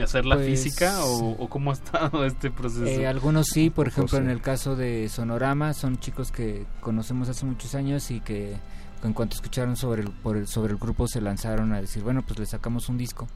[0.00, 2.84] hacerla Pues, física o, o cómo ha estado este proceso.
[2.86, 4.22] Eh, algunos sí, por ejemplo José.
[4.24, 8.56] en el caso de Sonorama, son chicos que conocemos hace muchos años y que
[9.02, 12.22] en cuanto escucharon sobre el, por el- sobre el grupo se lanzaron a decir, bueno,
[12.22, 13.26] pues le sacamos un disco.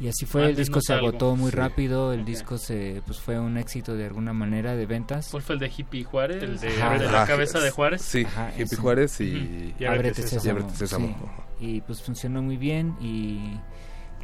[0.00, 1.08] Y así fue, el disco se algo.
[1.08, 1.56] agotó muy Sí.
[1.56, 2.26] rápido, el Ok.
[2.26, 5.28] disco se pues fue un éxito de alguna manera de ventas.
[5.30, 6.42] ¿Cuál fue el de Hippie Juárez?
[6.42, 8.02] El de Ajá, Ábrete- la Ah, cabeza de Juárez.
[8.02, 8.76] Sí, Ajá, Hippie ese.
[8.76, 9.34] Juárez y...
[9.36, 9.74] Ujú.
[9.78, 10.70] Y Ábrete y Sésamo.
[10.74, 11.32] Sésamo.
[11.60, 11.66] sí.
[11.66, 13.60] Y pues funcionó muy bien y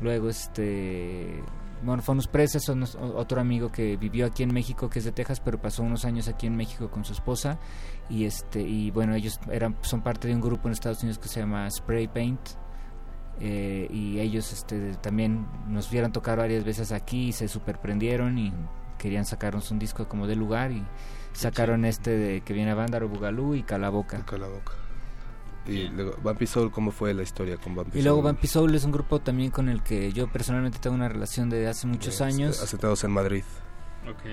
[0.00, 1.42] luego este
[2.54, 2.84] es un-
[3.16, 6.26] otro amigo que vivió aquí en México que es de Texas pero pasó unos años
[6.28, 7.58] aquí en México con su esposa.
[8.10, 11.28] Y este y bueno ellos eran son parte de un grupo en Estados Unidos que
[11.28, 12.40] se llama Spray Paint.
[13.40, 18.52] Eh, y ellos este también nos vieron tocar varias veces aquí y se superprendieron y
[18.98, 20.84] querían sacarnos un disco como de lugar y
[21.32, 24.24] sacaron este de que viene a Vándaro Bugalú y Calaboca.
[24.26, 24.72] Calaboca.
[25.66, 28.24] Y luego, Bumpy Soul, ¿cómo fue la historia con Bumpy Y luego Soul?
[28.32, 31.66] Vampy Soul es un grupo también con el que yo personalmente tengo una relación de
[31.68, 32.62] hace muchos Este, años.
[32.62, 33.44] Asentados en Madrid.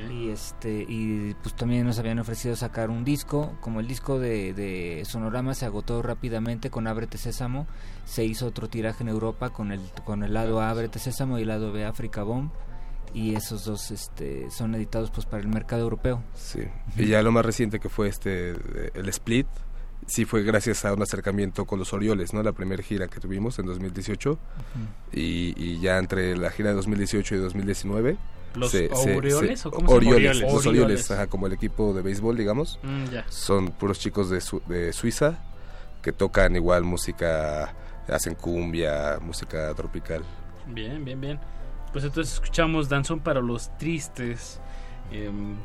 [0.10, 4.54] Y este y pues también nos habían ofrecido sacar un disco, como el disco de,
[4.54, 7.68] de Sonorama se agotó rápidamente con Ábrete Sésamo,
[8.06, 11.42] se hizo otro tiraje en Europa con el con el lado A Ábrete Sésamo y
[11.42, 12.52] el lado B África Bomb
[13.14, 16.24] y esos dos este son editados pues para el mercado europeo.
[16.36, 16.62] Sí.
[16.96, 19.48] Y ya lo más reciente que fue este eh, el Split,
[20.08, 22.44] sí fue gracias a un acercamiento con los Orioles, ¿no?
[22.44, 24.38] La primera gira que tuvimos en 2018
[25.14, 28.18] y, y ya entre la gira de 2018 y 2019
[28.56, 30.16] ¿Los Orioles o cómo se llama?
[30.16, 30.54] Orioles, Orioles.
[30.54, 31.12] los Orioles.
[31.12, 32.80] Ajá, como el equipo de béisbol, digamos.
[32.84, 33.06] Mm.
[33.28, 35.40] Son puros chicos de, Su- de Suiza
[36.02, 37.74] que tocan igual música,
[38.08, 40.24] hacen cumbia, música tropical.
[40.68, 41.40] Bien, bien, bien.
[41.92, 44.62] Pues entonces escuchamos Danzón para los Tristes.
[45.12, 45.56] em,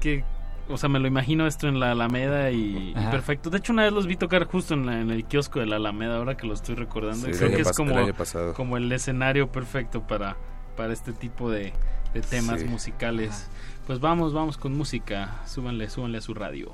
[0.00, 0.22] que,
[0.68, 3.50] o sea, me lo imagino esto en la Alameda y, perfecto.
[3.50, 5.76] De hecho, una vez los vi tocar justo en, la- en el kiosco de la
[5.76, 7.26] Alameda, ahora que lo estoy recordando.
[7.26, 8.54] Sí, Creo que es como el año pasado.
[8.54, 10.36] como el escenario perfecto para,
[10.76, 11.72] para este tipo de,
[12.14, 12.66] de temas Sí.
[12.66, 13.48] musicales.
[13.86, 15.42] Pues vamos, vamos con música.
[15.46, 16.72] Súbanle, súbanle a su radio.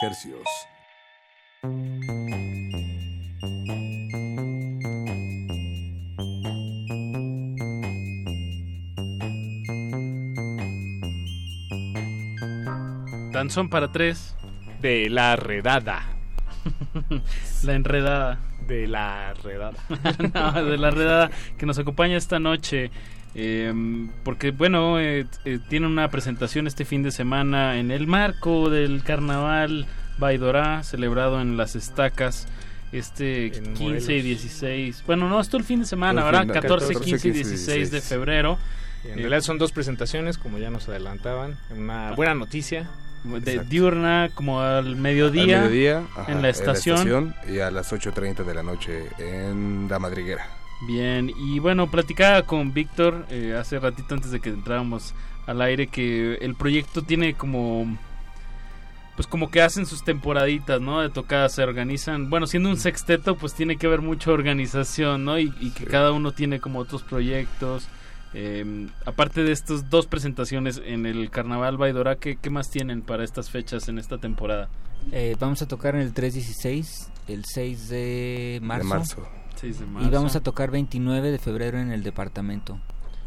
[0.00, 0.48] De Hercios.
[13.32, 14.36] Danzón para tres.
[14.80, 16.02] De la redada.
[17.64, 18.40] la enredada.
[18.66, 19.78] De la redada.
[20.34, 22.90] no, de la redada que nos acompaña esta noche.
[23.34, 23.72] Eh,
[24.24, 29.02] porque, bueno, eh, eh, tiene una presentación este fin de semana en el marco del
[29.02, 29.86] carnaval
[30.18, 32.46] Baidorá, celebrado en las estacas.
[32.92, 34.06] Este 15 y Morelos.
[34.06, 35.02] 16.
[35.06, 36.42] Bueno, no, esto el fin de semana, el ¿verdad?
[36.42, 38.04] fin- 14, 14, 15 y 15, 16 de 16.
[38.08, 38.58] febrero.
[39.04, 41.58] En Eh, realidad son dos presentaciones, como ya nos adelantaban.
[41.76, 42.88] Una buena noticia.
[43.24, 47.34] de diurna como al mediodía, Al mediodía, ajá, en la estación.
[47.48, 50.46] y a las 8.30 de la noche en La Madriguera.
[50.86, 55.14] Bien, y bueno, platicaba con Víctor eh, hace ratito antes de que entráramos
[55.46, 57.96] al aire que el proyecto tiene como
[59.16, 61.00] pues como que hacen sus temporaditas, ¿no?
[61.00, 62.30] De tocadas se organizan.
[62.30, 65.38] Bueno, siendo un sexteto, pues tiene que haber mucha organización, ¿no?
[65.38, 67.88] Y, y que cada uno tiene como otros proyectos.
[68.36, 73.22] Eh, aparte de estas dos presentaciones en el Carnaval Baidora, ¿qué, ¿qué más tienen para
[73.22, 74.68] estas fechas en esta temporada?
[75.12, 78.88] Eh, vamos a tocar en el 316, el 6 de marzo.
[78.88, 79.28] marzo.
[79.64, 80.10] 6 de Y marzo.
[80.10, 82.78] vamos a tocar 29 de febrero en el departamento,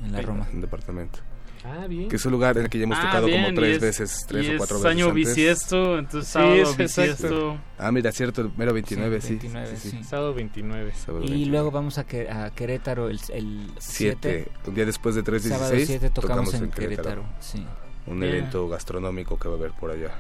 [0.03, 0.47] en la Roma.
[0.53, 1.19] En departamento.
[1.65, 2.07] Ah, bien.
[2.07, 3.75] Que es un lugar en el que ya hemos Ah, tocado bien, como y tres
[3.75, 4.91] es- veces, tres y o es cuatro veces.
[4.91, 5.15] año antes.
[5.15, 7.01] bisiesto, entonces Sí, sábado es exacto.
[7.01, 7.57] bisiesto.
[7.77, 9.29] Ah, mira, cierto, el mero 29, sí.
[9.35, 9.97] 29, sí, sí.
[9.97, 10.03] sí.
[10.03, 10.93] Sábado 29.
[10.93, 11.51] Sábado Y 29.
[11.51, 14.45] luego vamos a, Que- a Querétaro el, el 7.
[14.45, 17.03] Siete, un día después de 3.16 Sábado 7 tocamos, en Querétaro.
[17.03, 17.25] Querétaro.
[17.41, 17.65] sí.
[18.05, 18.35] Un Bien.
[18.35, 20.11] evento gastronómico que va a haber por allá.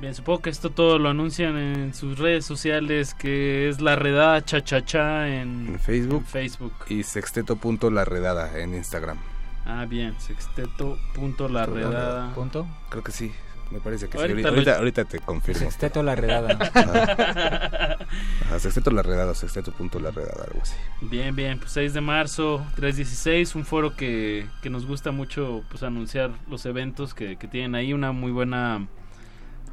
[0.00, 4.44] Bien, supongo que esto todo lo anuncian en sus redes sociales, que es la redada
[4.44, 6.20] chachachá en, En Facebook.
[6.20, 6.72] en Facebook.
[6.88, 9.18] Y sexteto.larredada en Instagram.
[9.64, 12.34] Ah, bien, sexteto.larredada.
[12.34, 12.66] ¿Punto?
[12.90, 13.32] Creo que sí.
[13.70, 14.42] Me parece que Ahorita sí.
[14.42, 15.60] lo- Ahorita, ahorita te confirmo.
[15.60, 16.58] Sexteto La Redada.
[16.74, 17.96] Ajá.
[18.44, 20.74] Ajá, sexteto la redada sexteto.larredada, algo así.
[21.00, 25.82] Bien, bien, pues 6 de marzo, 316, un foro que, que nos gusta mucho pues
[25.82, 28.86] anunciar los eventos que, que tienen ahí, una muy buena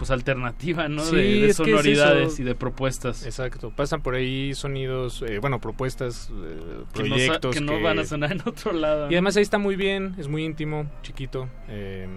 [0.01, 1.03] pues alternativa, ¿no?
[1.03, 2.41] Sí, de, de es que es sonoridades eso.
[2.41, 3.23] y de propuestas.
[3.23, 3.69] Exacto.
[3.69, 7.55] Pasan por ahí sonidos, eh, bueno, propuestas, eh, Que no proyectos.
[7.55, 9.15] que no van a sonar en otro lado, Y ¿no?
[9.17, 11.47] además ahí está muy bien, es muy íntimo, chiquito.
[11.67, 12.07] eh,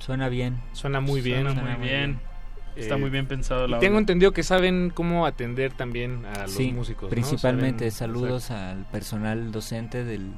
[0.00, 0.60] Suena bien.
[0.72, 1.44] Suena muy bien.
[1.44, 2.18] Suena muy bien.
[2.74, 4.00] Está muy bien pensado la y tengo obra.
[4.00, 7.04] entendido que saben cómo atender también a los Sí, músicos.
[7.04, 7.08] ¿no?
[7.10, 10.32] principalmente Saben- saludos al personal docente del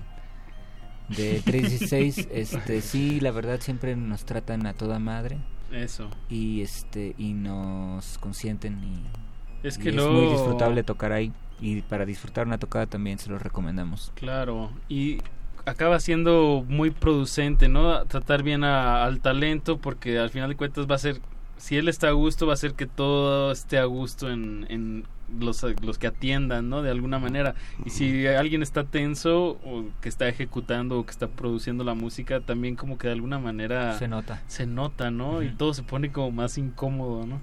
[1.09, 5.39] de 316 este sí la verdad siempre nos tratan a toda madre
[5.75, 6.09] Eso.
[6.31, 12.47] y este y nos consienten y Es y muy disfrutable tocar ahí y para disfrutar
[12.47, 15.19] una tocada también se los recomendamos Claro, y
[15.67, 18.05] acaba siendo muy producente, ¿no?
[18.05, 21.21] Tratar bien a- al talento porque al final de cuentas va a ser,
[21.57, 25.05] si él está a gusto, va a ser que todo esté a gusto en, en
[25.39, 26.83] los, los que atiendan, ¿no?
[26.83, 27.55] De alguna manera.
[27.85, 32.41] Y si alguien está tenso o que está ejecutando o que está produciendo la música,
[32.41, 33.99] también como que de alguna manera...
[33.99, 34.43] Se nota.
[34.47, 35.43] Se nota, ¿no?
[35.43, 37.41] Y todo se pone como más incómodo, ¿no?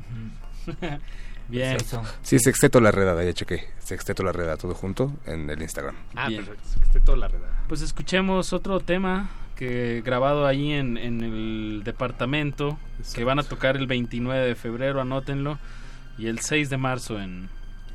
[1.50, 1.78] Bien.
[2.22, 3.66] Sí, sexteto la redada, ya chequé.
[3.80, 5.96] Sexteto la redada, todo junto en el Instagram.
[6.16, 6.46] Ah, Bien.
[6.46, 7.00] perfecto.
[7.04, 7.64] toda la redada.
[7.68, 9.30] Pues escuchemos otro tema
[9.62, 12.80] que grabado ahí en, en el departamento,
[13.14, 15.60] que van a tocar el 29 de febrero, anótenlo,
[16.18, 17.48] y el 6 de marzo en,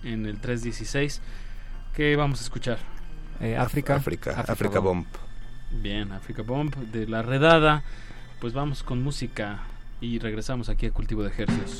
[0.04, 1.20] en el 316.
[1.92, 2.78] ¿Qué vamos a escuchar?
[3.40, 3.96] Eh, África.
[3.96, 5.06] África, África Bomb.
[5.72, 7.82] Bien, África Bomb de la redada.
[8.40, 9.64] Pues vamos con música
[10.00, 11.78] y regresamos aquí a Cultivo de Ejercicios.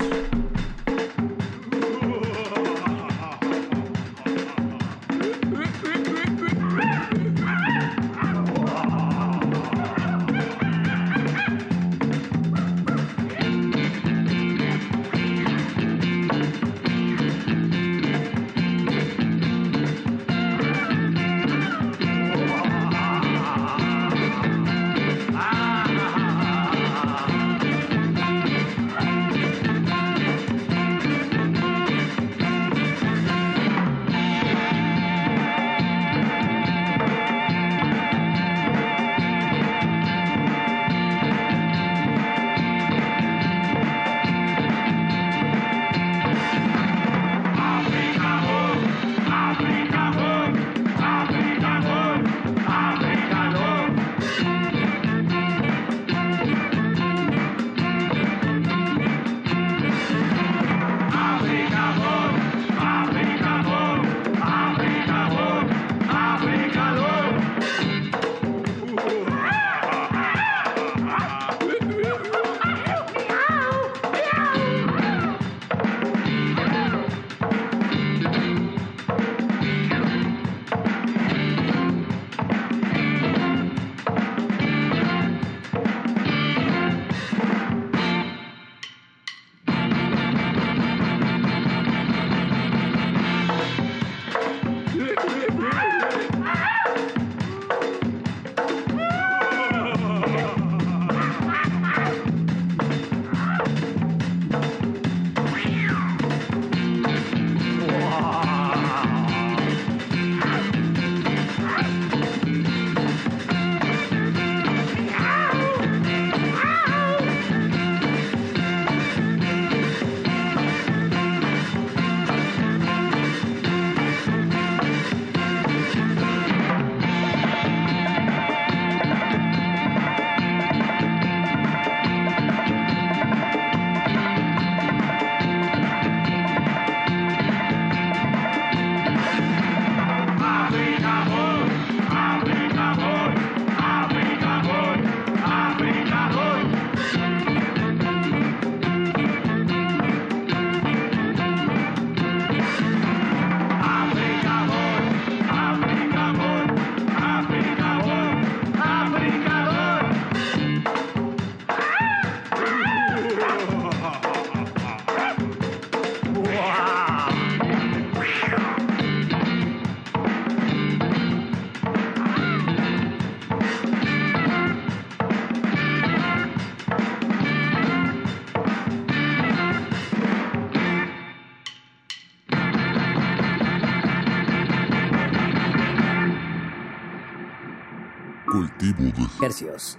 [189.47, 189.97] Hercios.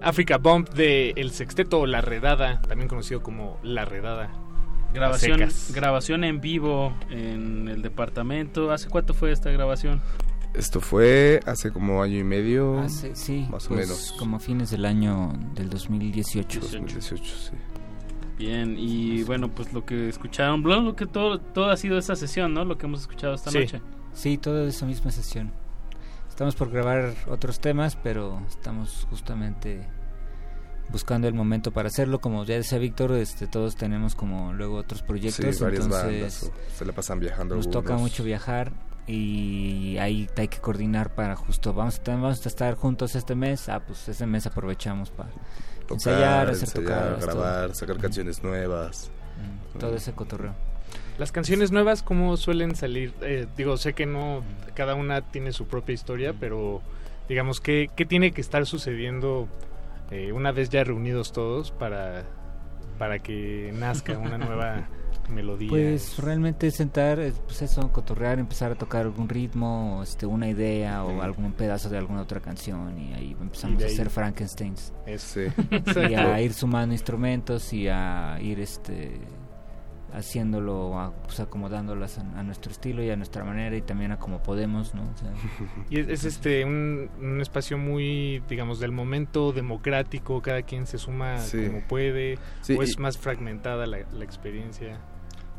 [0.00, 4.30] Africa Bump de El Sexteto La Redada, también conocido como La Redada.
[4.94, 8.72] Grabación, grabación en vivo en el departamento.
[8.72, 10.00] ¿Hace cuánto fue esta grabación?
[10.54, 14.14] Esto fue hace como año y medio, Hace- sí, más o pues, menos.
[14.18, 16.60] como fines del año del 2018.
[16.60, 17.52] 2018, sí.
[18.38, 22.16] Bien, y bueno, pues lo que escucharon, bueno, lo que todo, todo ha sido esta
[22.16, 22.64] sesión, ¿no?
[22.64, 23.58] Lo que hemos escuchado esta Sí.
[23.58, 23.82] noche.
[24.14, 25.52] Sí, toda esa misma sesión.
[26.28, 29.86] Estamos por grabar otros temas, pero estamos justamente
[30.90, 32.20] buscando el momento para hacerlo.
[32.20, 36.52] Como ya decía Víctor, este, todos tenemos como luego otros proyectos, Sí, varias entonces bandas,
[36.76, 38.72] se la pasan viajando nos toca mucho viajar
[39.08, 43.68] y ahí hay que coordinar para justo vamos a, vamos a estar juntos este mes,
[43.70, 47.40] ah pues ese mes aprovechamos para Tocar, ensayar, hacer ensayar, tocadas, todo.
[47.40, 49.10] grabar, sacar canciones nuevas.
[49.78, 50.52] todo ese cotorreo.
[51.16, 53.14] Las canciones nuevas, ¿cómo suelen salir?
[53.22, 54.44] Eh, digo, sé que no,
[54.74, 56.82] cada una tiene su propia historia, pero
[57.28, 59.48] digamos, ¿qué, qué tiene que estar sucediendo
[60.10, 62.24] eh, una vez ya reunidos todos para,
[62.98, 64.86] para que nazca una nueva
[65.28, 65.68] melodía?
[65.68, 71.04] Pues realmente sentar, pues eso, cotorrear, empezar a tocar algún ritmo, o, este, una idea
[71.04, 74.92] o algún pedazo de alguna otra canción y ahí empezamos Y a ahí- hacer Frankensteins.
[75.06, 75.40] Eso.
[76.10, 79.20] y a ir sumando instrumentos y a ir este
[80.12, 84.18] haciéndolo, a- pues acomodándolas a, a nuestro estilo y a nuestra manera y también a
[84.18, 85.02] como podemos, ¿no?
[85.02, 85.30] O sea,
[85.90, 90.96] Y es, es, este un, un espacio muy, digamos, del momento democrático, cada quien se
[90.96, 91.66] suma Sí.
[91.66, 94.98] como puede, Sí, o es y- más fragmentada la, la experiencia.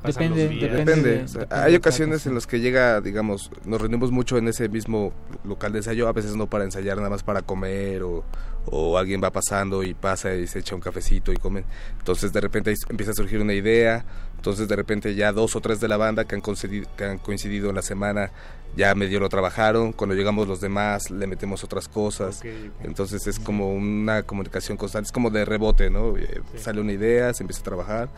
[0.03, 0.71] Depende, los días.
[0.71, 1.23] Depende.
[1.23, 5.11] o sea, hay ocasiones en las que llega, digamos, nos reunimos mucho en ese mismo
[5.43, 8.23] local de ensayo, a veces no para ensayar, nada más para comer o,
[8.65, 11.65] o alguien va pasando y pasa y se echa un cafecito y comen.
[11.97, 14.05] Entonces de repente empieza a surgir una idea,
[14.35, 17.17] entonces de repente ya dos o tres de la banda que han, coincidido, que han
[17.17, 18.31] coincidido en la semana
[18.76, 22.85] ya medio lo trabajaron, cuando llegamos los demás le metemos otras cosas, Ok, ok.
[22.85, 26.15] entonces es como una comunicación constante, es como de rebote, ¿no?
[26.17, 28.09] Eh, Sale una idea, se empieza a trabajar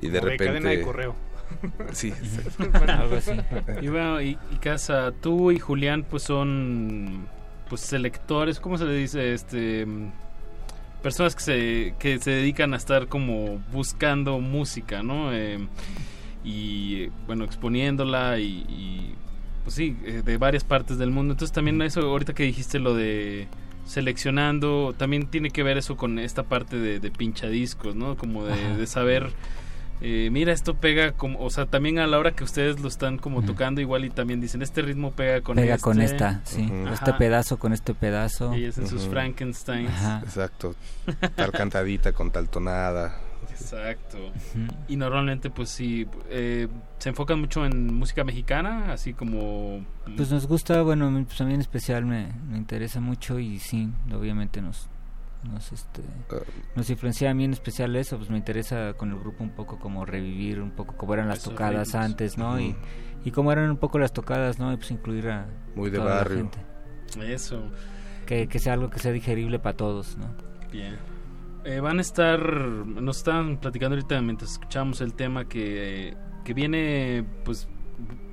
[0.00, 0.44] y de Como de repente...
[0.46, 1.14] cadena de correo.
[1.92, 2.40] Sí, sí.
[2.88, 3.32] Algo así.
[3.80, 7.26] Y bueno, y, y Casa, tú y Julián pues son
[7.68, 9.34] pues selectores, ¿cómo se le dice?
[9.34, 9.86] Este
[11.04, 15.34] personas que se, que se dedican a estar como buscando música, ¿no?
[15.34, 15.58] Eh,
[16.42, 19.14] y bueno, exponiéndola y, y,
[19.64, 21.34] pues sí, eh, de varias partes del mundo.
[21.34, 23.48] Entonces también eso, ahorita que dijiste lo de
[23.84, 28.16] seleccionando, también tiene que ver eso con esta parte de, de pinchadiscos, ¿no?
[28.16, 29.30] Como de saber
[30.06, 33.16] eh, mira, esto pega como, o sea, también a la hora que ustedes lo están
[33.16, 35.82] como tocando igual y también dicen, este ritmo pega con pega este.
[35.82, 38.54] con esta, sí, este pedazo con este pedazo.
[38.54, 39.12] Y hacen sus Ujú.
[39.12, 39.88] Frankensteins.
[39.88, 40.20] Ajá.
[40.22, 40.74] Exacto.
[41.34, 43.18] Tal cantadita con tal tonada.
[43.50, 44.18] Exacto.
[44.88, 46.68] Y normalmente, pues sí, eh,
[46.98, 49.86] se enfocan mucho en música mexicana, así como...
[50.18, 53.88] Pues nos gusta, bueno, pues a mí en especial me, me interesa mucho y sí,
[54.12, 54.90] obviamente nos
[55.44, 56.02] nos este
[56.74, 59.78] nos influencia a mí en especial eso, pues me interesa con el grupo un poco
[59.78, 62.04] como revivir un poco cómo eran las Esos tocadas ritmos.
[62.04, 62.58] antes, ¿no?
[62.60, 62.74] Y
[63.24, 64.72] y cómo eran un poco las tocadas, ¿no?
[64.72, 66.36] Y pues incluir a Muy de toda la barrio.
[66.36, 66.58] gente.
[67.32, 67.70] Eso.
[68.26, 70.26] Que, que sea algo que sea digerible para todos, ¿no?
[70.70, 70.96] Bien.
[71.64, 76.14] Eh, van a estar, nos estaban platicando ahorita mientras escuchamos el tema que,
[76.44, 77.66] que viene pues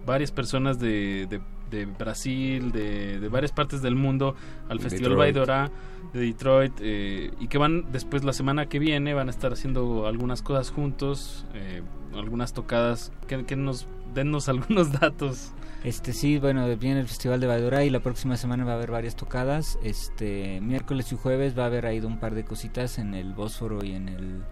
[0.05, 4.35] varias personas de, de, de Brasil, de, de varias partes del mundo
[4.69, 5.35] al Festival Detroit.
[5.35, 5.71] Baidora
[6.13, 10.05] de Detroit eh, y que van después la semana que viene van a estar haciendo
[10.05, 11.81] algunas cosas juntos, eh,
[12.13, 15.53] algunas tocadas, que, que nos dennos algunos datos.
[15.83, 18.91] Este sí, bueno, viene el Festival de Badora y la próxima semana va a haber
[18.91, 19.79] varias tocadas.
[19.83, 23.83] Este miércoles y jueves va a haber ahí un par de cositas en el Bósforo
[23.83, 24.43] y en el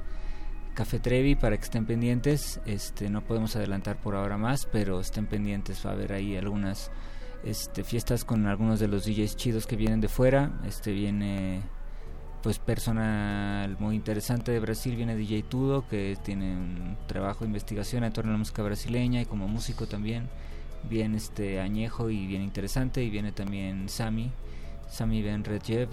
[0.79, 2.61] Café Trevi para que estén pendientes.
[2.65, 5.85] Este no podemos adelantar por ahora más, pero estén pendientes.
[5.85, 6.89] Va a haber ahí algunas
[7.43, 10.53] este, fiestas con algunos de los DJs chidos que vienen de fuera.
[10.65, 11.63] Este viene
[12.41, 18.05] pues personal muy interesante de Brasil viene DJ Tudo que tiene un trabajo de investigación
[18.05, 20.29] en torno a la música brasileña y como músico también
[20.89, 24.31] bien este añejo y bien interesante y viene también Sami
[24.87, 25.89] Sami Ben Redjev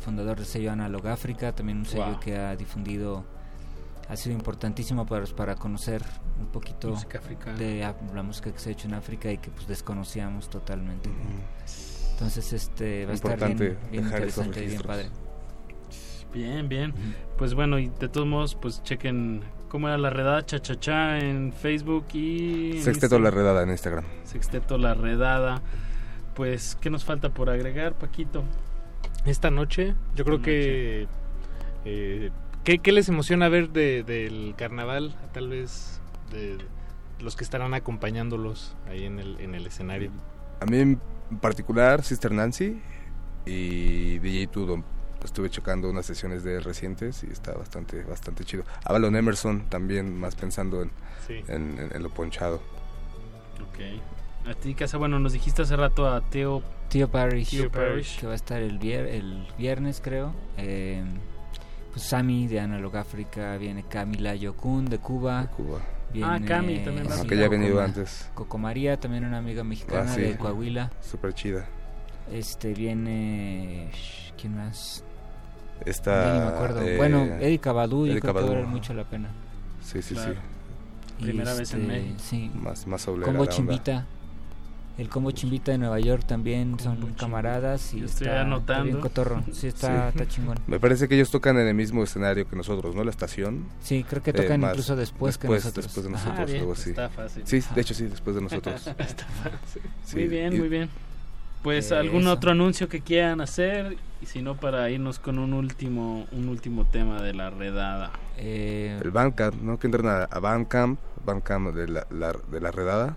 [0.00, 2.20] fundador del sello Analog África también un sello Wow.
[2.20, 3.35] que ha difundido
[4.08, 6.02] ha sido importantísimo para, para conocer
[6.38, 6.94] un poquito
[7.58, 11.10] de a- la música que se ha hecho en África y que pues desconocíamos totalmente
[12.12, 15.10] entonces este va a estar bien, Importante bien interesante y bien padre
[16.32, 16.92] Bien, bien.
[17.38, 22.06] Pues bueno, y de todos modos, pues chequen cómo era la redada cha-cha-cha en Facebook
[22.12, 22.78] y...
[22.82, 23.30] Sexteto La.
[23.30, 24.04] Redada en Instagram.
[24.24, 25.62] Sexteto La Redada.
[26.34, 28.44] Pues, ¿qué nos falta por agregar, Paquito?
[29.24, 29.94] esta noche.
[30.14, 31.08] Yo creo que...
[31.86, 32.30] eh,
[32.66, 35.14] ¿qué, qué les emociona ver de- del carnaval?
[35.32, 36.58] Tal vez de
[37.20, 40.10] los que estarán acompañándolos ahí en el, en el escenario.
[40.60, 41.00] A mí en
[41.40, 42.78] particular, Sister Nancy
[43.46, 44.82] y DJ Tudo.
[45.24, 48.64] Estuve checando unas sesiones de recientes y está bastante bastante chido.
[48.84, 50.90] Avalon Emerson también, más pensando en,
[51.26, 51.42] Sí.
[51.48, 52.56] en, en- en lo ponchado.
[53.62, 54.48] Ok.
[54.50, 56.62] A ti, Casa, bueno, nos dijiste hace rato a Teo...
[56.88, 58.20] Tío Parrish, Tío Parrish.
[58.20, 60.32] que va a estar el, vier- el viernes, creo.
[60.56, 61.02] Eh,
[61.96, 65.48] Sami de Analog África, viene Camila Yokun de Cuba.
[66.12, 68.30] Viene, Ah, Cami también va a Ajá, que ya ha Coco venido antes.
[68.34, 70.20] Coco María, también una amiga mexicana Ah, sí.
[70.20, 70.90] de Coahuila.
[71.00, 71.66] Súper chida.
[72.32, 73.90] Este viene.
[74.40, 75.02] ¿Quién más?
[75.84, 76.80] Está, Ya ni me acuerdo.
[76.82, 78.72] eh, bueno, Eddie Cabadú, yo creo que va a Cabadú, valer ajá.
[78.72, 79.28] mucho la pena.
[79.82, 80.34] Sí, sí, Claro.
[80.34, 80.38] sí.
[81.24, 82.18] Primera vez en este, México.
[82.22, 82.50] Sí.
[82.54, 83.46] Más, más Combo la onda.
[83.48, 84.06] Chimbita.
[84.98, 88.84] El Combo Chimbita de Nueva York también son camaradas y Yo estoy está, está anotando.
[88.84, 89.42] bien cotorro.
[89.52, 90.18] Sí, está, Sí.
[90.18, 90.58] está chingón.
[90.66, 93.04] Me parece que ellos tocan en el mismo escenario que nosotros, ¿no?
[93.04, 93.66] La estación.
[93.82, 95.84] Sí, creo que Eh, tocan más- incluso después que después, nosotros.
[95.86, 96.90] Después de nosotros, Ah, bien, algo así.
[96.90, 97.42] está fácil.
[97.46, 98.86] Sí, de hecho sí, después de nosotros.
[98.98, 99.82] Está fácil.
[100.04, 100.88] Sí, Muy bien, y- muy bien.
[101.62, 102.32] Pues Eh, algún eso.
[102.32, 106.84] otro anuncio que quieran hacer y si no para irnos con un último un último
[106.86, 108.12] tema de la redada.
[108.38, 109.78] Eh, El Bandcamp, ¿no?
[109.78, 113.16] Que entren a, a Bandcamp, Bandcamp de la, la- de la redada.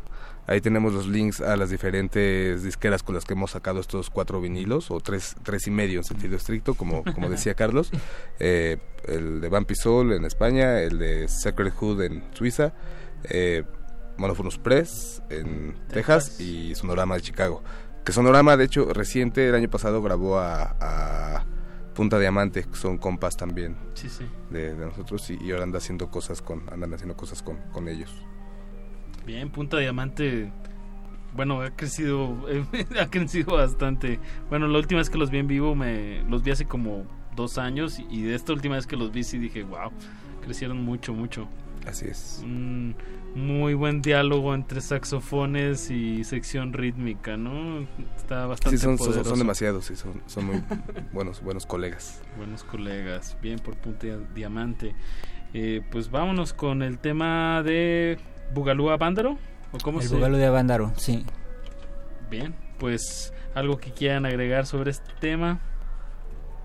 [0.49, 4.41] Ahí tenemos los links a las diferentes disqueras con las que hemos sacado estos cuatro
[4.41, 7.91] vinilos, o tres, tres y medio en sentido estricto, como, como decía Carlos.
[8.39, 12.73] Eh, el de Vampy Soul en España, el de Sacred Hood en Suiza,
[13.25, 13.63] eh,
[14.17, 17.61] Monophonous Press en Texas y Sonorama de Chicago.
[18.03, 21.45] Que Sonorama, de hecho, reciente, el año pasado grabó a, a
[21.93, 24.25] Punta Diamante, que son compas también Sí, sí.
[24.49, 27.87] de, de nosotros y, y ahora anda haciendo cosas con andan haciendo cosas con, con
[27.87, 28.09] ellos
[29.25, 30.51] Bien, Punta Diamante
[31.35, 32.35] bueno, ha crecido
[32.99, 34.19] ha crecido bastante.
[34.49, 37.05] Bueno, la última vez que los vi en vivo me los vi hace como
[37.35, 39.91] dos años y de esta última vez que los vi sí dije, wow,
[40.41, 41.47] crecieron mucho, mucho.
[41.85, 42.95] así es Un
[43.35, 47.87] muy buen diálogo entre saxofones y sección rítmica, ¿no?
[48.17, 49.29] Está bastante sí son, son, poderoso.
[49.29, 50.63] son demasiados sí son, son muy
[51.13, 54.95] buenos buenos colegas Buenos colegas, bien por Punta Diamante.
[55.53, 58.17] Eh, pues vámonos con el tema de
[58.53, 59.37] Bugalúa Bándaro.
[59.71, 61.25] ¿O cómo el se- Bugalo de Avándaro, sí.
[62.29, 65.59] Bien, pues algo que quieran agregar sobre este tema.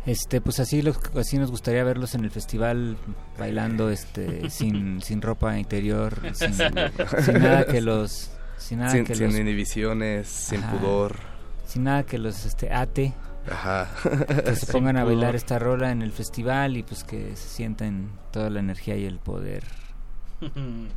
[0.06, 2.97] Este, pues así, los, así nos gustaría verlos en el festival
[3.39, 9.15] bailando, este, sin, sin ropa interior, sin, sin nada que los, sin nada sin, que
[9.15, 10.73] sin los, inhibiciones sin Ajá.
[10.73, 11.16] pudor
[11.66, 13.15] sin nada que los, este, ate,
[13.51, 13.89] ajá
[14.44, 15.36] que se Sin pongan a bailar pudor.
[15.36, 19.19] esta rola en el festival y pues que se sientan toda la energía y el
[19.19, 19.65] poder.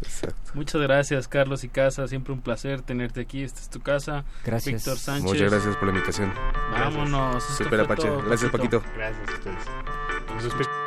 [0.02, 0.52] Exacto.
[0.54, 2.08] Muchas gracias, Carlos y Casa.
[2.08, 3.44] Siempre un placer tenerte aquí.
[3.44, 4.26] Esta es tu casa.
[4.46, 4.76] Gracias.
[4.76, 5.24] Víctor Sánchez.
[5.24, 6.34] muchas gracias por la invitación
[6.72, 7.44] Vámonos.
[7.44, 8.10] Super Apache.
[8.26, 8.82] Gracias, Paquito.
[8.96, 10.87] Gracias a ustedes.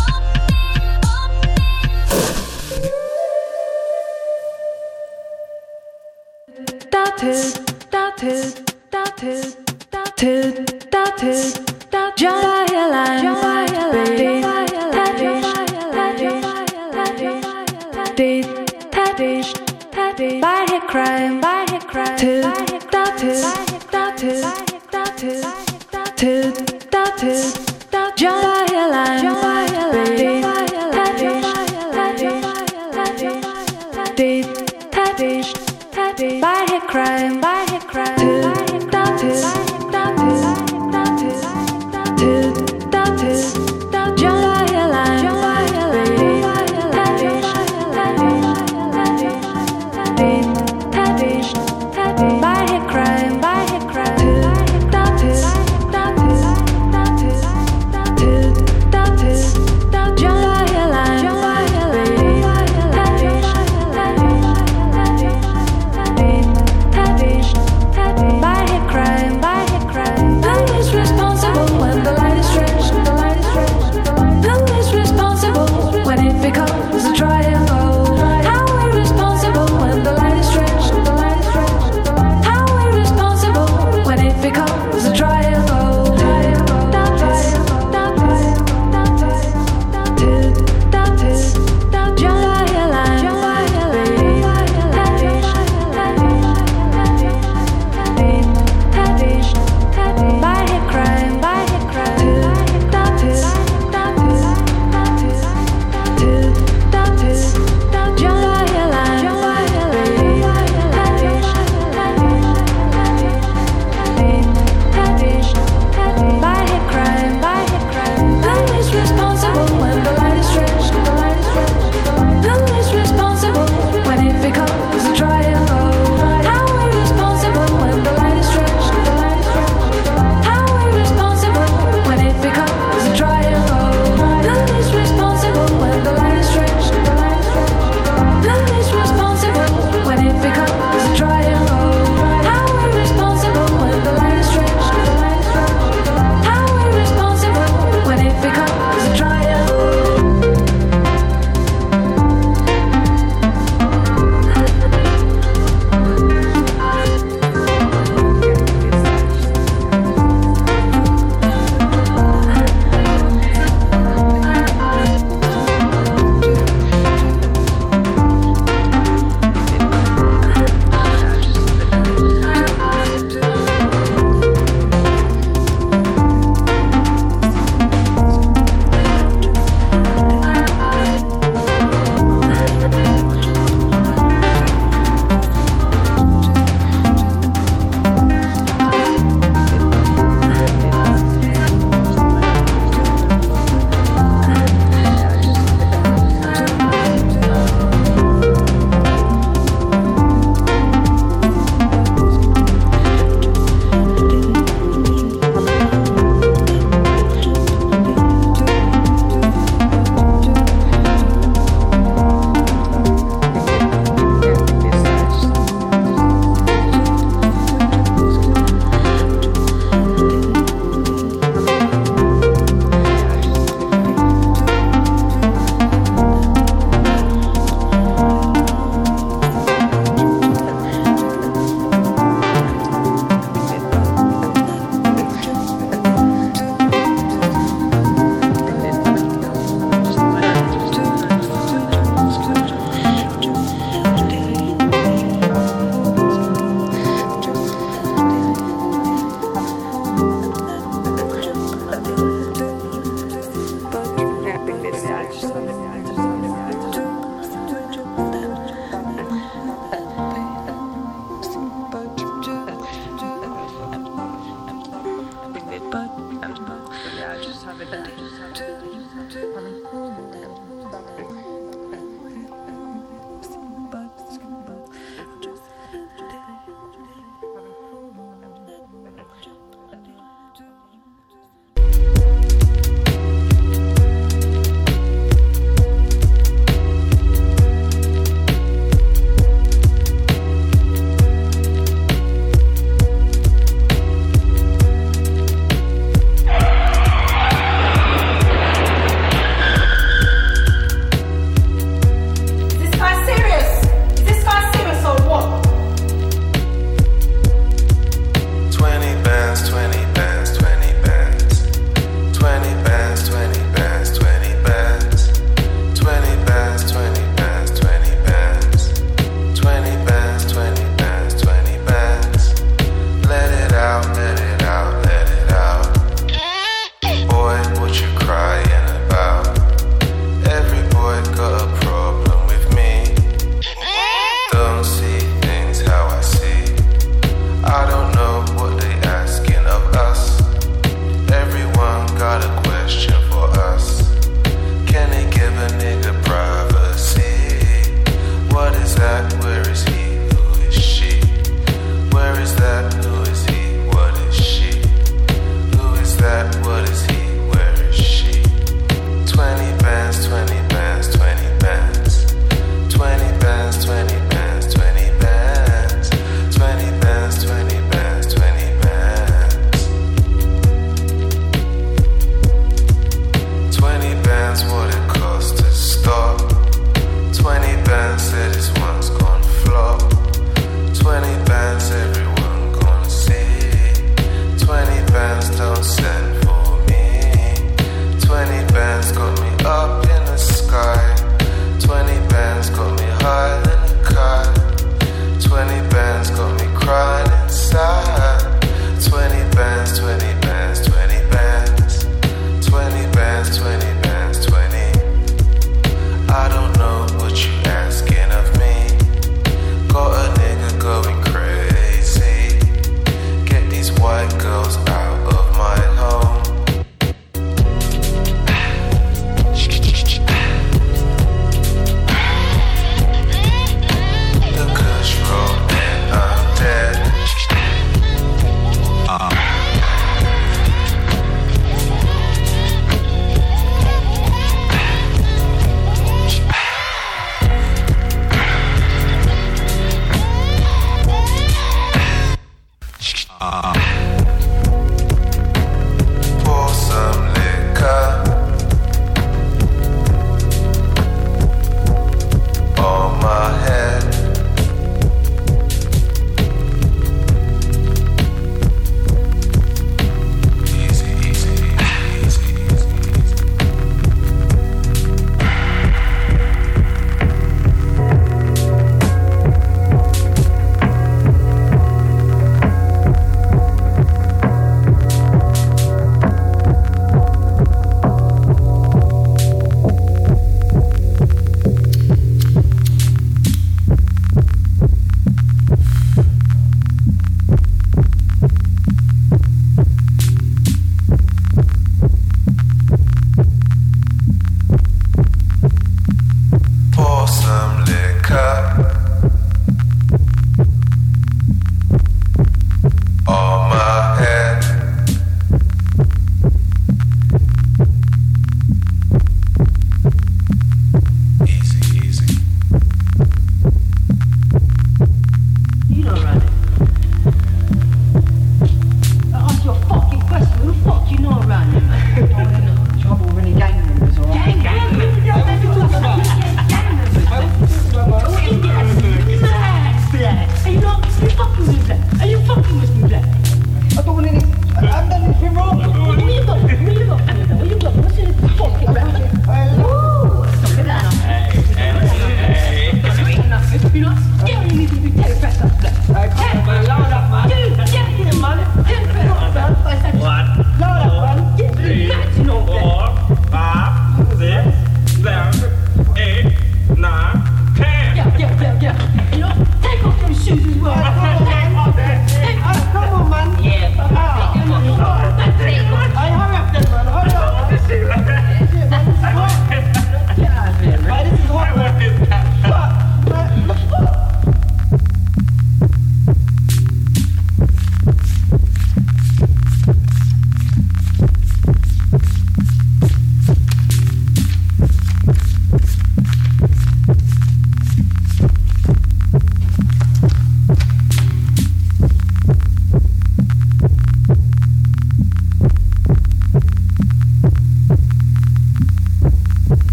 [7.21, 7.50] his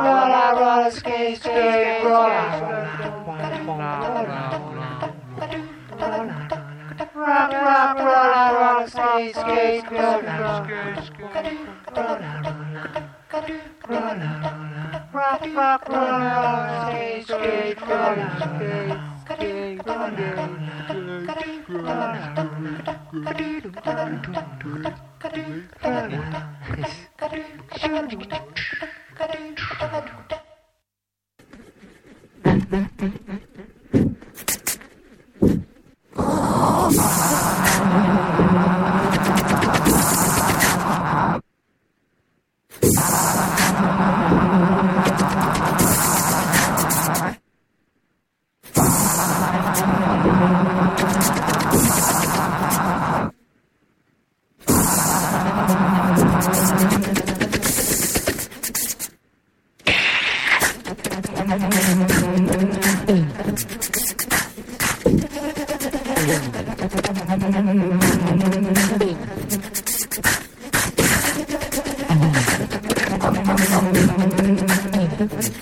[0.00, 2.90] Roller, roller, skate, skate, roller
[7.30, 10.66] rock, rock, roll, roll, roll, skate, skate, roll, roll,
[15.12, 18.38] rock, rock, roll, roll, skate, skate, roll, roll,
[19.20, 21.06] skate, roll, roll, roll,
[21.68, 22.18] roll, roll,
[33.22, 33.49] roll,
[36.22, 36.80] Ah!
[75.20, 75.59] motherfucker.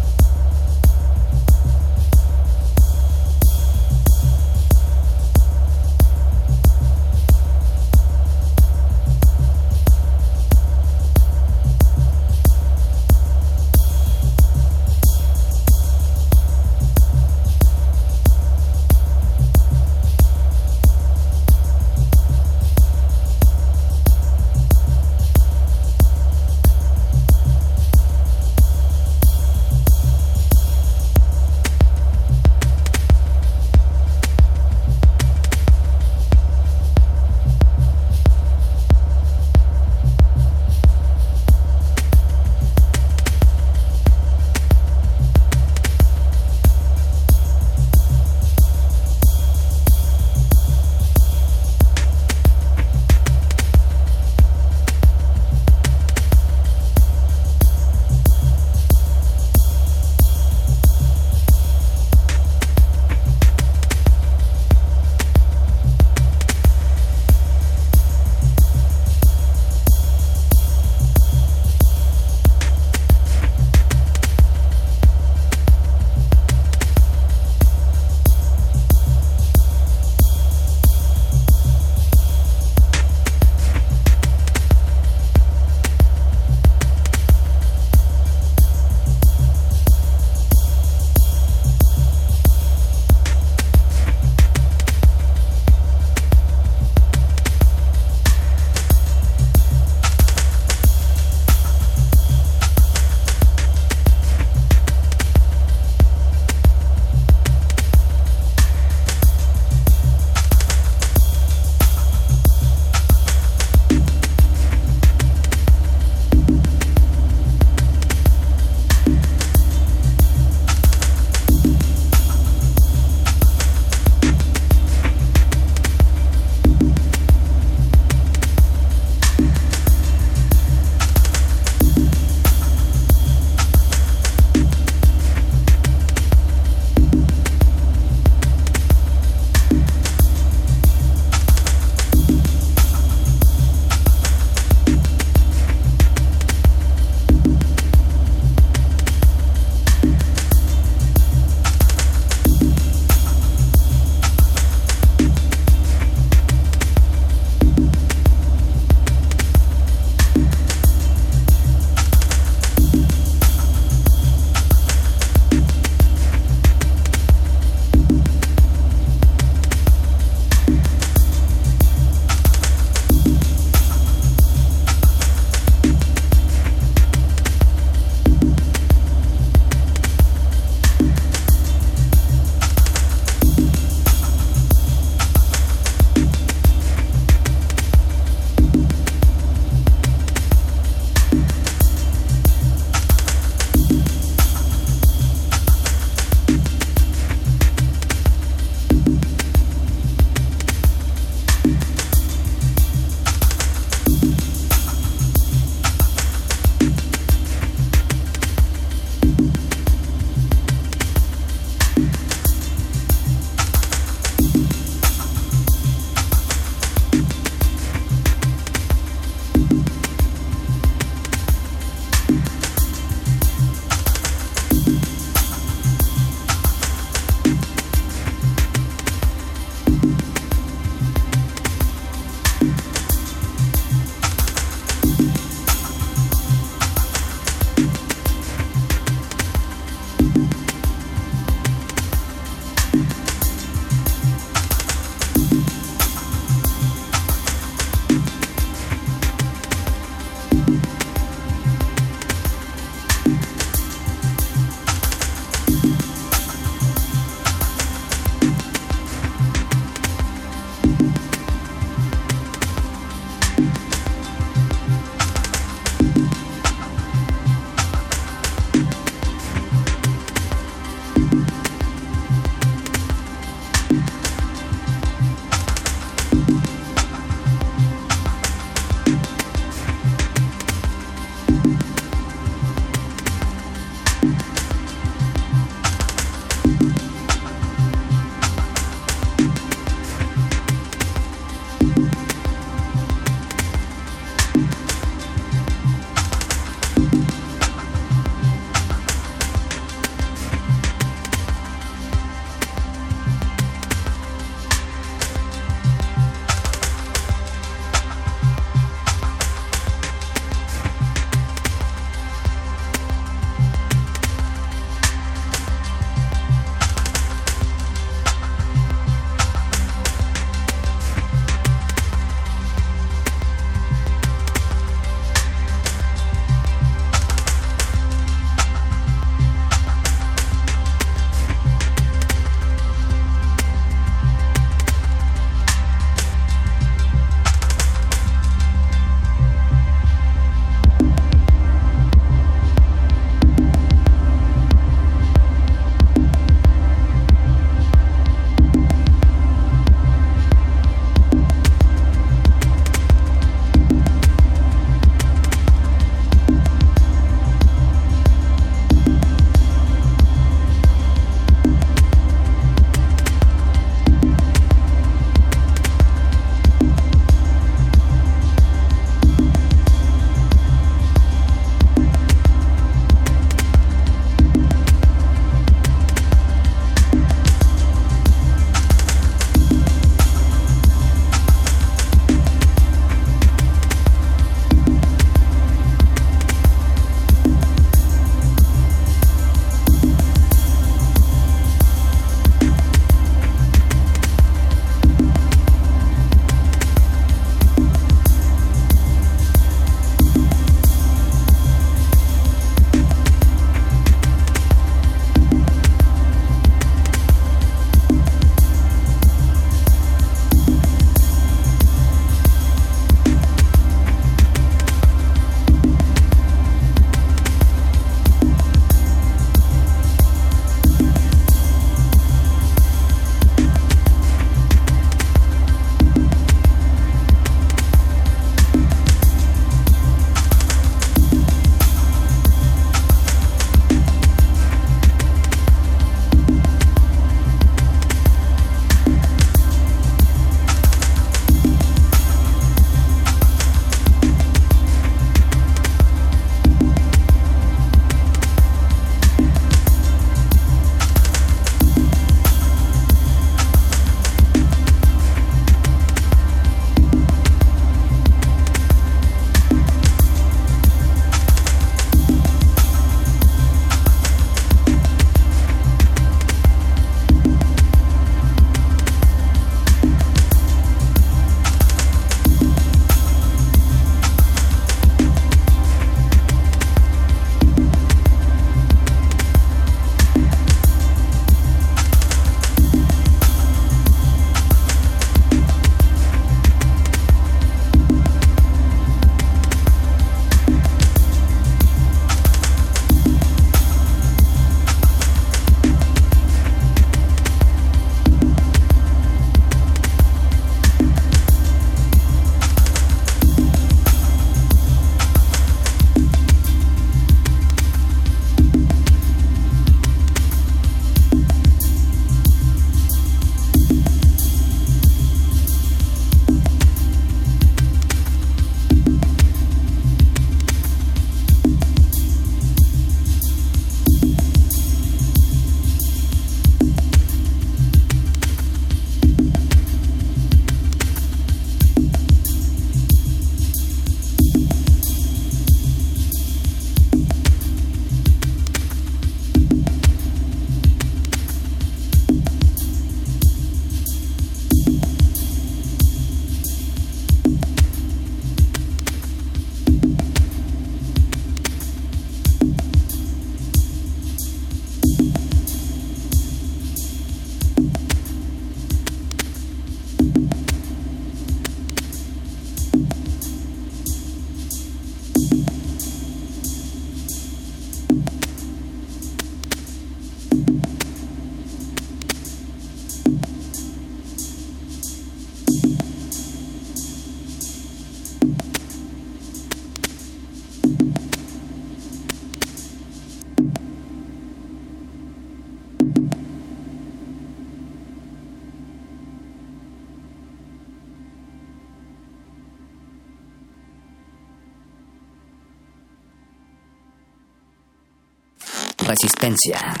[599.23, 600.00] Resistencia.